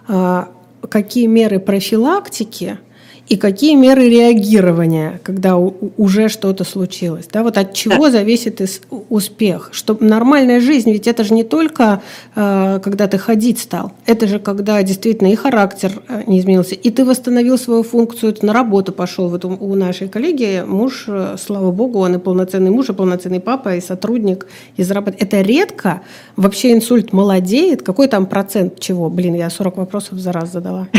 а, 0.08 0.50
какие 0.90 1.28
меры 1.28 1.60
профилактики– 1.60 2.78
и 3.30 3.38
какие 3.38 3.76
меры 3.76 4.10
реагирования, 4.10 5.22
когда 5.24 5.56
уже 5.58 6.28
что-то 6.28 6.66
случилось. 6.66 7.26
Да, 7.32 7.44
вот 7.44 7.58
от 7.58 7.74
чего 7.74 8.06
да. 8.06 8.12
зависит 8.12 8.62
успех. 9.10 9.70
Что 9.72 9.98
нормальная 10.00 10.60
жизнь, 10.60 10.92
ведь 10.92 11.08
это 11.08 11.24
же 11.24 11.34
не 11.34 11.44
только 11.44 12.02
э, 12.36 12.80
когда 12.84 13.08
ты 13.08 13.18
ходить 13.18 13.60
стал, 13.60 13.94
это 14.06 14.28
же 14.28 14.40
когда 14.40 14.84
действительно 14.84 15.32
и 15.32 15.36
характер 15.36 16.02
э, 16.10 16.24
не 16.28 16.40
изменился, 16.40 16.76
и 16.76 16.90
ты 16.92 17.06
восстановил 17.06 17.58
свою 17.58 17.84
функцию, 17.84 18.34
ты 18.34 18.46
на 18.46 18.52
работу 18.52 18.92
пошел. 18.92 19.30
Вот 19.30 19.46
у, 19.46 19.50
у 19.50 19.76
нашей 19.76 20.10
коллеги 20.10 20.64
муж, 20.68 21.06
э, 21.08 21.38
слава 21.40 21.72
богу, 21.72 22.00
он 22.00 22.16
и 22.16 22.20
полноценный 22.20 22.72
муж, 22.72 22.90
и 22.90 22.94
полноценный 22.94 23.40
папа, 23.40 23.76
и 23.76 23.82
сотрудник, 23.82 24.48
и 24.76 24.84
зарабатывает. 24.84 25.24
Это 25.24 25.42
редко. 25.42 26.02
Вообще 26.36 26.74
инсульт 26.74 27.14
молодеет. 27.14 27.84
Какой 27.84 28.10
там 28.10 28.26
процент 28.26 28.82
чего? 28.82 29.10
Блин, 29.10 29.34
я 29.34 29.50
40 29.50 29.78
вопросов 29.78 30.20
за 30.20 30.34
раз 30.34 30.52
задала. 30.52 30.88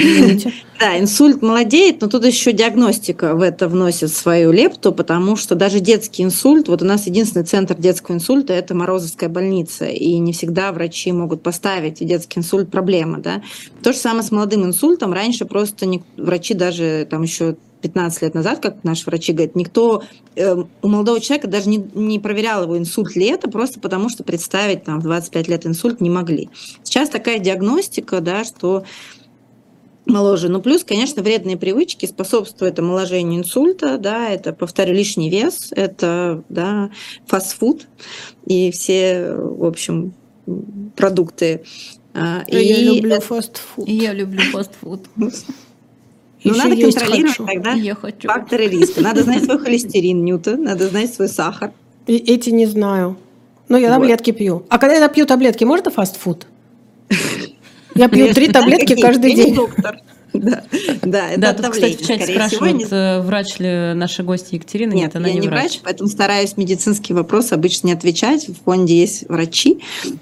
Да, 0.81 0.99
инсульт 0.99 1.41
молодеет, 1.41 2.01
но 2.01 2.09
тут 2.15 2.25
еще 2.25 2.53
диагностика 2.53 3.35
в 3.35 3.43
это 3.43 3.67
вносит 3.67 4.13
свою 4.13 4.53
лепту, 4.53 4.93
потому 4.93 5.35
что 5.35 5.57
даже 5.57 5.81
детский 5.81 6.23
инсульт, 6.23 6.69
вот 6.69 6.81
у 6.81 6.85
нас 6.85 7.09
единственный 7.09 7.45
центр 7.45 7.75
детского 7.75 8.15
инсульта– 8.15 8.53
это 8.55 8.73
Морозовская 8.73 9.29
больница, 9.29 9.87
и 9.87 10.19
не 10.19 10.33
всегда 10.33 10.71
врачи 10.71 11.11
могут 11.11 11.43
поставить 11.43 12.07
детский 12.07 12.39
инсульт 12.39 12.71
проблема, 12.71 13.19
да. 13.19 13.43
То 13.83 13.93
же 13.93 13.99
самое 13.99 14.23
с 14.23 14.31
молодым 14.31 14.65
инсультом. 14.65 15.13
Раньше 15.13 15.45
просто 15.45 15.87
не, 15.87 16.05
врачи 16.17 16.55
даже 16.55 17.05
там 17.11 17.23
еще 17.23 17.57
15 17.81 18.23
лет 18.23 18.35
назад, 18.35 18.61
как 18.61 18.85
наши 18.85 19.07
врачи 19.07 19.33
говорят, 19.33 19.57
никто 19.57 20.05
э, 20.37 20.55
у 20.83 20.89
молодого 20.89 21.21
человека 21.21 21.49
даже 21.49 21.69
не, 21.69 21.85
не 21.95 22.21
проверял 22.21 22.63
его 22.63 22.79
инсульт 22.79 23.17
ли 23.17 23.27
это, 23.27 23.51
просто 23.51 23.81
потому 23.81 24.09
что 24.09 24.23
представить 24.23 24.85
там 24.85 25.01
в 25.01 25.03
25 25.03 25.49
лет 25.49 25.67
инсульт 25.67 26.01
не 26.01 26.11
могли. 26.11 26.49
Сейчас 26.85 27.09
такая 27.09 27.41
диагностика, 27.41 28.21
да, 28.21 28.45
что 28.45 28.85
моложе. 30.07 30.49
Ну, 30.49 30.61
плюс, 30.61 30.85
конечно, 30.85 31.23
вредные 31.23 31.57
привычки 31.57 32.07
способствуют 32.07 32.79
омоложению 32.79 33.41
инсульта, 33.41 33.99
да, 33.99 34.29
это, 34.29 34.53
повторю, 34.53 34.95
лишний 34.95 35.31
вес, 35.31 35.69
это, 35.75 36.43
да, 36.49 36.91
фастфуд 37.27 37.87
и 38.47 38.71
все, 38.71 39.35
в 39.35 39.65
общем, 39.65 40.15
продукты. 40.97 41.65
А, 42.13 42.45
и 42.47 42.57
я 42.57 42.93
люблю 42.93 43.21
фастфуд. 43.21 43.89
Я 43.89 44.13
люблю 44.13 44.41
фастфуд. 44.53 45.07
Ну, 45.17 45.31
надо 46.55 46.77
контролировать 46.77 47.37
хочу. 47.37 47.47
тогда 47.47 47.73
я 47.73 47.95
хочу. 47.95 48.29
факторы 48.29 48.67
риска. 48.67 49.01
Надо 49.01 49.23
знать 49.23 49.45
свой 49.45 49.59
холестерин, 49.59 50.25
Ньютон, 50.25 50.63
надо 50.63 50.89
знать 50.89 51.13
свой 51.15 51.29
сахар. 51.29 51.73
И 52.07 52.17
эти 52.17 52.51
не 52.51 52.67
знаю. 52.67 53.17
Но 53.69 53.79
я 53.79 53.89
вот. 53.89 53.95
таблетки 53.95 54.31
пью. 54.31 54.67
А 54.69 54.79
когда 54.79 54.97
я 54.97 55.09
пью 55.09 55.25
таблетки, 55.25 55.65
можно 55.65 55.91
фастфуд? 55.91 56.47
Я 57.95 58.09
пью 58.09 58.33
три 58.35 58.49
таблетки 58.49 59.01
каждый 59.01 59.35
день. 59.35 59.55
доктор. 59.55 60.01
Да, 60.35 60.65
да, 61.03 61.31
это 61.31 61.41
да, 61.41 61.53
тут, 61.55 61.69
кстати, 61.69 62.03
в 62.03 62.07
чате 62.07 62.27
спрашивают, 62.27 62.79
не... 62.79 62.87
Э, 62.91 63.21
врач 63.23 63.61
ли 63.61 63.95
наша 63.95 64.25
гостья 64.25 64.57
Екатерина. 64.57 64.93
Нет, 64.93 65.15
Нет 65.15 65.17
она 65.17 65.29
я 65.29 65.35
не 65.35 65.43
врач. 65.43 65.61
врач, 65.61 65.81
поэтому 65.85 66.11
стараюсь 66.11 66.57
медицинские 66.57 67.15
вопросы 67.15 67.53
обычно 67.53 67.89
не 67.89 67.93
отвечать. 67.93 68.49
В 68.49 68.65
фонде 68.65 68.99
есть 68.99 69.29
врачи, 69.29 69.81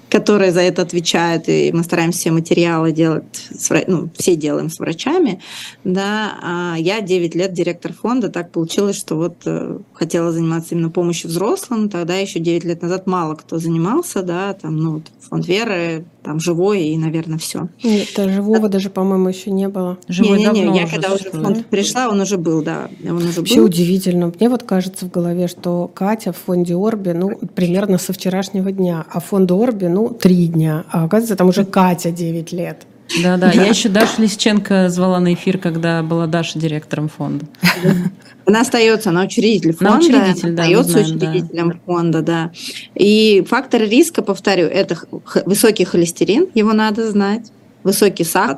которые 0.09 0.51
за 0.51 0.61
это 0.61 0.83
отвечают, 0.83 1.49
и 1.49 1.71
мы 1.73 1.83
стараемся 1.83 2.19
все 2.19 2.31
материалы 2.31 2.91
делать, 2.91 3.23
с, 3.51 3.71
ну, 3.87 4.09
все 4.15 4.35
делаем 4.35 4.69
с 4.69 4.77
врачами. 4.77 5.41
Да, 5.83 6.37
а 6.43 6.75
я 6.77 7.01
9 7.01 7.33
лет 7.33 7.53
директор 7.53 7.91
фонда, 7.91 8.29
так 8.29 8.51
получилось, 8.51 8.97
что 8.97 9.15
вот 9.15 9.37
э, 9.45 9.79
хотела 9.93 10.31
заниматься 10.31 10.75
именно 10.75 10.91
помощью 10.91 11.31
взрослым, 11.31 11.89
тогда 11.89 12.17
еще 12.17 12.37
9 12.37 12.63
лет 12.65 12.83
назад 12.83 13.07
мало 13.07 13.33
кто 13.33 13.57
занимался, 13.57 14.21
да, 14.21 14.53
там, 14.53 14.77
ну, 14.77 15.01
фонд 15.29 15.47
Веры, 15.47 16.05
там 16.23 16.39
живой 16.39 16.83
и, 16.83 16.97
наверное, 16.97 17.37
все. 17.37 17.67
Нет, 17.83 18.09
живого 18.15 18.67
а... 18.67 18.69
даже, 18.69 18.89
по-моему, 18.89 19.29
еще 19.29 19.51
не 19.51 19.67
было. 19.67 19.97
Живой 20.07 20.39
не, 20.39 20.45
не, 20.47 20.61
не, 20.69 20.79
я 20.79 20.87
когда 20.87 21.13
уже 21.13 21.29
в 21.29 21.41
фонд 21.41 21.65
пришла, 21.67 22.09
он 22.09 22.21
уже 22.21 22.37
был, 22.37 22.63
да, 22.63 22.89
он 23.03 23.17
уже 23.17 23.31
Вообще 23.31 23.57
был. 23.57 23.65
удивительно. 23.65 24.31
Мне 24.37 24.49
вот 24.49 24.63
кажется 24.63 25.05
в 25.05 25.11
голове, 25.11 25.47
что 25.47 25.89
Катя 25.93 26.31
в 26.31 26.37
фонде 26.37 26.75
Орби, 26.75 27.11
ну, 27.11 27.37
примерно 27.55 27.97
со 27.97 28.13
вчерашнего 28.13 28.71
дня, 28.71 29.05
а 29.11 29.19
фонд 29.19 29.51
Орби, 29.51 29.87
ну, 29.87 30.09
три 30.09 30.47
дня, 30.47 30.85
а 30.91 31.05
оказывается, 31.05 31.35
там 31.35 31.49
уже 31.49 31.65
Катя 31.65 32.11
9 32.11 32.51
лет. 32.51 32.85
Да, 33.21 33.37
да. 33.37 33.51
Я 33.51 33.65
еще 33.65 33.89
Дашу 33.89 34.21
Лисченко 34.21 34.89
звала 34.89 35.19
на 35.19 35.33
эфир, 35.33 35.57
когда 35.57 36.01
была 36.03 36.27
Даша 36.27 36.57
директором 36.57 37.09
фонда. 37.09 37.45
Она 38.45 38.61
остается, 38.61 39.09
она 39.09 39.23
учредитель 39.23 39.73
фонда. 39.73 39.93
Она 39.93 39.99
учредитель, 39.99 40.51
да, 40.51 40.63
остается 40.63 40.91
знаем, 40.91 41.15
учредителем 41.15 41.69
да. 41.69 41.79
фонда, 41.85 42.21
да. 42.21 42.51
И 42.95 43.45
факторы 43.47 43.87
риска, 43.87 44.21
повторю, 44.21 44.67
это 44.67 44.97
высокий 45.45 45.85
холестерин, 45.85 46.47
его 46.53 46.73
надо 46.73 47.09
знать, 47.09 47.51
высокий 47.83 48.25
сахар, 48.25 48.57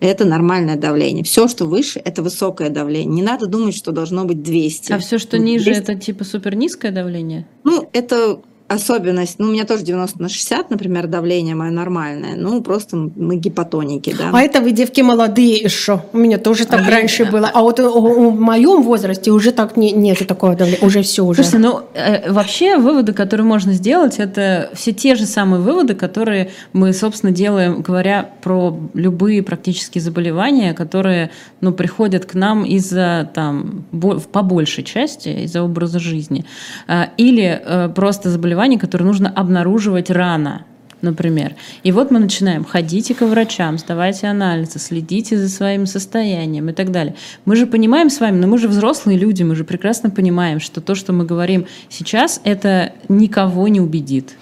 это 0.00 0.26
нормальное 0.26 0.76
давление. 0.76 1.24
Все, 1.24 1.48
что 1.48 1.64
выше, 1.64 2.00
это 2.04 2.22
высокое 2.22 2.68
давление. 2.68 3.14
Не 3.14 3.22
надо 3.22 3.46
думать, 3.46 3.74
что 3.74 3.90
должно 3.92 4.24
быть 4.24 4.42
200. 4.42 4.92
А 4.92 4.98
все, 4.98 5.18
что 5.18 5.38
ниже, 5.38 5.66
200. 5.66 5.80
это 5.80 5.94
типа 5.94 6.24
супер 6.24 6.54
низкое 6.56 6.92
давление? 6.92 7.46
Ну, 7.64 7.88
это 7.92 8.40
особенность, 8.66 9.38
ну, 9.38 9.48
у 9.48 9.50
меня 9.50 9.64
тоже 9.64 9.84
90 9.84 10.22
на 10.22 10.28
60, 10.28 10.70
например, 10.70 11.06
давление 11.06 11.54
мое 11.54 11.70
нормальное, 11.70 12.34
ну, 12.34 12.62
просто 12.62 12.96
мы 12.96 13.36
гипотоники, 13.36 14.14
да. 14.16 14.30
А 14.32 14.40
это 14.40 14.60
вы, 14.60 14.70
девки, 14.72 15.02
молодые 15.02 15.56
еще. 15.56 16.02
У 16.12 16.18
меня 16.18 16.38
тоже 16.38 16.66
так 16.66 16.80
а 16.80 16.90
раньше 16.90 17.24
я... 17.24 17.30
было. 17.30 17.50
А 17.52 17.60
вот 17.60 17.78
в 17.78 18.30
моем 18.30 18.82
возрасте 18.82 19.30
уже 19.32 19.52
так 19.52 19.76
не, 19.76 19.92
нет 19.92 20.26
такого 20.26 20.56
давления, 20.56 20.84
уже 20.84 21.02
все 21.02 21.24
уже. 21.24 21.42
Слушайте, 21.42 21.58
ну, 21.68 21.82
э, 21.92 22.32
вообще 22.32 22.78
выводы, 22.78 23.12
которые 23.12 23.46
можно 23.46 23.74
сделать, 23.74 24.18
это 24.18 24.70
все 24.72 24.92
те 24.92 25.14
же 25.14 25.26
самые 25.26 25.60
выводы, 25.60 25.94
которые 25.94 26.50
мы, 26.72 26.94
собственно, 26.94 27.32
делаем, 27.32 27.82
говоря 27.82 28.30
про 28.42 28.74
любые 28.94 29.42
практически 29.42 29.98
заболевания, 29.98 30.72
которые, 30.72 31.30
ну, 31.60 31.72
приходят 31.72 32.24
к 32.24 32.34
нам 32.34 32.64
из-за, 32.64 33.30
там, 33.34 33.84
по 34.32 34.42
большей 34.42 34.84
части, 34.84 35.28
из-за 35.44 35.62
образа 35.62 35.98
жизни. 35.98 36.46
А, 36.88 37.10
или 37.18 37.60
э, 37.62 37.90
просто 37.94 38.30
заболевания 38.30 38.53
заболеваний, 38.54 38.78
которые 38.78 39.06
нужно 39.06 39.30
обнаруживать 39.30 40.10
рано, 40.10 40.64
например. 41.02 41.54
И 41.82 41.92
вот 41.92 42.12
мы 42.12 42.20
начинаем, 42.20 42.64
ходите 42.64 43.14
к 43.14 43.22
врачам, 43.22 43.78
сдавайте 43.78 44.28
анализы, 44.28 44.78
следите 44.78 45.36
за 45.36 45.48
своим 45.48 45.86
состоянием 45.86 46.68
и 46.68 46.72
так 46.72 46.92
далее. 46.92 47.14
Мы 47.46 47.56
же 47.56 47.66
понимаем 47.66 48.10
с 48.10 48.20
вами, 48.20 48.38
но 48.38 48.46
мы 48.46 48.58
же 48.58 48.68
взрослые 48.68 49.18
люди, 49.18 49.42
мы 49.42 49.56
же 49.56 49.64
прекрасно 49.64 50.10
понимаем, 50.10 50.60
что 50.60 50.80
то, 50.80 50.94
что 50.94 51.12
мы 51.12 51.24
говорим 51.24 51.66
сейчас, 51.88 52.40
это 52.44 52.92
никого 53.08 53.66
не 53.68 53.80
убедит. 53.80 54.36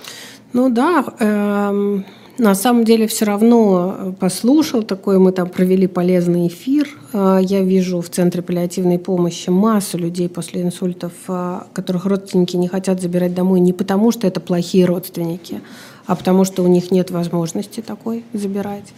Ну 0.53 0.69
да, 0.69 1.05
эм, 1.19 2.05
на 2.39 2.55
самом 2.55 2.85
деле 2.85 3.07
все 3.07 3.25
равно 3.25 3.95
э, 3.99 4.13
послушал 4.19 4.83
такой, 4.83 5.19
мы 5.19 5.33
там 5.33 5.49
провели 5.49 5.87
полезный 5.87 6.47
эфир. 6.49 6.89
Э, 7.13 7.39
я 7.43 7.63
вижу 7.63 8.01
в 8.01 8.09
Центре 8.09 8.43
паллиативной 8.43 8.99
помощи 8.99 9.51
массу 9.51 9.99
людей 9.99 10.29
после 10.29 10.63
инсультов, 10.63 11.13
э, 11.29 11.61
которых 11.73 12.07
родственники 12.07 12.57
не 12.57 12.69
хотят 12.69 13.01
забирать 13.01 13.35
домой 13.35 13.61
не 13.61 13.73
потому, 13.73 14.13
что 14.13 14.27
это 14.27 14.41
плохие 14.41 14.87
родственники, 14.87 15.61
а 16.07 16.17
потому 16.17 16.45
что 16.45 16.63
у 16.63 16.69
них 16.69 16.91
нет 16.91 17.11
возможности 17.11 17.81
такой 17.81 18.25
забирать. 18.33 18.93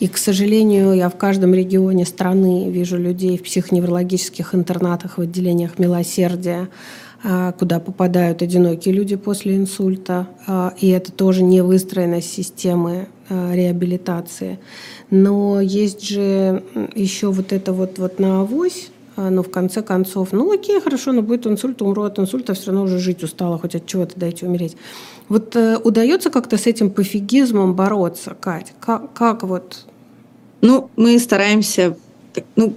И, 0.00 0.08
к 0.08 0.16
сожалению, 0.16 0.94
я 0.94 1.08
в 1.08 1.16
каждом 1.16 1.54
регионе 1.54 2.06
страны 2.06 2.70
вижу 2.70 2.96
людей 2.96 3.36
в 3.36 3.42
психоневрологических 3.42 4.54
интернатах, 4.54 5.18
в 5.18 5.20
отделениях 5.20 5.78
милосердия, 5.78 6.68
куда 7.58 7.80
попадают 7.80 8.42
одинокие 8.42 8.94
люди 8.94 9.16
после 9.16 9.56
инсульта, 9.56 10.28
а, 10.46 10.72
и 10.78 10.88
это 10.88 11.10
тоже 11.10 11.42
не 11.42 11.62
выстроенность 11.62 12.32
системы 12.32 13.08
а, 13.28 13.52
реабилитации. 13.54 14.60
Но 15.10 15.60
есть 15.60 16.08
же 16.08 16.62
еще 16.94 17.32
вот 17.32 17.52
это 17.52 17.72
вот, 17.72 17.98
вот 17.98 18.20
на 18.20 18.42
авось, 18.42 18.90
но 19.16 19.42
в 19.42 19.50
конце 19.50 19.82
концов, 19.82 20.28
ну 20.30 20.52
окей, 20.52 20.80
хорошо, 20.80 21.10
но 21.10 21.22
будет 21.22 21.44
инсульт, 21.44 21.82
умру 21.82 22.04
от 22.04 22.20
инсульта, 22.20 22.54
все 22.54 22.66
равно 22.66 22.84
уже 22.84 23.00
жить 23.00 23.24
устала, 23.24 23.58
хоть 23.58 23.74
от 23.74 23.84
чего-то 23.84 24.12
дайте 24.14 24.46
умереть. 24.46 24.76
Вот 25.28 25.56
э, 25.56 25.76
удается 25.76 26.30
как-то 26.30 26.56
с 26.56 26.68
этим 26.68 26.90
пофигизмом 26.90 27.74
бороться, 27.74 28.36
Кать? 28.38 28.72
Как, 28.78 29.12
как 29.12 29.42
вот? 29.42 29.86
Ну, 30.60 30.88
мы 30.96 31.18
стараемся, 31.18 31.96
ну, 32.54 32.74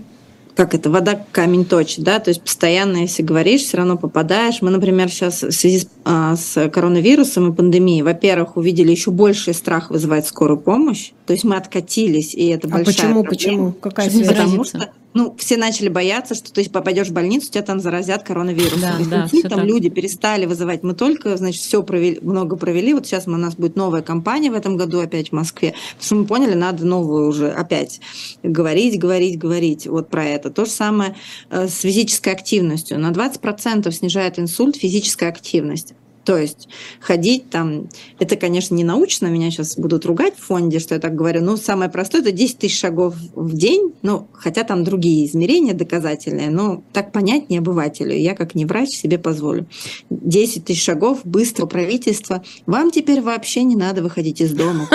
как 0.56 0.74
это, 0.74 0.90
вода 0.90 1.26
камень 1.32 1.66
точит, 1.66 2.04
да, 2.04 2.20
то 2.20 2.30
есть 2.30 2.42
постоянно, 2.42 2.98
если 2.98 3.24
говоришь, 3.24 3.62
все 3.62 3.78
равно 3.78 3.98
попадаешь. 3.98 4.62
Мы, 4.62 4.70
например, 4.70 5.10
сейчас 5.10 5.44
в 5.44 5.52
связи 5.52 5.80
с, 5.80 5.88
а, 6.06 6.36
с 6.36 6.70
коронавирусом 6.70 7.52
и 7.52 7.56
пандемией, 7.56 8.02
во-первых, 8.02 8.58
увидели 8.58 8.92
еще 8.92 9.12
больший 9.12 9.54
страх 9.54 9.90
вызывать 9.90 10.28
скорую 10.28 10.60
помощь, 10.60 11.12
то 11.26 11.34
есть 11.34 11.44
мы 11.44 11.56
откатились, 11.56 12.34
и 12.34 12.48
это 12.48 12.68
а 12.68 12.72
большая 12.72 12.86
почему, 12.86 13.24
проблема. 13.24 13.30
почему? 13.30 13.72
Какая 13.74 14.10
связь? 14.10 14.28
Потому 14.28 14.64
что 14.64 14.92
ну, 15.14 15.36
все 15.38 15.58
начали 15.58 15.90
бояться, 15.90 16.36
что 16.36 16.54
ты 16.54 16.70
попадешь 16.70 17.10
в 17.10 17.14
больницу, 17.14 17.52
тебя 17.52 17.64
там 17.64 17.80
заразят 17.80 18.24
коронавирусом. 18.24 18.82
Да, 19.10 19.28
и 19.32 19.42
да, 19.42 19.50
там 19.50 19.60
так. 19.60 19.66
люди 19.66 19.90
перестали 19.90 20.46
вызывать. 20.46 20.84
Мы 20.84 20.94
только, 20.94 21.36
значит, 21.38 21.62
все 21.62 21.84
провели, 21.84 22.20
много 22.22 22.56
провели. 22.56 22.94
Вот 22.94 23.06
сейчас 23.06 23.28
у 23.28 23.32
нас 23.32 23.56
будет 23.56 23.76
новая 23.76 24.02
кампания 24.02 24.52
в 24.52 24.54
этом 24.54 24.78
году 24.78 25.00
опять 25.00 25.30
в 25.30 25.34
Москве. 25.34 25.74
Потому 25.96 26.06
что 26.06 26.16
мы 26.16 26.26
поняли, 26.26 26.54
надо 26.54 26.86
новую 26.86 27.28
уже 27.28 27.52
опять 27.52 28.00
говорить, 28.44 29.00
говорить, 29.00 29.38
говорить 29.38 29.88
вот 29.88 30.10
про 30.10 30.26
это. 30.26 30.50
То 30.50 30.66
же 30.66 30.72
самое 30.72 31.16
э, 31.50 31.68
с 31.68 31.80
физической 31.80 32.30
активностью. 32.34 33.00
На 33.00 33.12
20% 33.12 33.92
снижает 33.92 34.40
инсульт 34.40 34.78
физическая 34.78 35.30
активность. 35.30 35.94
То 36.24 36.38
есть 36.38 36.70
ходить 37.00 37.50
там, 37.50 37.90
это, 38.20 38.36
конечно, 38.36 38.76
не 38.76 38.84
научно, 38.84 39.28
меня 39.28 39.50
сейчас 39.50 39.76
будут 39.78 40.06
ругать 40.06 40.36
в 40.38 40.46
фонде, 40.46 40.80
что 40.80 40.94
я 40.94 41.02
так 41.02 41.16
говорю, 41.16 41.42
но 41.42 41.58
самое 41.58 41.90
простое– 41.90 42.22
это 42.24 42.32
10 42.32 42.60
тысяч 42.60 42.80
шагов 42.80 43.16
в 43.34 43.56
день, 43.56 43.94
ну, 44.04 44.28
хотя 44.34 44.64
там 44.64 44.84
другие 44.84 45.26
измерения 45.26 45.74
доказательные, 45.74 46.50
но 46.52 46.84
так 46.94 47.12
понять 47.12 47.50
не 47.50 47.58
обывателю, 47.58 48.16
я 48.16 48.36
как 48.36 48.54
не 48.54 48.66
врач 48.66 48.90
себе 48.90 49.18
позволю. 49.18 49.66
10 50.10 50.66
тысяч 50.66 50.84
шагов, 50.84 51.22
быстро 51.24 51.66
правительство, 51.66 52.44
вам 52.68 52.92
теперь 52.92 53.22
вообще 53.22 53.64
не 53.64 53.76
надо 53.76 54.04
выходить 54.04 54.42
из 54.42 54.54
дома, 54.54 54.88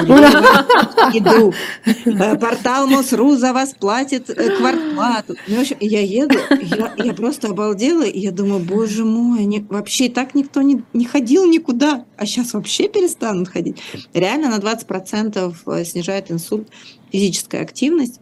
еду, 1.13 1.53
э, 1.85 2.37
портал 2.37 2.87
МОСРУ 2.87 3.37
за 3.37 3.53
вас 3.53 3.75
платит 3.75 4.31
э, 4.31 4.57
квартплату. 4.57 5.35
Ну, 5.49 5.63
я 5.81 6.01
еду, 6.01 6.39
я, 7.03 7.15
просто 7.15 7.49
обалдела, 7.49 8.03
и 8.03 8.21
я 8.21 8.31
думаю, 8.31 8.61
боже 8.61 9.05
мой, 9.05 9.47
вообще 9.69 10.07
и 10.07 10.09
так 10.09 10.35
никто 10.35 10.63
не, 10.63 10.83
не 10.93 11.05
ходил 11.17 11.47
никуда, 11.47 12.05
а 12.19 12.27
сейчас 12.27 12.53
вообще 12.53 12.89
перестанут 12.89 13.49
ходить. 13.49 13.79
Реально 14.13 14.51
на 14.51 14.59
20% 14.59 15.57
э, 15.67 15.85
снижает 15.87 16.31
инсульт 16.31 16.69
физическая 17.11 17.63
активность. 17.63 18.21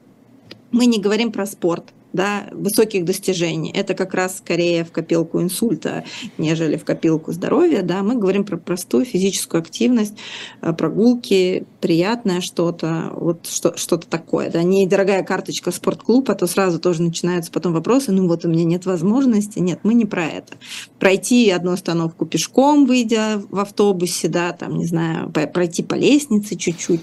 Мы 0.70 0.86
не 0.86 1.01
говорим 1.01 1.32
про 1.32 1.45
спорт 1.45 1.92
да, 2.14 2.46
высоких 2.52 3.04
достижений. 3.04 3.72
Это 3.74 3.94
как 3.94 4.14
раз 4.14 4.38
скорее 4.38 4.84
в 4.84 4.92
копилку 4.92 5.42
инсульта, 5.42 6.04
нежели 6.38 6.76
в 6.76 6.84
копилку 6.84 7.32
здоровья. 7.32 7.82
Да. 7.82 8.02
Мы 8.02 8.14
говорим 8.14 8.44
про 8.44 8.56
простую 8.56 9.04
физическую 9.04 9.60
активность, 9.60 10.14
э, 10.62 10.72
прогулки, 10.72 11.66
приятное 11.80 12.40
что-то, 12.40 13.10
вот 13.14 13.46
что, 13.46 13.76
что-то 13.76 14.06
такое. 14.06 14.48
Да. 14.48 14.62
Не 14.62 14.86
дорогая 14.86 15.24
карточка 15.24 15.72
спортклуб, 15.72 16.30
а 16.30 16.34
то 16.36 16.46
сразу 16.46 16.78
тоже 16.78 17.02
начинаются 17.02 17.50
потом 17.50 17.72
вопросы, 17.72 18.12
ну 18.12 18.28
вот 18.28 18.44
у 18.44 18.48
меня 18.48 18.64
нет 18.64 18.86
возможности. 18.86 19.58
Нет, 19.58 19.80
мы 19.82 19.94
не 19.94 20.04
про 20.04 20.24
это. 20.24 20.54
Пройти 21.00 21.50
одну 21.50 21.72
остановку 21.72 22.26
пешком, 22.26 22.86
выйдя 22.86 23.42
в 23.50 23.58
автобусе, 23.58 24.28
да, 24.28 24.52
там, 24.52 24.78
не 24.78 24.86
знаю, 24.86 25.30
пройти 25.30 25.82
по 25.82 25.94
лестнице 25.94 26.54
чуть-чуть, 26.54 27.00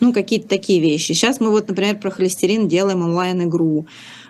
ну, 0.00 0.14
какие-то 0.14 0.48
такие 0.48 0.80
вещи. 0.80 1.12
Сейчас 1.12 1.38
мы 1.38 1.50
вот, 1.50 1.68
например, 1.68 1.98
про 1.98 2.10
холестерин 2.10 2.66
делаем 2.66 3.02
онлайн-игру 3.02 3.86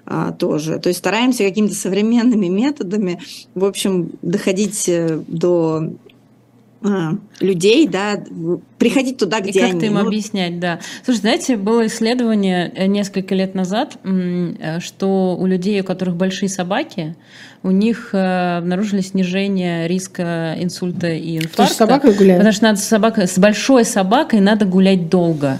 а, 0.07 0.33
тоже. 0.33 0.79
То 0.79 0.89
есть 0.89 0.99
стараемся 0.99 1.45
какими-то 1.45 1.75
современными 1.75 2.47
методами, 2.47 3.21
в 3.55 3.65
общем, 3.65 4.11
доходить 4.21 4.87
э, 4.89 5.21
до 5.29 5.93
а, 6.83 7.13
людей, 7.41 7.89
да, 7.89 8.23
приходить 8.79 9.17
туда, 9.17 9.41
где 9.41 9.51
и 9.51 9.53
как 9.55 9.71
они. 9.71 9.81
как 9.81 9.89
им 9.89 9.95
ну, 9.95 10.07
объяснять, 10.07 10.61
да. 10.61 10.81
Слушай, 11.05 11.21
знаете, 11.21 11.57
было 11.57 11.87
исследование 11.87 12.71
э, 12.75 12.87
несколько 12.87 13.35
лет 13.35 13.55
назад, 13.55 13.97
э, 14.05 14.81
что 14.81 15.39
у 15.41 15.47
людей, 15.47 15.81
у 15.81 15.85
которых 15.85 16.17
большие 16.17 16.51
собаки, 16.51 17.17
у 17.63 17.71
них 17.71 18.11
обнаружили 18.13 19.01
снижение 19.01 19.89
риска 19.89 20.55
инсульта 20.59 21.09
и 21.13 21.39
инфаркта. 21.39 21.57
Потому 21.57 21.67
что 21.69 21.75
с 21.75 21.79
собакой 21.79 22.15
гуляют? 22.15 22.41
Потому 22.41 22.53
что 22.53 22.65
надо 22.65 22.79
с, 22.79 22.85
собакой, 22.85 23.27
с 23.27 23.39
большой 23.39 23.87
собакой 23.87 24.41
надо 24.41 24.67
гулять 24.67 25.09
долго 25.09 25.59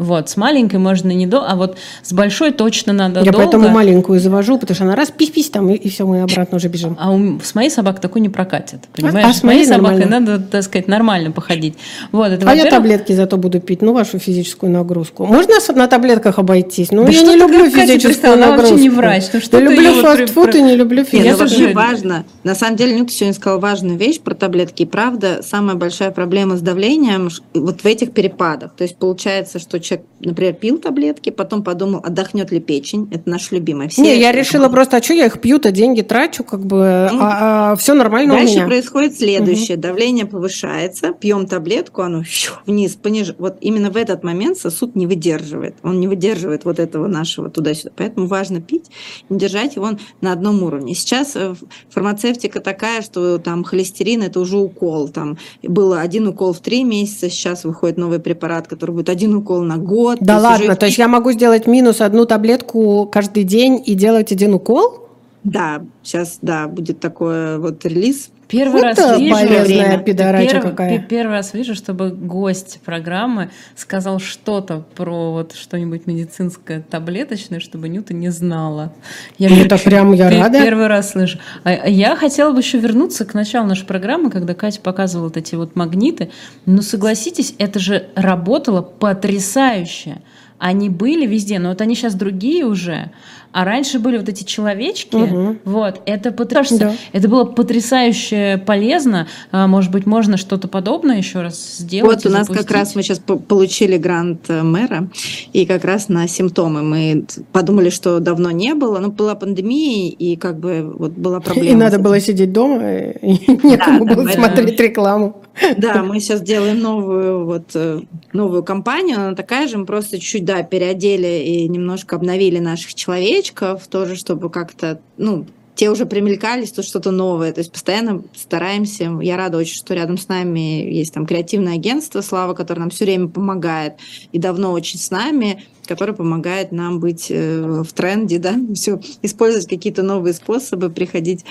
Вот, 0.00 0.30
с 0.30 0.36
маленькой 0.38 0.78
можно 0.78 1.10
не 1.10 1.26
до, 1.26 1.44
а 1.46 1.54
вот 1.56 1.76
с 2.02 2.12
большой 2.12 2.52
точно 2.52 2.92
надо 2.92 3.20
Я 3.20 3.32
долго. 3.32 3.38
поэтому 3.38 3.68
маленькую 3.68 4.18
завожу, 4.18 4.58
потому 4.58 4.74
что 4.74 4.84
она 4.84 4.96
раз 4.96 5.10
пись-пись 5.10 5.50
там, 5.50 5.68
и, 5.70 5.74
и 5.74 5.88
все, 5.90 6.06
мы 6.06 6.22
обратно 6.22 6.56
уже 6.56 6.68
бежим. 6.68 6.96
А 6.98 7.12
у, 7.12 7.38
с 7.40 7.54
моей 7.54 7.70
собакой 7.70 8.00
такой 8.00 8.22
не 8.22 8.30
прокатит, 8.30 8.80
понимаешь? 8.94 9.26
а 9.28 9.32
с 9.32 9.38
с 9.40 9.42
моей 9.42 9.58
моей 9.58 9.68
собакой 9.68 9.98
нормально. 10.00 10.20
надо, 10.32 10.42
так 10.44 10.62
сказать, 10.62 10.88
нормально 10.88 11.30
походить. 11.32 11.74
Вот, 12.12 12.28
это, 12.32 12.50
А 12.50 12.54
я 12.54 12.70
таблетки 12.70 13.12
зато 13.12 13.36
буду 13.36 13.60
пить, 13.60 13.82
ну, 13.82 13.92
вашу 13.92 14.18
физическую 14.18 14.72
нагрузку. 14.72 15.26
Можно 15.26 15.54
на 15.74 15.86
таблетках 15.86 16.38
обойтись? 16.38 16.90
Ну, 16.90 17.04
Да 17.04 17.10
я 17.12 17.18
что 17.18 17.32
не 17.32 17.36
люблю 17.38 17.68
физическую? 17.70 18.32
Она 18.32 18.46
вообще 18.48 18.62
нагрузку. 18.62 18.78
не 18.78 18.90
врач. 18.90 19.24
Ну, 19.34 19.40
что 19.40 19.58
я 19.58 19.64
люблю 19.64 19.80
её 19.82 20.02
вот 20.02 20.18
фастфуд 20.18 20.54
и 20.54 20.62
не 20.62 20.76
люблю 20.76 20.98
Нет, 21.02 21.08
ну, 21.12 21.18
физическую. 21.18 21.48
слушаю- 21.48 21.74
вообще 21.74 21.90
важно. 21.90 22.24
На 22.44 22.54
самом 22.54 22.76
деле, 22.76 22.98
Нюта 22.98 23.12
сегодня 23.12 23.34
сказала 23.34 23.58
важную 23.60 23.96
вещь 23.98 24.18
про 24.20 24.34
таблетки. 24.34 24.82
И 24.82 24.86
правда, 24.86 25.40
самая 25.42 25.76
большая 25.76 26.10
проблема 26.10 26.56
с 26.56 26.60
давлением 26.62 27.28
вот 27.54 27.82
в 27.82 27.86
этих 27.86 28.12
перепадах. 28.12 28.72
То 28.76 28.84
есть 28.84 28.96
получается, 28.96 29.58
что 29.58 29.78
человек, 29.90 30.06
например, 30.20 30.54
пил 30.54 30.78
таблетки, 30.78 31.30
потом 31.30 31.62
подумал, 31.62 32.00
отдохнет 32.04 32.50
ли 32.52 32.60
печень. 32.60 33.08
Это 33.12 33.28
наш 33.28 33.50
любимый. 33.50 33.88
Все 33.88 34.02
Не, 34.02 34.18
я 34.18 34.32
решила 34.32 34.68
просто, 34.68 34.98
а 34.98 35.02
что 35.02 35.14
я 35.14 35.26
их 35.26 35.40
пью-то, 35.40 35.70
деньги 35.70 36.02
трачу, 36.02 36.44
как 36.44 36.64
бы, 36.64 37.08
Ну, 37.12 37.18
а, 37.20 37.76
все 37.76 37.94
нормально 37.94 38.34
у 38.34 38.36
Дальше 38.36 38.56
меня. 38.56 38.66
происходит 38.66 39.16
следующее. 39.16 39.76
Давление 39.76 40.26
повышается, 40.26 41.12
пьем 41.12 41.46
таблетку, 41.46 42.02
оно 42.02 42.22
щу, 42.22 42.52
вниз, 42.66 42.96
пониж... 42.96 43.34
Вот 43.38 43.56
именно 43.60 43.90
в 43.90 43.96
этот 43.96 44.22
момент 44.22 44.58
сосуд 44.58 44.94
не 44.96 45.06
выдерживает. 45.06 45.76
Он 45.82 46.00
не 46.00 46.08
выдерживает 46.08 46.64
вот 46.64 46.78
этого 46.78 47.06
нашего 47.06 47.50
туда-сюда. 47.50 47.92
Поэтому 47.96 48.26
важно 48.26 48.60
пить, 48.60 48.90
не 49.28 49.38
держать 49.38 49.76
его 49.76 49.90
на 50.20 50.32
одном 50.32 50.62
уровне. 50.62 50.94
Сейчас 50.94 51.34
э, 51.34 51.54
фармацевтика 51.90 52.60
такая, 52.60 53.02
что 53.02 53.38
там 53.38 53.64
холестерин 53.64 54.22
это 54.22 54.40
уже 54.40 54.58
укол. 54.58 55.08
Там 55.08 55.38
было 55.62 56.00
один 56.00 56.28
укол 56.28 56.52
в 56.52 56.60
три 56.60 56.84
месяца, 56.84 57.30
сейчас 57.30 57.64
выходит 57.64 57.96
новый 57.96 58.20
препарат, 58.20 58.68
который 58.68 58.92
будет 58.92 59.08
один 59.08 59.34
укол 59.34 59.62
на 59.70 59.78
год. 59.78 60.18
Да 60.20 60.36
То 60.36 60.42
ладно, 60.42 60.66
уже 60.66 60.76
то 60.76 60.86
есть 60.86 60.98
я 60.98 61.08
могу 61.08 61.32
сделать 61.32 61.66
минус 61.66 62.00
одну 62.00 62.26
таблетку 62.26 63.08
каждый 63.10 63.44
день 63.44 63.82
и 63.84 63.94
делать 63.94 64.32
один 64.32 64.54
укол? 64.54 65.08
Да, 65.44 65.82
сейчас, 66.02 66.38
да, 66.42 66.66
будет 66.66 67.00
такой 67.00 67.58
вот 67.58 67.84
релиз. 67.84 68.30
Первый 68.50 68.72
Вот 68.72 68.82
раз 68.82 68.98
это 68.98 69.16
вижу, 69.16 69.34
полезная 69.36 69.98
пидорача 69.98 70.56
Перв- 70.56 70.62
какая. 70.62 70.98
пе- 70.98 71.04
Первый 71.08 71.32
раз 71.32 71.54
вижу, 71.54 71.74
чтобы 71.74 72.10
гость 72.10 72.80
программы 72.84 73.50
сказал 73.76 74.18
что-то 74.18 74.84
про 74.96 75.32
вот 75.32 75.52
что-нибудь 75.54 76.06
медицинское, 76.06 76.80
таблеточное, 76.80 77.60
чтобы 77.60 77.88
Нюта 77.88 78.12
не 78.14 78.30
знала. 78.30 78.92
Я 79.38 79.48
Ну, 79.50 79.66
так 79.68 79.80
прям 79.82 80.12
я 80.12 80.30
рада. 80.30 80.62
Первый 80.62 80.88
раз 80.88 81.12
слышу. 81.12 81.38
А 81.64 81.70
а 81.70 81.88
я 81.88 82.16
хотела 82.16 82.52
бы 82.52 82.60
еще 82.60 82.78
вернуться 82.78 83.24
к 83.24 83.34
началу 83.34 83.66
нашей 83.66 83.86
программы, 83.86 84.30
когда 84.30 84.54
Катя 84.54 84.80
показывала 84.80 85.28
вот 85.28 85.36
эти 85.36 85.54
вот 85.54 85.76
магниты. 85.76 86.30
Но 86.66 86.82
согласитесь, 86.82 87.54
это 87.58 87.78
же 87.78 88.08
работало 88.16 88.82
потрясающе. 88.82 90.22
Они 90.58 90.90
были 90.90 91.24
везде, 91.26 91.58
но 91.58 91.70
вот 91.70 91.80
они 91.80 91.94
сейчас 91.94 92.14
другие 92.14 92.66
уже. 92.66 93.10
А 93.52 93.64
раньше 93.64 93.98
были 93.98 94.18
вот 94.18 94.28
эти 94.28 94.44
человечки. 94.44 95.16
Мгм. 95.16 95.58
Вот, 95.64 96.02
это 96.04 96.30
потрясающе. 96.32 96.76
Да. 96.84 96.94
Это 97.12 97.28
было 97.28 97.44
потрясающе 97.44 98.36
полезно. 98.66 99.26
А, 99.50 99.66
Может 99.66 99.90
быть, 99.90 100.06
можно 100.06 100.36
что-то 100.36 100.68
подобное 100.68 101.18
еще 101.18 101.42
раз 101.42 101.78
сделать. 101.78 102.24
Вот 102.24 102.30
у 102.30 102.32
нас 102.32 102.46
как 102.46 102.56
запустить? 102.56 102.70
раз 102.76 102.94
мы 102.94 103.02
сейчас 103.02 103.18
по- 103.18 103.36
получили 103.36 103.96
грант 103.96 104.46
э, 104.48 104.62
мэра, 104.62 105.08
и 105.52 105.66
как 105.66 105.84
раз 105.84 106.08
на 106.08 106.26
симптомы 106.28 106.82
мы 106.82 107.24
подумали, 107.52 107.90
что 107.90 108.20
давно 108.20 108.50
не 108.50 108.74
было, 108.74 108.98
но 108.98 109.10
была 109.10 109.34
пандемия, 109.34 110.10
и 110.10 110.36
как 110.36 110.58
бы 110.58 110.92
вот 110.96 111.12
была 111.12 111.40
проблема. 111.40 111.68
И 111.68 111.74
надо 111.74 111.98
было 111.98 112.20
сидеть 112.20 112.52
дома, 112.52 113.08
и 113.10 113.50
некому 113.66 114.04
да, 114.04 114.14
было 114.14 114.24
да. 114.24 114.32
смотреть 114.32 114.80
рекламу. 114.80 115.42
Да, 115.76 116.02
мы 116.02 116.20
сейчас 116.20 116.40
делаем 116.40 116.80
новую 116.80 117.44
вот 117.44 117.70
э, 117.74 118.00
новую 118.32 118.62
компанию, 118.62 119.18
она 119.18 119.34
такая 119.34 119.68
же, 119.68 119.78
мы 119.78 119.86
просто 119.86 120.18
чуть-чуть, 120.18 120.44
да, 120.44 120.62
переодели 120.62 121.42
и 121.44 121.68
немножко 121.68 122.16
обновили 122.16 122.58
наших 122.58 122.94
человечков, 122.94 123.86
тоже, 123.88 124.16
чтобы 124.16 124.50
как-то, 124.50 125.00
ну, 125.16 125.46
те 125.74 125.90
уже 125.90 126.06
примелькались, 126.06 126.72
тут 126.72 126.84
что-то 126.84 127.10
новое. 127.10 127.52
То 127.52 127.60
есть 127.60 127.72
постоянно 127.72 128.22
стараемся. 128.36 129.18
Я 129.22 129.36
рада 129.36 129.58
очень, 129.58 129.76
что 129.76 129.94
рядом 129.94 130.18
с 130.18 130.28
нами 130.28 130.90
есть 130.92 131.14
там 131.14 131.26
креативное 131.26 131.74
агентство 131.74 132.20
Слава, 132.20 132.54
которое 132.54 132.80
нам 132.80 132.90
все 132.90 133.04
время 133.04 133.28
помогает 133.28 133.94
и 134.32 134.38
давно 134.38 134.72
очень 134.72 134.98
с 134.98 135.10
нами, 135.10 135.64
которое 135.90 136.12
помогает 136.12 136.70
нам 136.70 137.00
быть 137.00 137.26
э, 137.30 137.82
в 137.82 137.92
тренде, 137.92 138.38
да, 138.38 138.54
все 138.74 139.00
использовать 139.22 139.68
какие-то 139.68 140.02
новые 140.02 140.32
способы, 140.34 140.88
приходить 140.88 141.44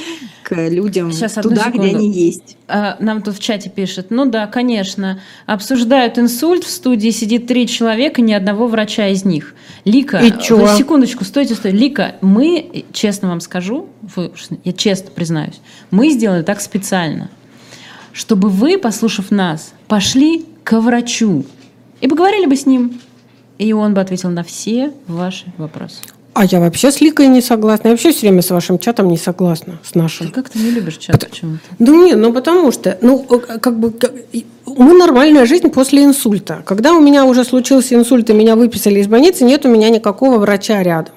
к 0.43 0.55
людям 0.69 1.11
Сейчас, 1.11 1.33
туда, 1.33 1.69
где 1.69 1.73
секунду. 1.81 1.97
они 1.97 2.09
есть. 2.11 2.57
А, 2.69 2.95
Нам 3.01 3.21
тут 3.21 3.35
в 3.35 3.39
чате 3.39 3.69
пишет, 3.69 4.07
ну 4.11 4.25
да, 4.25 4.47
конечно, 4.47 5.19
обсуждают 5.45 6.17
инсульт, 6.17 6.63
в 6.63 6.69
студии 6.69 7.09
сидит 7.09 7.47
три 7.47 7.67
человека, 7.67 8.21
ни 8.21 8.31
одного 8.31 8.67
врача 8.67 9.07
из 9.09 9.25
них. 9.25 9.55
Лика, 9.83 10.17
И 10.19 10.31
чё? 10.41 10.65
секундочку, 10.77 11.25
стойте, 11.25 11.55
стойте. 11.55 11.77
Лика, 11.77 12.15
мы, 12.21 12.85
честно 12.93 13.27
вам 13.29 13.41
скажу, 13.41 13.89
вы- 14.15 14.31
я 14.63 14.71
честно 14.73 15.11
признаюсь, 15.11 15.59
мы 15.91 16.09
сделали 16.11 16.43
так 16.43 16.61
специально, 16.61 17.29
чтобы 18.13 18.49
вы, 18.49 18.77
послушав 18.77 19.31
нас, 19.31 19.73
пошли 19.87 20.45
к 20.63 20.79
врачу 20.79 21.45
и 22.01 22.07
поговорили 22.07 22.45
бы 22.45 22.55
с 22.55 22.65
ним, 22.65 22.99
и 23.59 23.71
он 23.73 23.93
бы 23.93 24.01
ответил 24.01 24.29
на 24.29 24.43
все 24.43 24.91
ваши 25.07 25.45
вопросы. 25.59 25.97
А 26.33 26.45
я 26.45 26.59
вообще 26.59 26.91
с 26.91 27.01
Ликой 27.01 27.27
не 27.27 27.41
согласна. 27.41 27.89
Я 27.89 27.93
вообще 27.93 28.11
все 28.11 28.21
время 28.21 28.41
с 28.41 28.49
вашим 28.49 28.79
чатом 28.79 29.09
не 29.09 29.17
согласна, 29.17 29.79
с 29.83 29.91
Ты 29.91 29.99
нашим. 29.99 30.31
как-то 30.31 30.57
не 30.57 30.71
любишь 30.71 30.97
чат 30.97 31.27
почему-то. 31.29 31.59
Да 31.79 31.91
нет, 31.91 32.17
ну 32.17 32.31
потому 32.31 32.71
что, 32.71 32.97
ну, 33.01 33.25
э, 33.29 33.57
как 33.59 33.77
бы, 33.79 33.91
как- 33.91 34.13
мы 34.65 34.93
нормальная 34.97 35.45
жизнь 35.45 35.69
после 35.69 36.03
инсульта. 36.05 36.61
Когда 36.65 36.93
у 36.93 37.01
меня 37.01 37.25
уже 37.25 37.43
случился 37.43 37.95
инсульт 37.95 38.29
и 38.29 38.33
меня 38.33 38.55
выписали 38.55 38.99
из 38.99 39.07
больницы, 39.07 39.43
нет 39.43 39.65
у 39.65 39.69
меня 39.69 39.89
никакого 39.89 40.37
врача 40.37 40.81
рядом. 40.81 41.13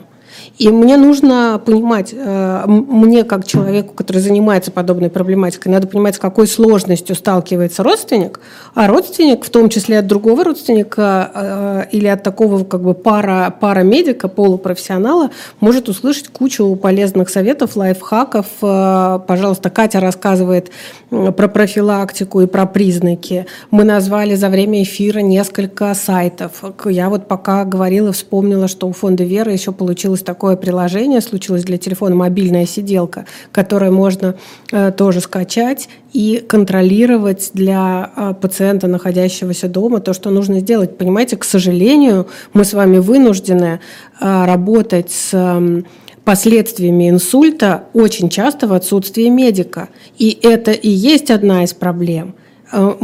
И 0.62 0.68
мне 0.68 0.96
нужно 0.96 1.60
понимать, 1.64 2.14
э, 2.16 2.64
мне 2.68 3.24
как 3.24 3.44
человеку, 3.44 3.94
который 3.94 4.18
занимается 4.18 4.70
подобной 4.70 5.10
проблематикой, 5.10 5.72
надо 5.72 5.88
понимать, 5.88 6.14
с 6.14 6.18
какой 6.20 6.46
сложностью 6.46 7.16
сталкивается 7.16 7.82
родственник, 7.82 8.38
а 8.72 8.86
родственник, 8.86 9.44
в 9.44 9.50
том 9.50 9.68
числе 9.68 9.98
от 9.98 10.06
другого 10.06 10.44
родственника 10.44 11.32
э, 11.34 11.84
или 11.90 12.06
от 12.06 12.22
такого 12.22 12.62
как 12.62 12.80
бы 12.80 12.94
пара, 12.94 13.52
пара 13.58 13.80
медика, 13.80 14.28
полупрофессионала, 14.28 15.30
может 15.58 15.88
услышать 15.88 16.28
кучу 16.28 16.76
полезных 16.76 17.28
советов, 17.28 17.74
лайфхаков. 17.74 18.46
Э, 18.62 19.18
Пожалуйста, 19.26 19.68
Катя 19.68 19.98
рассказывает 19.98 20.70
про 21.10 21.48
профилактику 21.48 22.40
и 22.40 22.46
про 22.46 22.66
признаки. 22.66 23.46
Мы 23.72 23.82
назвали 23.82 24.36
за 24.36 24.48
время 24.48 24.84
эфира 24.84 25.18
несколько 25.18 25.92
сайтов. 25.94 26.62
Я 26.84 27.10
вот 27.10 27.26
пока 27.26 27.64
говорила, 27.64 28.12
вспомнила, 28.12 28.68
что 28.68 28.86
у 28.86 28.92
фонда 28.92 29.24
Веры 29.24 29.50
еще 29.50 29.72
получилось 29.72 30.22
такое 30.22 30.51
приложение, 30.56 31.20
случилось 31.20 31.64
для 31.64 31.78
телефона 31.78 32.14
мобильная 32.14 32.66
сиделка, 32.66 33.26
которое 33.52 33.90
можно 33.90 34.36
э, 34.70 34.92
тоже 34.92 35.20
скачать 35.20 35.88
и 36.12 36.44
контролировать 36.46 37.50
для 37.54 38.10
э, 38.14 38.34
пациента, 38.40 38.86
находящегося 38.86 39.68
дома, 39.68 40.00
то, 40.00 40.12
что 40.12 40.30
нужно 40.30 40.60
сделать. 40.60 40.98
Понимаете, 40.98 41.36
к 41.36 41.44
сожалению, 41.44 42.28
мы 42.52 42.64
с 42.64 42.72
вами 42.72 42.98
вынуждены 42.98 43.80
э, 44.20 44.44
работать 44.46 45.10
с 45.10 45.34
эм, 45.34 45.86
последствиями 46.24 47.10
инсульта 47.10 47.84
очень 47.92 48.28
часто 48.28 48.66
в 48.66 48.72
отсутствии 48.72 49.28
медика. 49.28 49.88
И 50.18 50.38
это 50.42 50.70
и 50.72 50.88
есть 50.88 51.30
одна 51.30 51.64
из 51.64 51.74
проблем. 51.74 52.34
Э, 52.72 52.94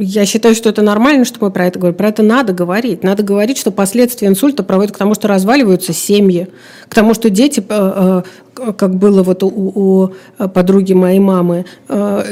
Я 0.00 0.26
считаю, 0.26 0.54
что 0.54 0.68
это 0.68 0.82
нормально, 0.82 1.24
что 1.24 1.38
мы 1.40 1.50
про 1.50 1.66
это 1.66 1.78
говорим. 1.78 1.96
Про 1.96 2.08
это 2.08 2.22
надо 2.22 2.52
говорить. 2.52 3.02
Надо 3.04 3.22
говорить, 3.22 3.56
что 3.56 3.70
последствия 3.70 4.28
инсульта 4.28 4.62
проводят 4.62 4.92
к 4.92 4.98
тому, 4.98 5.14
что 5.14 5.28
разваливаются 5.28 5.92
семьи, 5.92 6.48
к 6.88 6.94
тому, 6.94 7.14
что 7.14 7.30
дети, 7.30 7.64
э, 7.66 8.22
э, 8.58 8.72
как 8.72 8.96
было 8.96 9.22
вот 9.22 9.42
у, 9.42 9.48
у 9.48 10.12
подруги 10.48 10.92
моей 10.92 11.20
мамы, 11.20 11.64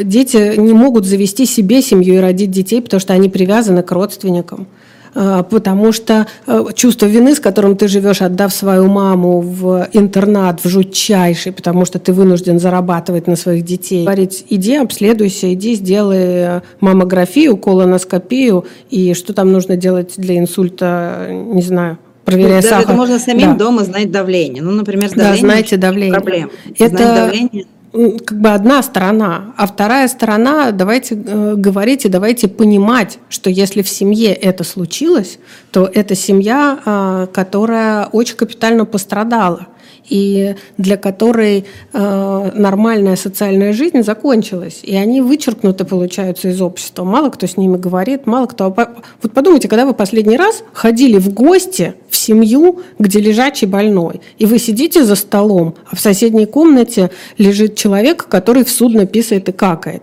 дети 0.03 0.55
не 0.59 0.75
могут 0.75 1.07
завести 1.07 1.47
себе 1.47 1.81
семью 1.81 2.17
и 2.17 2.19
родить 2.19 2.51
детей, 2.51 2.83
потому 2.83 3.01
что 3.01 3.15
они 3.15 3.31
привязаны 3.31 3.83
к 3.83 3.91
родственникам. 3.91 4.67
Э, 5.15 5.43
Потому 5.51 5.93
что 5.93 6.27
э, 6.47 6.65
чувство 6.75 7.07
вины, 7.07 7.35
с 7.35 7.41
которым 7.41 7.77
ты 7.77 7.89
живешь, 7.89 8.23
отдав 8.23 8.53
свою 8.53 8.87
маму 8.89 9.41
в 9.41 9.89
интернат, 9.93 10.65
в 10.65 10.69
жутчайший, 10.69 11.53
потому 11.53 11.85
что 11.85 11.99
ты 11.99 12.13
вынужден 12.13 12.59
зарабатывать 12.61 13.27
на 13.27 13.37
своих 13.37 13.65
детей. 13.65 14.05
Говорить, 14.05 14.45
иди 14.49 14.77
обследуйся, 14.77 15.53
иди 15.53 15.75
сделай 15.75 16.19
э, 16.19 16.61
маммографию, 16.81 17.57
колоноскопию, 17.57 18.65
и 18.91 19.15
что 19.15 19.33
там 19.33 19.53
нужно 19.53 19.77
делать 19.77 20.15
для 20.17 20.39
инсульта, 20.39 21.29
не 21.31 21.63
знаю, 21.63 21.99
проверяя 22.25 22.63
сахар. 22.63 22.81
это 22.85 22.93
можно 22.93 23.19
самим 23.19 23.53
Да. 23.53 23.65
дома 23.65 23.83
знать 23.85 24.11
давление. 24.11 24.63
Ну, 24.63 24.71
например, 24.73 25.09
с 25.09 25.13
Да, 25.13 25.23
давлением 25.25 25.47
знаете 25.47 25.77
давление. 25.77 26.15
проблем. 26.15 26.51
Это- 26.79 26.97
Знать 26.97 27.15
давление. 27.15 27.65
Как 27.93 28.41
бы 28.41 28.51
одна 28.51 28.83
сторона, 28.83 29.53
а 29.57 29.67
вторая 29.67 30.07
сторона, 30.07 30.71
давайте 30.71 31.17
э, 31.17 31.55
говорить 31.57 32.05
и 32.05 32.09
давайте 32.09 32.47
понимать, 32.47 33.19
что 33.29 33.51
если 33.51 33.83
в 33.83 33.89
семье 33.89 34.33
это 34.33 34.63
случилось, 34.63 35.39
то 35.73 35.91
это 35.93 36.15
семья, 36.15 36.79
а, 36.85 37.27
которая 37.27 38.07
очень 38.07 38.37
капитально 38.37 38.85
пострадала. 38.85 39.67
И 40.09 40.55
для 40.79 40.97
которой 40.97 41.65
э, 41.93 42.51
нормальная 42.55 43.17
социальная 43.17 43.73
жизнь 43.73 44.03
закончилась. 44.03 44.81
И 44.83 44.95
они 44.97 45.21
вычеркнуты, 45.21 45.85
получаются, 45.85 46.49
из 46.49 46.61
общества. 46.61 47.05
Мало 47.05 47.31
кто 47.31 47.47
с 47.47 47.57
ними 47.57 47.77
говорит, 47.77 48.27
мало 48.27 48.47
кто... 48.47 48.75
Вот 49.23 49.33
подумайте, 49.33 49.69
когда 49.69 49.87
вы 49.87 49.95
последний 49.95 50.37
раз 50.37 50.63
ходили 50.73 51.19
в 51.19 51.33
гости 51.33 51.95
в 52.09 52.17
семью, 52.17 52.81
где 52.99 53.21
лежачий 53.21 53.67
больной, 53.67 54.21
и 54.39 54.47
вы 54.47 54.59
сидите 54.59 55.05
за 55.05 55.15
столом, 55.15 55.75
а 55.91 55.97
в 55.97 56.01
соседней 56.01 56.47
комнате 56.47 57.11
лежит 57.39 57.77
человек, 57.77 58.27
который 58.29 58.65
в 58.65 58.71
судно 58.71 59.07
писает 59.07 59.49
и 59.49 59.53
какает. 59.53 60.03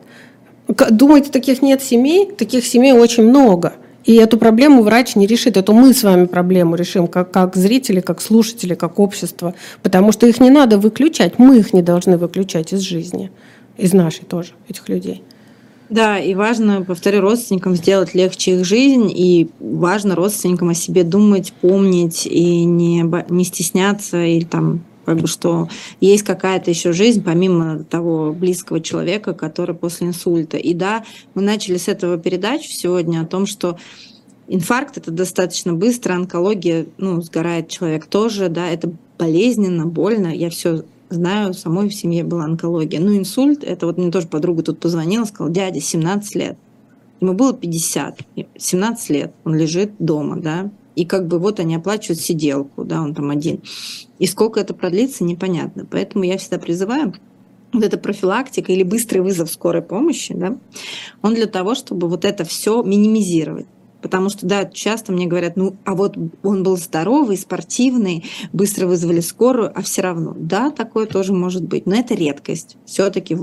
Думаете, 0.67 1.31
таких 1.31 1.61
нет 1.61 1.81
семей? 1.81 2.31
Таких 2.31 2.65
семей 2.65 2.93
очень 2.93 3.23
много– 3.23 3.73
и 4.07 4.15
эту 4.15 4.37
проблему 4.37 4.83
врач 4.83 5.17
не 5.17 5.27
решит. 5.27 5.57
Эту 5.57 5.73
мы 5.73 5.93
с 5.93 6.01
вами 6.01 6.27
проблему 6.27 6.75
решим, 6.75 7.07
как, 7.07 7.29
как 7.29 7.57
зрители, 7.57 7.99
как 7.99 8.21
слушатели, 8.21 8.73
как 8.73 8.99
общество. 8.99 9.53
Потому 9.83 10.13
что 10.13 10.25
их 10.25 10.39
не 10.39 10.49
надо 10.49 10.79
выключать. 10.79 11.37
Мы 11.37 11.59
их 11.59 11.73
не 11.73 11.81
должны 11.81 12.17
выключать 12.17 12.71
из 12.71 12.79
жизни. 12.79 13.31
Из 13.75 13.91
нашей 13.91 14.23
тоже, 14.23 14.51
этих 14.69 14.87
людей. 14.87 15.23
Да, 15.89 16.17
и 16.19 16.35
важно, 16.35 16.85
повторю, 16.85 17.19
родственникам 17.19 17.75
сделать 17.75 18.13
легче 18.13 18.55
их 18.55 18.65
жизнь, 18.65 19.11
и 19.13 19.49
важно 19.59 20.15
родственникам 20.15 20.69
о 20.69 20.73
себе 20.73 21.03
думать, 21.03 21.51
помнить 21.59 22.25
и 22.25 22.63
не, 22.63 23.05
не 23.29 23.43
стесняться 23.43 24.23
или 24.23 24.45
там 24.45 24.85
как 25.07 25.21
бы, 25.21 25.27
что 25.27 25.69
есть 26.01 26.23
какая-то 26.23 26.69
еще 26.69 26.91
жизнь 26.91 27.23
помимо 27.23 27.85
того 27.85 28.33
близкого 28.33 28.81
человека, 28.81 29.33
который 29.33 29.73
после 29.73 30.07
инсульта. 30.07 30.57
И 30.57 30.73
да, 30.73 31.05
мы 31.33 31.41
начали 31.41 31.77
с 31.77 31.87
этого 31.87 32.17
передачу 32.17 32.69
сегодня 32.69 33.21
о 33.21 33.25
том, 33.25 33.45
что 33.45 33.77
инфаркт 34.49 34.97
это 34.97 35.09
достаточно 35.11 35.71
быстро, 35.71 36.13
онкология, 36.13 36.87
ну, 36.97 37.21
сгорает 37.21 37.69
человек 37.69 38.07
тоже, 38.07 38.49
да, 38.49 38.67
это 38.67 38.91
болезненно, 39.17 39.85
больно, 39.85 40.27
я 40.27 40.49
все 40.49 40.83
знаю, 41.09 41.53
самой 41.53 41.87
в 41.87 41.95
семье 41.95 42.25
была 42.25 42.43
онкология. 42.43 42.99
Ну, 42.99 43.15
инсульт, 43.15 43.63
это 43.63 43.85
вот 43.85 43.97
мне 43.97 44.11
тоже 44.11 44.27
подруга 44.27 44.61
тут 44.61 44.81
позвонила, 44.81 45.23
сказала, 45.23 45.53
дядя, 45.53 45.79
17 45.79 46.35
лет. 46.35 46.57
Ему 47.21 47.31
было 47.31 47.53
50, 47.53 48.19
17 48.57 49.09
лет, 49.09 49.33
он 49.45 49.55
лежит 49.55 49.93
дома, 49.99 50.35
да, 50.35 50.69
и 50.97 51.05
как 51.05 51.27
бы 51.27 51.37
вот 51.37 51.59
они 51.59 51.75
оплачивают 51.75 52.19
сиделку, 52.19 52.83
да, 52.83 53.01
он 53.03 53.13
там 53.13 53.29
один. 53.29 53.61
И 54.17 54.25
сколько 54.25 54.59
это 54.59 54.73
продлится, 54.73 55.23
непонятно. 55.23 55.85
Поэтому 55.89 56.23
я 56.23 56.39
всегда 56.39 56.57
призываю 56.57 57.13
вот 57.71 57.83
эта 57.83 57.99
профилактика 57.99 58.71
или 58.71 58.81
быстрый 58.81 59.19
вызов 59.19 59.51
скорой 59.51 59.83
помощи, 59.83 60.33
да, 60.33 60.57
он 61.21 61.35
для 61.35 61.45
того, 61.45 61.75
чтобы 61.75 62.09
вот 62.09 62.25
это 62.25 62.45
все 62.45 62.81
минимизировать. 62.81 63.67
Потому 64.01 64.29
что, 64.29 64.47
да, 64.47 64.65
часто 64.65 65.11
мне 65.11 65.27
говорят, 65.27 65.55
ну, 65.55 65.75
а 65.85 65.93
вот 65.93 66.17
он 66.41 66.63
был 66.63 66.77
здоровый, 66.77 67.37
спортивный, 67.37 68.25
быстро 68.51 68.87
вызвали 68.87 69.19
скорую, 69.19 69.71
а 69.75 69.81
все 69.83 70.01
равно. 70.01 70.35
Да, 70.35 70.71
такое 70.71 71.05
тоже 71.05 71.33
может 71.33 71.63
быть, 71.63 71.85
но 71.85 71.95
это 71.95 72.15
редкость. 72.15 72.77
Все-таки 72.85 73.37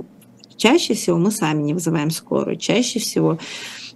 чаще 0.57 0.95
всего 0.95 1.19
мы 1.19 1.31
сами 1.31 1.63
не 1.63 1.75
вызываем 1.75 2.11
скорую. 2.11 2.57
Чаще 2.57 2.99
всего 2.99 3.39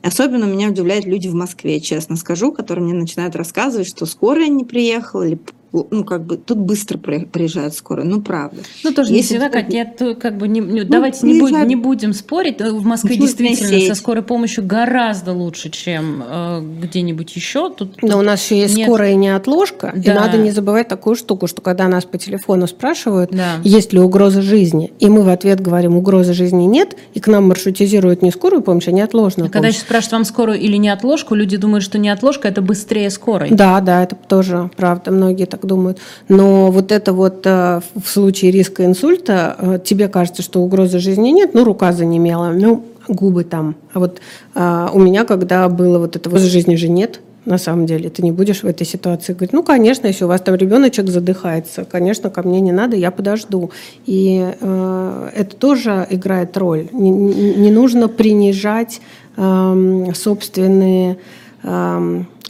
Особенно 0.03 0.45
меня 0.45 0.69
удивляют 0.69 1.05
люди 1.07 1.29
в 1.29 1.35
Москве, 1.35 1.81
честно 1.81 2.17
скажу, 2.17 2.53
которые 2.53 2.85
мне 2.85 2.95
начинают 2.95 3.35
рассказывать, 3.35 3.89
что 3.89 4.07
скорая 4.07 4.49
не 4.49 4.65
приехала 4.65 5.25
или 5.27 5.41
ну, 5.73 6.05
как 6.05 6.25
бы 6.25 6.37
тут 6.37 6.59
быстро 6.59 6.99
приезжают 6.99 7.75
скоро, 7.75 8.03
ну, 8.03 8.21
правда. 8.23 8.63
Ну, 8.85 8.93
тоже 8.93 9.13
Если 9.13 9.35
не 9.35 9.41
всегда, 9.41 9.51
Катя, 9.51 9.77
я 9.77 9.85
то, 9.85 10.15
как 10.15 10.39
бы 10.39 10.49
не, 10.49 10.61
ну, 10.61 10.85
давайте 10.85 11.27
не, 11.27 11.41
будем, 11.41 11.67
не 11.67 11.77
будем 11.77 12.13
спорить. 12.13 12.61
В 12.61 12.85
Москве 12.85 13.17
ну, 13.17 13.23
действительно 13.23 13.81
со 13.87 13.95
скорой 13.95 14.23
помощью 14.23 14.65
гораздо 14.65 15.33
лучше, 15.33 15.71
чем 15.71 16.23
э, 16.27 16.63
где-нибудь 16.83 17.35
еще. 17.37 17.71
Тут, 17.71 18.03
Но 18.03 18.09
тут 18.09 18.17
у 18.17 18.23
нас 18.23 18.45
еще 18.45 18.61
есть 18.61 18.77
нет... 18.77 18.87
скорая 18.87 19.15
неотложка, 19.15 19.93
да. 19.95 20.13
и 20.13 20.15
надо 20.15 20.39
не 20.39 20.51
забывать 20.51 20.89
такую 20.89 21.17
штуку, 21.17 21.47
что 21.47 21.61
когда 21.61 21.89
нас 21.89 22.05
по 22.05 22.19
телефону 22.19 22.67
спрашивают, 22.67 23.31
да. 23.31 23.57
есть 23.63 23.93
ли 23.93 24.01
угроза 24.01 24.43
жизни, 24.43 24.93
и 24.99 25.09
мы 25.09 25.23
в 25.23 25.29
ответ 25.29 25.61
говорим, 25.61 25.97
угрозы 25.97 26.33
жизни 26.33 26.65
нет, 26.65 26.97
и 27.15 27.21
к 27.21 27.27
нам 27.29 27.49
маршрутизируют 27.49 28.23
не 28.23 28.31
скорую 28.31 28.63
помощь, 28.63 28.89
а 28.89 28.93
неотложную 28.93 29.49
а 29.49 29.51
Когда 29.51 29.71
сейчас 29.71 29.83
спрашивают 29.83 30.13
вам 30.13 30.25
скорую 30.25 30.59
или 30.59 30.77
неотложку, 30.77 31.35
люди 31.35 31.57
думают, 31.57 31.85
что 31.85 31.99
неотложка– 31.99 32.49
это 32.49 32.63
быстрее 32.63 33.11
скорой. 33.11 33.51
Да, 33.51 33.81
да, 33.81 34.03
это 34.03 34.17
тоже 34.17 34.71
правда. 34.77 35.11
Многие 35.11 35.47
так 35.47 35.58
так 35.59 35.69
думают. 35.69 35.99
Но 36.29 36.71
вот 36.71 36.93
это 36.93 37.13
вот 37.13 37.47
э, 37.47 37.81
в 37.95 38.09
случае 38.09 38.51
риска 38.51 38.85
инсульта 38.85 39.57
э, 39.59 39.79
тебе 39.85 40.09
кажется, 40.09 40.43
что 40.43 40.63
угрозы 40.63 40.99
жизни 40.99 41.31
нет, 41.31 41.51
ну, 41.55 41.65
рука 41.65 41.93
занемела, 41.93 42.53
ну, 42.53 42.85
губы 43.09 43.45
там. 43.45 43.75
А 43.95 44.01
вот 44.01 44.21
а, 44.55 44.91
у 44.93 44.99
меня, 44.99 45.25
когда 45.25 45.69
было 45.69 45.99
вот 45.99 46.17
этого 46.17 46.39
жизни 46.39 46.77
же 46.77 46.89
нет, 46.89 47.21
на 47.45 47.57
самом 47.57 47.87
деле. 47.87 48.11
Ты 48.11 48.23
не 48.23 48.33
будешь 48.33 48.63
в 48.63 48.67
этой 48.67 48.87
ситуации 48.87 49.33
говорить, 49.33 49.55
ну, 49.55 49.63
конечно, 49.63 50.07
если 50.07 50.25
у 50.25 50.29
вас 50.29 50.43
там 50.43 50.55
ребеночек 50.55 51.09
задыхается, 51.09 51.85
конечно, 51.85 52.29
ко 52.29 52.43
мне 52.43 52.61
не 52.61 52.73
надо, 52.73 52.95
я 52.97 53.11
подожду. 53.11 53.71
И 54.05 54.53
э, 54.61 55.31
это 55.35 55.57
тоже 55.57 56.07
играет 56.11 56.57
роль. 56.59 56.89
Не, 56.93 57.11
не 57.11 57.71
нужно 57.71 58.09
принижать 58.09 59.01
э, 59.39 60.05
собственные 60.15 61.17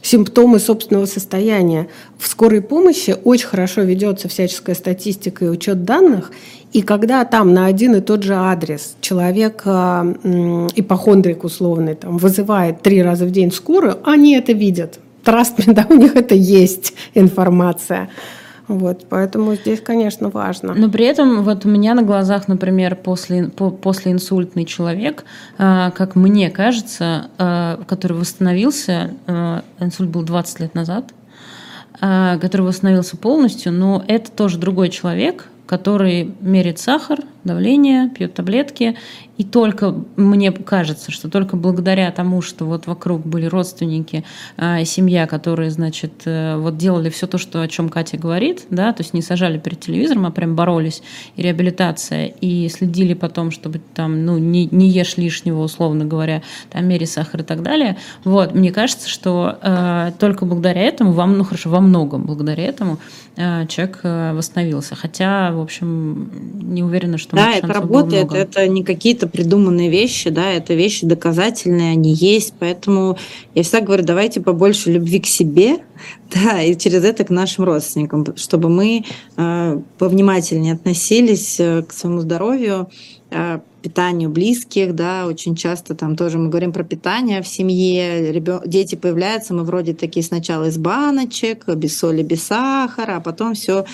симптомы 0.03 0.59
собственного 0.59 1.07
состояния. 1.07 1.89
В 2.19 2.27
скорой 2.27 2.63
помощи 2.63 3.17
очень 3.25 3.47
хорошо 3.47 3.83
ведется 3.83 4.29
всяческая 4.29 4.75
статистика 4.75 5.45
и 5.45 5.49
учет 5.49 5.85
данных. 5.85 6.33
И 6.73 6.83
когда 6.83 7.25
там 7.25 7.55
на 7.55 7.67
один 7.67 7.95
и 7.95 8.01
тот 8.01 8.23
же 8.23 8.35
адрес 8.35 8.97
человек, 9.01 9.63
э, 9.65 10.15
ипохондрик 10.77 11.45
условный, 11.45 11.95
там, 11.95 12.19
вызывает 12.19 12.83
три 12.83 13.03
раза 13.03 13.25
в 13.25 13.31
день 13.31 13.51
скорую, 13.53 13.99
они 14.05 14.37
это 14.37 14.53
видят. 14.53 14.99
Траст, 15.25 15.55
да, 15.67 15.87
у 15.91 15.95
них 15.95 16.15
это 16.17 16.35
есть 16.35 16.95
информация. 17.15 18.09
Вот, 18.69 19.07
поэтому 19.09 19.55
здесь, 19.55 19.81
конечно, 19.81 20.29
важно. 20.29 20.75
Но 20.75 20.91
при 20.91 21.07
этом 21.07 21.43
вот 21.43 21.65
у 21.65 21.69
меня 21.69 21.95
на 21.95 22.03
глазах, 22.03 22.49
например, 22.49 22.97
после, 22.97 23.49
по, 23.49 23.71
после 23.71 24.13
инсультный 24.13 24.67
человек, 24.67 25.25
э, 25.57 25.91
как 25.95 26.15
мне 26.17 26.51
кажется, 26.51 27.31
э, 27.39 27.79
который 27.89 28.19
восстановился, 28.19 29.15
э, 29.27 29.63
инсульт 29.81 30.11
был 30.11 30.23
20 30.23 30.61
лет 30.61 30.75
назад, 30.75 31.15
э, 32.01 32.39
который 32.41 32.63
восстановился 32.63 33.17
полностью, 33.17 33.73
но 33.73 34.05
это 34.07 34.31
тоже 34.31 34.59
другой 34.59 34.91
человек, 34.91 35.49
который 35.67 36.35
меряет 36.41 36.79
сахар, 36.79 37.21
давление, 37.45 38.09
пьет 38.09 38.35
таблетки. 38.35 38.97
И 39.39 39.45
только 39.45 39.95
мне 40.17 40.51
кажется, 40.51 41.13
что 41.13 41.31
только 41.31 41.57
благодаря 41.57 42.11
тому, 42.11 42.43
что 42.43 42.65
вот 42.65 42.89
вокруг 42.89 43.25
были 43.25 43.47
родственники, 43.47 44.25
э, 44.57 44.85
семья, 44.85 45.29
которые, 45.29 45.71
значит, 45.71 46.23
э, 46.25 46.57
вот 46.57 46.77
делали 46.77 47.09
все 47.09 47.29
то, 47.29 47.39
что, 47.39 47.63
о 47.63 47.69
чем 47.69 47.89
Катя 47.89 48.19
говорит, 48.19 48.67
да, 48.71 48.93
то 48.93 49.03
есть 49.03 49.15
не 49.15 49.23
сажали 49.23 49.59
перед 49.59 49.79
телевизором, 49.79 50.27
а 50.27 50.33
прям 50.33 50.57
боролись, 50.57 51.03
и 51.37 51.43
реабилитация, 51.43 52.27
и 52.27 52.69
следили 52.69 53.15
потом, 53.15 53.53
чтобы 53.53 53.81
там, 53.95 54.25
ну, 54.25 54.39
не, 54.39 54.67
не 54.73 54.89
ешь 54.89 55.17
лишнего, 55.17 55.63
условно 55.63 56.05
говоря, 56.05 56.43
там, 56.71 56.87
мере 56.87 57.07
сахар 57.07 57.43
и 57.43 57.45
так 57.45 57.63
далее. 57.63 57.97
Вот, 58.25 58.55
мне 58.55 58.73
кажется, 58.73 59.09
что 59.09 59.57
э, 59.63 60.11
только 60.19 60.47
благодаря 60.47 60.83
этому, 60.83 61.13
вам, 61.13 61.39
ну, 61.39 61.45
хорошо, 61.45 61.71
во 61.71 61.81
многом 61.81 62.25
благодаря 62.25 62.65
этому 62.65 62.99
э, 63.37 63.67
человек 63.69 64.01
э, 64.03 64.33
восстановился. 64.33 64.97
Хотя, 64.97 65.53
в 65.53 65.61
общем, 65.61 66.31
не 66.55 66.83
уверена, 66.83 67.19
что 67.19 67.28
да, 67.33 67.55
это 67.55 67.69
работает, 67.69 68.33
это 68.33 68.67
не 68.69 68.83
какие-то 68.85 69.29
придуманные 69.29 69.91
вещи, 69.91 70.31
да, 70.31 70.51
это 70.51 70.75
вещи 70.75 71.07
доказательные, 71.07 71.93
они 71.93 72.13
есть, 72.13 72.55
поэтому 72.59 73.19
я 73.55 73.63
всегда 73.63 73.81
говорю, 73.81 74.05
давайте 74.05 74.41
побольше 74.41 74.93
любви 74.93 75.21
к 75.21 75.27
себе, 75.27 75.79
да, 76.35 76.63
и 76.63 76.77
через 76.77 77.05
это 77.05 77.25
к 77.25 77.31
нашим 77.31 77.65
родственникам, 77.65 78.27
чтобы 78.37 78.69
мы 78.69 79.05
э, 79.37 79.81
повнимательнее 79.99 80.75
относились 80.75 81.61
э, 81.61 81.83
к 81.83 81.93
своему 81.93 82.21
здоровью, 82.21 82.89
э, 83.31 83.61
питанию 83.83 84.31
близких, 84.31 84.95
да, 84.95 85.27
очень 85.27 85.55
часто 85.55 85.95
там 85.95 86.17
тоже 86.17 86.39
мы 86.39 86.49
говорим 86.49 86.73
про 86.73 86.83
питание 86.83 87.43
в 87.43 87.49
семье, 87.49 88.33
ребё... 88.33 88.61
дети 88.67 88.97
появляются, 88.97 89.55
мы 89.55 89.65
вроде 89.65 89.95
такие 89.95 90.25
сначала 90.25 90.65
из 90.65 90.79
баночек, 90.79 91.69
без 91.69 91.97
соли, 91.97 92.23
без 92.23 92.43
сахара, 92.43 93.17
а 93.17 93.21
потом 93.21 93.55
все 93.55 93.85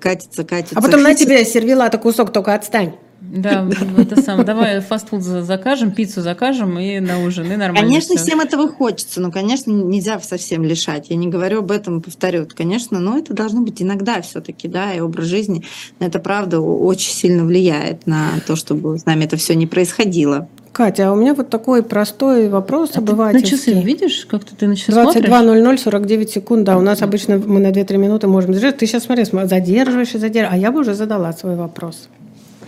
катится, 0.00 0.44
катится. 0.44 0.78
А 0.78 0.82
потом 0.82 1.02
на 1.02 1.14
тебе 1.14 1.44
сервелата 1.44 1.98
кусок, 1.98 2.32
только 2.32 2.54
отстань. 2.54 2.94
Да, 3.20 3.68
это 3.98 4.20
сам. 4.20 4.44
Давай 4.44 4.80
фастфуд 4.80 5.22
закажем, 5.22 5.92
пиццу 5.92 6.20
закажем 6.20 6.78
и 6.78 7.00
на 7.00 7.24
ужин, 7.24 7.46
и 7.50 7.56
нормально. 7.56 7.80
Конечно, 7.80 8.16
все. 8.16 8.24
всем 8.24 8.40
этого 8.40 8.68
хочется, 8.68 9.20
но, 9.20 9.30
конечно, 9.30 9.70
нельзя 9.70 10.20
совсем 10.20 10.62
лишать. 10.62 11.10
Я 11.10 11.16
не 11.16 11.28
говорю 11.28 11.60
об 11.60 11.70
этом, 11.70 12.02
повторю. 12.02 12.46
Конечно, 12.54 13.00
но 13.00 13.18
это 13.18 13.32
должно 13.34 13.62
быть 13.62 13.80
иногда 13.82 14.20
все-таки, 14.20 14.68
да, 14.68 14.92
и 14.92 15.00
образ 15.00 15.26
жизни. 15.26 15.64
Это 15.98 16.18
правда 16.18 16.60
очень 16.60 17.12
сильно 17.12 17.44
влияет 17.44 18.06
на 18.06 18.40
то, 18.46 18.56
чтобы 18.56 18.98
с 18.98 19.06
нами 19.06 19.24
это 19.24 19.36
все 19.36 19.54
не 19.54 19.66
происходило. 19.66 20.48
Катя, 20.74 21.08
а 21.08 21.12
у 21.12 21.14
меня 21.14 21.34
вот 21.34 21.48
такой 21.48 21.82
простой 21.82 22.48
вопрос 22.48 22.90
а 22.94 22.98
обывательский. 22.98 23.50
Ты 23.50 23.54
на 23.54 23.58
часы 23.58 23.86
видишь, 23.86 24.26
как-то 24.26 24.56
ты 24.56 24.66
на 24.66 24.76
часы 24.76 24.90
22.00, 24.90 25.78
49 25.78 26.30
секунд, 26.30 26.64
да, 26.64 26.76
у 26.76 26.80
нас 26.80 27.00
обычно 27.00 27.38
мы 27.38 27.60
на 27.60 27.68
2-3 27.68 27.96
минуты 27.96 28.26
можем 28.26 28.52
держать. 28.52 28.76
Ты 28.76 28.86
сейчас 28.86 29.04
смотри, 29.04 29.24
задерживаешь 29.24 30.14
и 30.14 30.18
задерживаешь, 30.18 30.52
а 30.52 30.56
я 30.56 30.72
бы 30.72 30.80
уже 30.80 30.94
задала 30.94 31.32
свой 31.32 31.54
вопрос. 31.54 32.08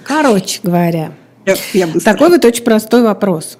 Короче 0.04 0.60
говоря, 0.62 1.12
я, 1.44 1.56
я 1.74 1.88
такой 2.04 2.30
вот 2.30 2.44
очень 2.44 2.64
простой 2.64 3.02
вопрос. 3.02 3.58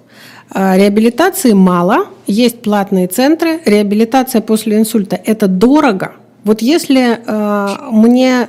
А, 0.51 0.77
реабилитации 0.77 1.53
мало, 1.53 2.07
есть 2.29 2.63
платные 2.63 3.09
центры. 3.09 3.61
Реабилитация 3.65 4.41
после 4.41 4.79
инсульта– 4.79 5.21
это 5.25 5.49
дорого– 5.49 6.13
Вот 6.47 6.63
если 6.63 7.19
э, 7.27 7.77
мне 7.91 8.49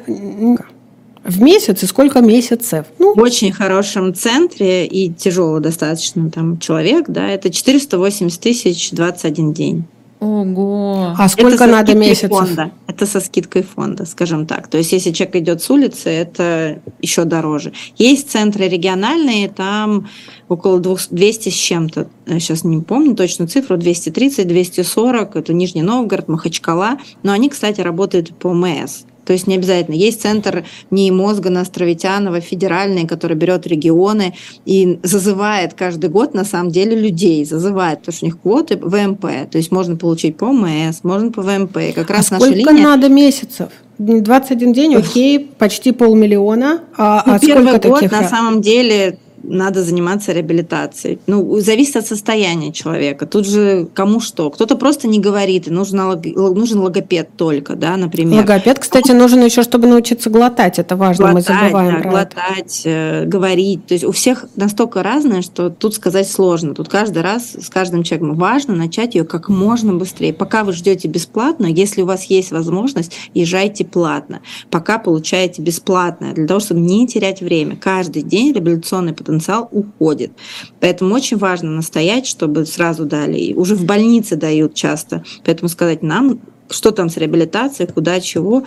в 1.28 1.42
месяц 1.42 1.84
и 1.84 1.86
сколько 1.86 2.22
месяцев? 2.22 2.86
Ну, 2.98 3.14
в 3.14 3.20
очень 3.20 3.52
хорошем 3.52 4.14
центре 4.14 4.88
и 4.88 5.14
тяжело 5.14 5.60
достаточно 5.60 6.32
там 6.32 6.58
человек, 6.60 7.06
да, 7.10 7.28
это 7.28 7.52
480 7.52 8.40
тысяч 8.40 8.92
21 8.92 9.54
день. 9.54 9.86
Ого. 10.20 11.14
А 11.16 11.28
сколько 11.30 11.66
это 11.66 11.68
надо 11.68 11.94
месяцев? 11.94 12.32
Фонда. 12.32 12.72
Это 12.88 13.06
со 13.06 13.20
скидкой 13.20 13.62
фонда, 13.62 14.06
скажем 14.06 14.48
так. 14.48 14.68
То 14.68 14.80
есть, 14.80 14.92
если 14.92 15.12
человек 15.12 15.36
идет 15.36 15.62
с 15.62 15.70
улицы, 15.70 16.10
это 16.10 16.82
еще 17.02 17.24
дороже. 17.24 17.72
Есть 17.98 18.32
центры 18.32 18.68
региональные, 18.68 19.48
там 19.48 20.08
около 20.50 20.80
200 20.80 21.50
с 21.50 21.54
чем-то. 21.54 22.08
Сейчас 22.26 22.64
не 22.64 22.82
помню 22.82 23.16
точно 23.16 23.48
цифру, 23.48 23.78
230, 23.78 24.48
240. 24.48 25.36
Это 25.36 25.54
Нижний 25.54 25.84
Новгород, 25.84 26.28
Махачкала. 26.30 26.98
Но 27.22 27.32
они, 27.32 27.50
кстати, 27.50 27.82
работают 27.82 28.36
по 28.36 28.54
МС. 28.54 29.06
То 29.28 29.34
есть 29.34 29.46
не 29.46 29.56
обязательно. 29.56 29.96
Есть 29.96 30.22
центр 30.22 30.64
НИИ 30.90 31.12
мозга 31.12 31.50
на 31.50 31.62
Островитянова, 31.62 32.40
федеральный, 32.40 33.06
который 33.06 33.36
берет 33.36 33.68
регионы 33.68 34.34
и 34.66 35.00
зазывает 35.04 35.74
каждый 35.74 36.10
год, 36.10 36.34
на 36.34 36.46
самом 36.46 36.72
деле, 36.72 36.96
людей. 36.96 37.44
Зазывает, 37.44 38.00
потому 38.00 38.16
что 38.16 38.26
у 38.26 38.28
них 38.30 38.40
квоты 38.40 38.78
ВМП. 38.78 39.50
То 39.52 39.58
есть 39.58 39.70
можно 39.70 39.98
получить 39.98 40.38
по 40.38 40.54
МС, 40.54 41.04
можно 41.04 41.30
по 41.30 41.42
ВМП. 41.42 41.94
Как 41.94 42.10
раз 42.10 42.32
а 42.32 42.36
наша 42.36 42.46
сколько 42.46 42.72
линия... 42.72 42.84
надо 42.84 43.10
месяцев? 43.10 43.68
21 43.98 44.72
день, 44.72 44.96
окей, 44.96 45.40
почти 45.40 45.92
полмиллиона. 45.92 46.82
А, 46.98 47.24
ну, 47.26 47.34
а 47.34 47.40
первый 47.40 47.68
сколько 47.68 47.90
год 47.90 48.00
таких? 48.00 48.12
на 48.14 48.30
самом 48.30 48.62
деле 48.62 49.18
надо 49.44 49.84
заниматься 49.84 50.32
реабилитацией. 50.34 51.20
Ну, 51.28 51.60
зависит 51.60 51.96
от 51.96 52.08
состояния 52.08 52.72
человека. 52.72 53.26
Тут 53.26 53.48
же 53.48 53.88
кому 53.94 54.20
что. 54.20 54.50
Кто-то 54.50 54.76
просто 54.76 55.08
не 55.08 55.20
говорит, 55.20 55.68
и 55.68 55.72
нужен, 55.72 56.00
нужен 56.36 56.80
логопед 56.80 57.30
только, 57.38 57.76
да, 57.76 57.98
например. 57.98 58.40
Логопед, 58.40 58.80
кстати, 58.80 59.12
нужен 59.12 59.44
еще, 59.44 59.64
чтобы 59.64 59.88
научиться 59.88 60.30
глотать. 60.30 60.80
Это 60.80 60.96
важно, 60.96 61.32
глотать, 61.32 61.50
мы 61.50 61.56
забываем 61.56 61.96
да, 61.96 62.02
про 62.02 62.10
глотать, 62.10 62.82
это. 62.82 62.90
Э, 62.90 63.26
говорить. 63.26 63.86
То 63.88 63.94
есть 63.94 64.06
у 64.06 64.12
всех 64.12 64.46
настолько 64.56 65.04
разное, 65.04 65.42
что 65.42 65.70
тут 65.70 65.96
сказать 65.96 66.30
сложно. 66.30 66.74
Тут 66.74 66.90
каждый 66.90 67.22
раз 67.22 67.54
с 67.54 67.70
каждым 67.70 68.04
человеком 68.04 68.36
важно 68.36 68.76
начать 68.76 69.16
ее 69.16 69.24
как 69.24 69.50
можно 69.50 69.94
быстрее. 69.94 70.34
Пока 70.34 70.64
вы 70.64 70.74
ждете 70.74 71.08
бесплатно, 71.08 71.68
если 71.68 72.02
у 72.02 72.06
вас 72.06 72.26
есть 72.26 72.52
возможность, 72.52 73.14
езжайте 73.34 73.86
платно. 73.86 74.42
Пока 74.70 75.00
получаете 75.00 75.62
бесплатно, 75.62 76.34
для 76.34 76.48
того, 76.48 76.60
чтобы 76.60 76.82
не 76.82 77.08
терять 77.08 77.42
время. 77.42 77.76
Каждый 77.76 78.24
день 78.24 78.54
реабилитационный 78.54 79.14
потенциал 79.28 79.68
уходит. 79.72 80.32
Поэтому 80.80 81.14
очень 81.14 81.38
важно 81.38 81.72
настоять, 81.72 82.26
чтобы 82.26 82.66
сразу 82.66 83.06
дали. 83.06 83.38
И 83.38 83.54
уже 83.54 83.76
в 83.76 83.86
больнице 83.86 84.36
дают 84.36 84.74
часто. 84.74 85.24
Поэтому 85.46 85.70
сказать 85.70 86.02
нам, 86.02 86.40
что 86.70 86.92
там 86.92 87.10
с 87.10 87.18
реабилитацией, 87.18 87.92
куда, 87.92 88.20
чего, 88.20 88.64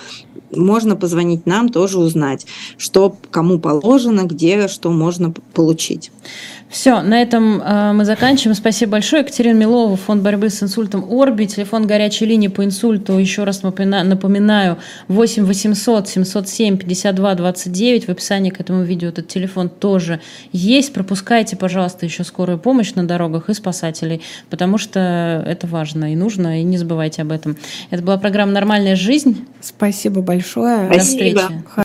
можно 0.55 0.97
позвонить 0.97 1.47
нам, 1.47 1.69
тоже 1.69 1.99
узнать, 1.99 2.47
что 2.77 3.17
кому 3.31 3.59
положено, 3.59 4.25
где, 4.25 4.69
что 4.69 4.91
можно 4.91 5.33
получить. 5.55 6.11
Все, 6.71 7.03
на 7.03 7.21
этом 7.21 7.61
э, 7.61 7.93
мы 7.93 8.05
заканчиваем. 8.05 8.55
Спасибо 8.55 8.93
большое. 8.93 9.23
Екатерина 9.23 9.59
Милова, 9.59 9.97
фонд 9.97 10.23
борьбы 10.23 10.51
с 10.51 10.63
инсультом 10.63 11.05
Орби, 11.11 11.47
телефон 11.47 11.85
горячей 11.85 12.27
линии 12.27 12.47
по 12.47 12.65
инсульту, 12.65 13.19
еще 13.19 13.43
раз 13.43 13.65
напоминаю, 13.65 14.79
8 15.09 15.45
800 15.45 16.09
707 16.09 16.79
52 16.79 17.35
29. 17.35 18.05
В 18.05 18.09
описании 18.11 18.51
к 18.51 18.61
этому 18.61 18.85
видео 18.85 19.09
этот 19.09 19.27
телефон 19.27 19.69
тоже 19.69 20.21
есть. 20.53 20.93
Пропускайте, 20.93 21.57
пожалуйста, 21.57 22.07
еще 22.07 22.23
скорую 22.23 22.59
помощь 22.59 22.95
на 22.95 23.05
дорогах 23.05 23.51
и 23.51 23.55
спасателей, 23.55 24.23
потому 24.49 24.79
что 24.79 25.45
это 25.45 25.67
важно 25.67 26.13
и 26.13 26.17
нужно, 26.17 26.61
и 26.61 26.63
не 26.63 26.79
забывайте 26.79 27.23
об 27.23 27.33
этом. 27.33 27.57
Это 27.91 28.03
была 28.03 28.19
программа 28.19 28.53
«Нормальная 28.53 28.95
жизнь». 28.95 29.47
Спасибо 29.61 30.23
большое. 30.23 30.87
Спасибо. 30.87 30.95
До 30.95 31.05
встречи. 31.05 31.65